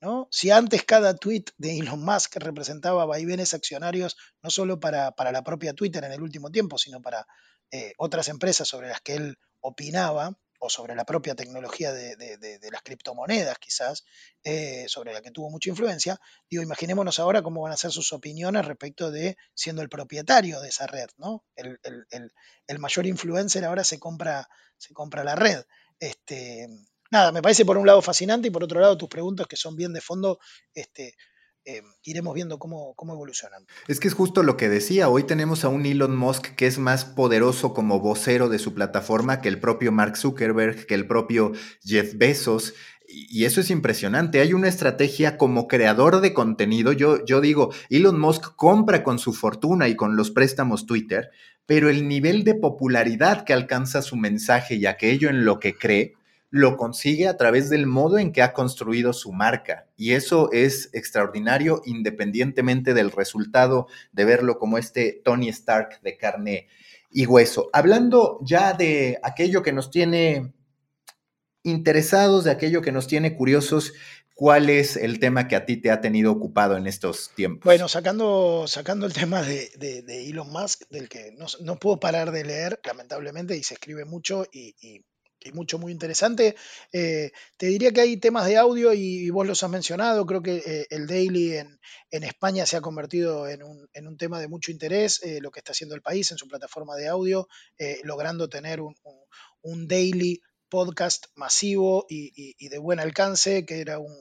¿no? 0.00 0.28
Si 0.30 0.50
antes 0.50 0.84
cada 0.84 1.14
tweet 1.16 1.44
de 1.58 1.78
Elon 1.78 2.04
Musk 2.04 2.36
representaba 2.36 3.04
vaivenes 3.04 3.54
accionarios, 3.54 4.16
no 4.42 4.50
solo 4.50 4.80
para, 4.80 5.12
para 5.12 5.32
la 5.32 5.42
propia 5.42 5.74
Twitter 5.74 6.04
en 6.04 6.12
el 6.12 6.22
último 6.22 6.50
tiempo, 6.50 6.78
sino 6.78 7.00
para 7.00 7.26
eh, 7.70 7.92
otras 7.98 8.28
empresas 8.28 8.66
sobre 8.68 8.88
las 8.88 9.00
que 9.00 9.14
él 9.14 9.38
opinaba, 9.60 10.36
o 10.60 10.68
sobre 10.68 10.94
la 10.94 11.04
propia 11.04 11.34
tecnología 11.34 11.90
de, 11.92 12.16
de, 12.16 12.70
las 12.70 12.82
criptomonedas 12.82 13.58
quizás, 13.58 14.04
eh, 14.44 14.84
sobre 14.88 15.14
la 15.14 15.22
que 15.22 15.30
tuvo 15.30 15.48
mucha 15.48 15.70
influencia, 15.70 16.20
digo, 16.50 16.62
imaginémonos 16.62 17.18
ahora 17.18 17.42
cómo 17.42 17.62
van 17.62 17.72
a 17.72 17.78
ser 17.78 17.90
sus 17.90 18.12
opiniones 18.12 18.66
respecto 18.66 19.10
de 19.10 19.38
siendo 19.54 19.80
el 19.80 19.88
propietario 19.88 20.60
de 20.60 20.68
esa 20.68 20.86
red, 20.86 21.08
¿no? 21.16 21.46
El, 21.56 21.80
el, 21.82 22.06
el, 22.10 22.32
el 22.66 22.78
mayor 22.78 23.06
influencer 23.06 23.64
ahora 23.64 23.84
se 23.84 23.98
compra, 23.98 24.48
se 24.76 24.92
compra 24.92 25.24
la 25.24 25.34
red. 25.34 25.64
Este, 25.98 26.68
nada, 27.10 27.32
me 27.32 27.42
parece 27.42 27.64
por 27.64 27.78
un 27.78 27.86
lado 27.86 28.02
fascinante 28.02 28.48
y 28.48 28.50
por 28.50 28.64
otro 28.64 28.80
lado 28.80 28.96
tus 28.96 29.08
preguntas 29.08 29.46
que 29.46 29.56
son 29.56 29.76
bien 29.76 29.92
de 29.92 30.00
fondo, 30.00 30.38
este, 30.74 31.14
eh, 31.66 31.82
iremos 32.04 32.34
viendo 32.34 32.58
cómo, 32.58 32.94
cómo, 32.94 33.12
evolucionan. 33.12 33.66
Es 33.86 34.00
que 34.00 34.08
es 34.08 34.14
justo 34.14 34.42
lo 34.42 34.56
que 34.56 34.68
decía, 34.68 35.10
hoy 35.10 35.24
tenemos 35.24 35.64
a 35.64 35.68
un 35.68 35.84
Elon 35.84 36.16
Musk 36.16 36.54
que 36.54 36.66
es 36.66 36.78
más 36.78 37.04
poderoso 37.04 37.74
como 37.74 38.00
vocero 38.00 38.48
de 38.48 38.58
su 38.58 38.72
plataforma 38.72 39.42
que 39.42 39.48
el 39.48 39.60
propio 39.60 39.92
Mark 39.92 40.16
Zuckerberg, 40.16 40.86
que 40.86 40.94
el 40.94 41.06
propio 41.06 41.52
Jeff 41.84 42.14
Bezos. 42.16 42.74
Y 43.06 43.44
eso 43.44 43.60
es 43.60 43.70
impresionante. 43.70 44.40
Hay 44.40 44.54
una 44.54 44.68
estrategia 44.68 45.36
como 45.36 45.66
creador 45.66 46.20
de 46.20 46.32
contenido. 46.32 46.92
Yo, 46.92 47.24
yo 47.24 47.40
digo, 47.40 47.74
Elon 47.90 48.18
Musk 48.18 48.54
compra 48.54 49.02
con 49.02 49.18
su 49.18 49.32
fortuna 49.32 49.88
y 49.88 49.96
con 49.96 50.16
los 50.16 50.30
préstamos 50.30 50.86
Twitter, 50.86 51.30
pero 51.66 51.90
el 51.90 52.08
nivel 52.08 52.44
de 52.44 52.54
popularidad 52.54 53.44
que 53.44 53.52
alcanza 53.52 54.00
su 54.00 54.16
mensaje 54.16 54.76
y 54.76 54.86
aquello 54.86 55.28
en 55.28 55.44
lo 55.44 55.58
que 55.58 55.76
cree, 55.76 56.14
lo 56.50 56.76
consigue 56.76 57.28
a 57.28 57.36
través 57.36 57.70
del 57.70 57.86
modo 57.86 58.18
en 58.18 58.32
que 58.32 58.42
ha 58.42 58.52
construido 58.52 59.12
su 59.12 59.32
marca. 59.32 59.86
Y 59.96 60.12
eso 60.12 60.50
es 60.52 60.90
extraordinario 60.92 61.80
independientemente 61.86 62.92
del 62.92 63.12
resultado 63.12 63.86
de 64.12 64.24
verlo 64.24 64.58
como 64.58 64.76
este 64.76 65.20
Tony 65.24 65.48
Stark 65.48 66.00
de 66.02 66.16
carne 66.16 66.68
y 67.10 67.26
hueso. 67.26 67.70
Hablando 67.72 68.40
ya 68.42 68.72
de 68.72 69.18
aquello 69.22 69.62
que 69.62 69.72
nos 69.72 69.90
tiene 69.90 70.52
interesados, 71.62 72.44
de 72.44 72.50
aquello 72.50 72.82
que 72.82 72.92
nos 72.92 73.06
tiene 73.06 73.36
curiosos, 73.36 73.92
¿cuál 74.34 74.70
es 74.70 74.96
el 74.96 75.20
tema 75.20 75.46
que 75.46 75.54
a 75.54 75.66
ti 75.66 75.76
te 75.76 75.90
ha 75.90 76.00
tenido 76.00 76.32
ocupado 76.32 76.76
en 76.76 76.86
estos 76.86 77.30
tiempos? 77.36 77.64
Bueno, 77.64 77.88
sacando, 77.88 78.64
sacando 78.66 79.06
el 79.06 79.12
tema 79.12 79.42
de, 79.42 79.70
de, 79.76 80.28
Elon 80.28 80.50
Musk, 80.50 80.88
del 80.88 81.08
que 81.08 81.32
no, 81.36 81.46
no, 81.60 81.76
puedo 81.76 82.00
parar 82.00 82.32
de 82.32 82.44
leer, 82.44 82.80
lamentablemente, 82.84 83.56
y 83.56 83.62
se 83.62 83.74
escribe 83.74 84.04
mucho 84.04 84.46
y, 84.50 84.74
y 84.80 85.04
y 85.42 85.52
mucho, 85.52 85.78
muy 85.78 85.92
interesante. 85.92 86.54
Eh, 86.92 87.32
te 87.56 87.66
diría 87.66 87.92
que 87.92 88.02
hay 88.02 88.16
temas 88.18 88.46
de 88.46 88.56
audio 88.56 88.92
y, 88.92 89.30
vos 89.30 89.46
los 89.46 89.62
has 89.62 89.70
mencionado. 89.70 90.26
Creo 90.26 90.42
que 90.42 90.62
eh, 90.64 90.86
el 90.90 91.06
daily 91.06 91.56
en, 91.56 91.80
en, 92.10 92.24
España 92.24 92.66
se 92.66 92.76
ha 92.76 92.80
convertido 92.80 93.48
en 93.48 93.62
un, 93.62 93.88
en 93.92 94.06
un 94.06 94.16
tema 94.16 94.40
de 94.40 94.48
mucho 94.48 94.70
interés, 94.70 95.22
eh, 95.22 95.40
lo 95.40 95.50
que 95.50 95.60
está 95.60 95.72
haciendo 95.72 95.94
el 95.94 96.02
país 96.02 96.30
en 96.30 96.38
su 96.38 96.46
plataforma 96.46 96.96
de 96.96 97.08
audio, 97.08 97.48
logrando 98.04 98.48
tener 98.48 98.80
un, 98.80 98.94
un, 99.62 99.88
daily 99.88 100.42
podcast 100.68 101.26
masivo 101.34 102.06
y, 102.08 102.54
y, 102.58 102.68
de 102.68 102.78
buen 102.78 103.00
alcance, 103.00 103.64
que 103.64 103.80
era 103.80 103.98
un, 103.98 104.14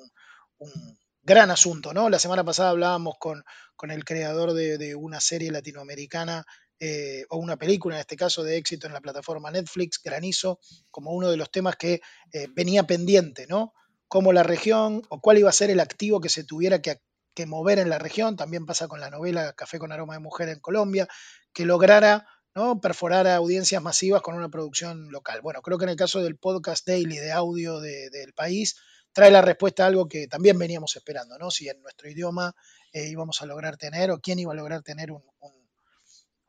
gran 1.21 1.51
asunto. 1.51 1.93
¿no? 1.93 2.09
La 2.09 2.19
semana 2.19 2.43
pasada 2.43 2.69
hablábamos 2.69 3.15
con, 3.19 3.43
con 3.75 3.91
el 3.91 4.05
creador 4.05 4.53
de 4.53 4.95
una 4.95 5.19
serie 5.19 5.51
latinoamericana 5.51 6.45
eh, 6.79 7.25
o 7.29 7.37
una 7.37 7.57
película, 7.57 7.95
en 7.95 8.01
este 8.01 8.15
caso 8.15 8.43
de 8.43 8.57
éxito 8.57 8.87
en 8.87 8.93
la 8.93 9.01
plataforma 9.01 9.51
Netflix, 9.51 10.01
Granizo, 10.01 10.59
como 10.91 11.11
uno 11.11 11.29
de 11.29 11.37
los 11.37 11.51
temas 11.51 11.75
que 11.75 12.01
eh, 12.31 12.47
venía 12.55 12.83
pendiente, 12.83 13.47
¿no? 13.47 13.73
Cómo 14.07 14.31
la 14.31 14.43
región 14.43 15.01
o 15.09 15.19
cuál 15.19 15.37
iba 15.37 15.49
a 15.49 15.53
ser 15.53 15.69
el 15.69 15.81
activo 15.81 16.21
que 16.21 16.29
se 16.29 16.43
tuviera 16.43 16.81
que, 16.81 17.01
que, 17.33 17.45
mover 17.45 17.79
en 17.79 17.89
la 17.89 17.99
región. 17.99 18.37
También 18.37 18.65
pasa 18.65 18.87
con 18.87 18.99
la 18.99 19.09
novela 19.09 19.53
Café 19.53 19.77
con 19.77 19.91
aroma 19.91 20.13
de 20.13 20.19
mujer 20.19 20.49
en 20.49 20.59
Colombia, 20.59 21.07
que 21.53 21.65
lograra 21.65 22.25
¿no? 22.55 22.79
perforar 22.79 23.27
a 23.27 23.35
audiencias 23.35 23.83
masivas 23.83 24.21
con 24.21 24.35
una 24.35 24.49
producción 24.49 25.11
local. 25.11 25.41
Bueno, 25.41 25.61
creo 25.61 25.77
que 25.77 25.83
en 25.83 25.89
el 25.89 25.95
caso 25.95 26.21
del 26.21 26.37
podcast 26.37 26.87
daily 26.87 27.17
de 27.17 27.31
audio 27.31 27.79
de, 27.81 28.09
del 28.09 28.33
país, 28.33 28.77
trae 29.11 29.31
la 29.31 29.41
respuesta 29.41 29.83
a 29.83 29.87
algo 29.87 30.07
que 30.07 30.27
también 30.27 30.57
veníamos 30.57 30.95
esperando, 30.95 31.37
¿no? 31.37 31.51
Si 31.51 31.67
en 31.67 31.81
nuestro 31.81 32.09
idioma 32.09 32.55
eh, 32.93 33.09
íbamos 33.09 33.41
a 33.41 33.45
lograr 33.45 33.77
tener 33.77 34.11
o 34.11 34.19
quién 34.19 34.39
iba 34.39 34.53
a 34.53 34.55
lograr 34.55 34.81
tener 34.81 35.11
un 35.11 35.21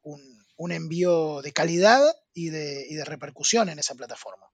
un, 0.03 0.21
un 0.57 0.73
envío 0.73 1.41
de 1.43 1.53
calidad 1.53 2.03
y 2.35 2.51
de, 2.51 2.87
y 2.89 2.95
de 2.95 3.05
repercusión 3.05 3.69
en 3.69 3.79
esa 3.79 3.95
plataforma. 3.95 4.47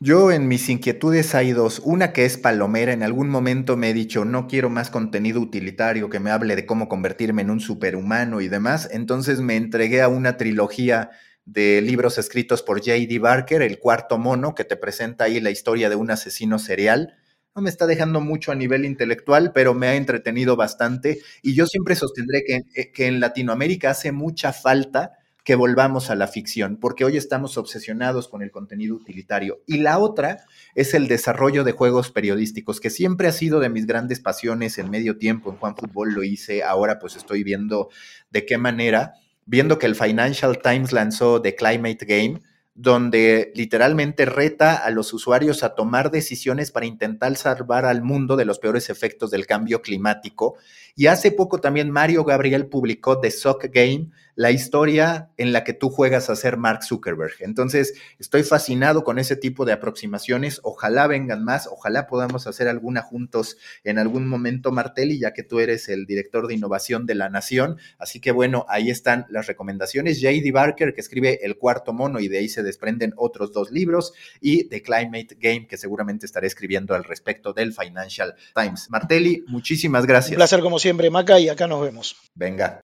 Yo 0.00 0.32
en 0.32 0.48
mis 0.48 0.68
inquietudes 0.68 1.34
hay 1.34 1.52
dos. 1.52 1.80
Una 1.84 2.12
que 2.12 2.24
es 2.24 2.36
palomera. 2.36 2.92
En 2.92 3.04
algún 3.04 3.28
momento 3.28 3.76
me 3.76 3.90
he 3.90 3.94
dicho, 3.94 4.24
no 4.24 4.48
quiero 4.48 4.68
más 4.68 4.90
contenido 4.90 5.40
utilitario 5.40 6.10
que 6.10 6.18
me 6.18 6.30
hable 6.30 6.56
de 6.56 6.66
cómo 6.66 6.88
convertirme 6.88 7.42
en 7.42 7.50
un 7.50 7.60
superhumano 7.60 8.40
y 8.40 8.48
demás. 8.48 8.88
Entonces 8.90 9.40
me 9.40 9.54
entregué 9.56 10.02
a 10.02 10.08
una 10.08 10.36
trilogía 10.36 11.10
de 11.44 11.80
libros 11.82 12.18
escritos 12.18 12.62
por 12.62 12.78
J.D. 12.78 13.18
Barker, 13.20 13.62
El 13.62 13.78
cuarto 13.78 14.18
mono, 14.18 14.54
que 14.54 14.64
te 14.64 14.76
presenta 14.76 15.24
ahí 15.24 15.40
la 15.40 15.50
historia 15.50 15.88
de 15.88 15.96
un 15.96 16.10
asesino 16.10 16.58
serial 16.58 17.14
no 17.54 17.62
me 17.62 17.70
está 17.70 17.86
dejando 17.86 18.20
mucho 18.20 18.50
a 18.52 18.54
nivel 18.54 18.84
intelectual, 18.84 19.52
pero 19.52 19.74
me 19.74 19.88
ha 19.88 19.94
entretenido 19.94 20.56
bastante. 20.56 21.18
Y 21.42 21.54
yo 21.54 21.66
siempre 21.66 21.96
sostendré 21.96 22.42
que, 22.46 22.60
eh, 22.74 22.92
que 22.92 23.06
en 23.06 23.20
Latinoamérica 23.20 23.90
hace 23.90 24.12
mucha 24.12 24.52
falta 24.52 25.12
que 25.44 25.54
volvamos 25.56 26.08
a 26.08 26.14
la 26.14 26.28
ficción, 26.28 26.76
porque 26.76 27.04
hoy 27.04 27.16
estamos 27.16 27.58
obsesionados 27.58 28.28
con 28.28 28.42
el 28.42 28.52
contenido 28.52 28.94
utilitario. 28.94 29.60
Y 29.66 29.78
la 29.78 29.98
otra 29.98 30.44
es 30.74 30.94
el 30.94 31.08
desarrollo 31.08 31.64
de 31.64 31.72
juegos 31.72 32.12
periodísticos, 32.12 32.80
que 32.80 32.90
siempre 32.90 33.26
ha 33.26 33.32
sido 33.32 33.58
de 33.58 33.68
mis 33.68 33.86
grandes 33.86 34.20
pasiones 34.20 34.78
en 34.78 34.88
medio 34.88 35.18
tiempo. 35.18 35.50
En 35.50 35.56
Juan 35.56 35.76
Fútbol 35.76 36.12
lo 36.12 36.22
hice, 36.22 36.62
ahora 36.62 37.00
pues 37.00 37.16
estoy 37.16 37.42
viendo 37.42 37.90
de 38.30 38.46
qué 38.46 38.56
manera, 38.56 39.14
viendo 39.44 39.78
que 39.78 39.86
el 39.86 39.96
Financial 39.96 40.60
Times 40.62 40.92
lanzó 40.92 41.42
The 41.42 41.56
Climate 41.56 42.06
Game, 42.06 42.40
donde 42.74 43.52
literalmente 43.54 44.24
reta 44.24 44.76
a 44.76 44.90
los 44.90 45.12
usuarios 45.12 45.62
a 45.62 45.74
tomar 45.74 46.10
decisiones 46.10 46.70
para 46.70 46.86
intentar 46.86 47.36
salvar 47.36 47.84
al 47.84 48.02
mundo 48.02 48.36
de 48.36 48.46
los 48.46 48.58
peores 48.58 48.88
efectos 48.88 49.30
del 49.30 49.46
cambio 49.46 49.82
climático. 49.82 50.56
Y 50.96 51.06
hace 51.06 51.32
poco 51.32 51.60
también 51.60 51.90
Mario 51.90 52.24
Gabriel 52.24 52.66
publicó 52.66 53.20
The 53.20 53.30
Sock 53.30 53.66
Game, 53.70 54.08
la 54.34 54.50
historia 54.50 55.30
en 55.36 55.52
la 55.52 55.64
que 55.64 55.72
tú 55.72 55.90
juegas 55.90 56.30
a 56.30 56.36
ser 56.36 56.56
Mark 56.56 56.84
Zuckerberg. 56.84 57.34
Entonces, 57.40 57.94
estoy 58.18 58.42
fascinado 58.42 59.04
con 59.04 59.18
ese 59.18 59.36
tipo 59.36 59.64
de 59.64 59.72
aproximaciones. 59.72 60.60
Ojalá 60.62 61.06
vengan 61.06 61.44
más, 61.44 61.66
ojalá 61.66 62.06
podamos 62.06 62.46
hacer 62.46 62.68
alguna 62.68 63.02
juntos 63.02 63.56
en 63.84 63.98
algún 63.98 64.28
momento, 64.28 64.72
Martelli, 64.72 65.18
ya 65.18 65.32
que 65.32 65.42
tú 65.42 65.60
eres 65.60 65.88
el 65.88 66.06
director 66.06 66.46
de 66.46 66.54
innovación 66.54 67.06
de 67.06 67.14
la 67.14 67.28
Nación. 67.28 67.78
Así 67.98 68.20
que 68.20 68.32
bueno, 68.32 68.64
ahí 68.68 68.90
están 68.90 69.26
las 69.28 69.46
recomendaciones. 69.46 70.20
JD 70.20 70.52
Barker, 70.52 70.94
que 70.94 71.00
escribe 71.00 71.40
El 71.42 71.56
Cuarto 71.56 71.92
Mono, 71.92 72.20
y 72.20 72.28
de 72.28 72.38
ahí 72.38 72.48
se 72.48 72.62
desprenden 72.62 73.12
otros 73.16 73.52
dos 73.52 73.70
libros, 73.70 74.12
y 74.40 74.64
The 74.68 74.82
Climate 74.82 75.36
Game, 75.38 75.66
que 75.66 75.76
seguramente 75.76 76.26
estaré 76.26 76.46
escribiendo 76.46 76.94
al 76.94 77.04
respecto 77.04 77.52
del 77.52 77.72
Financial 77.72 78.34
Times. 78.54 78.88
Martelli, 78.90 79.44
muchísimas 79.48 80.06
gracias. 80.06 80.32
Un 80.32 80.36
placer 80.36 80.60
como 80.60 80.78
siempre, 80.78 81.10
Maca, 81.10 81.38
y 81.38 81.48
acá 81.48 81.66
nos 81.66 81.82
vemos. 81.82 82.16
Venga. 82.34 82.80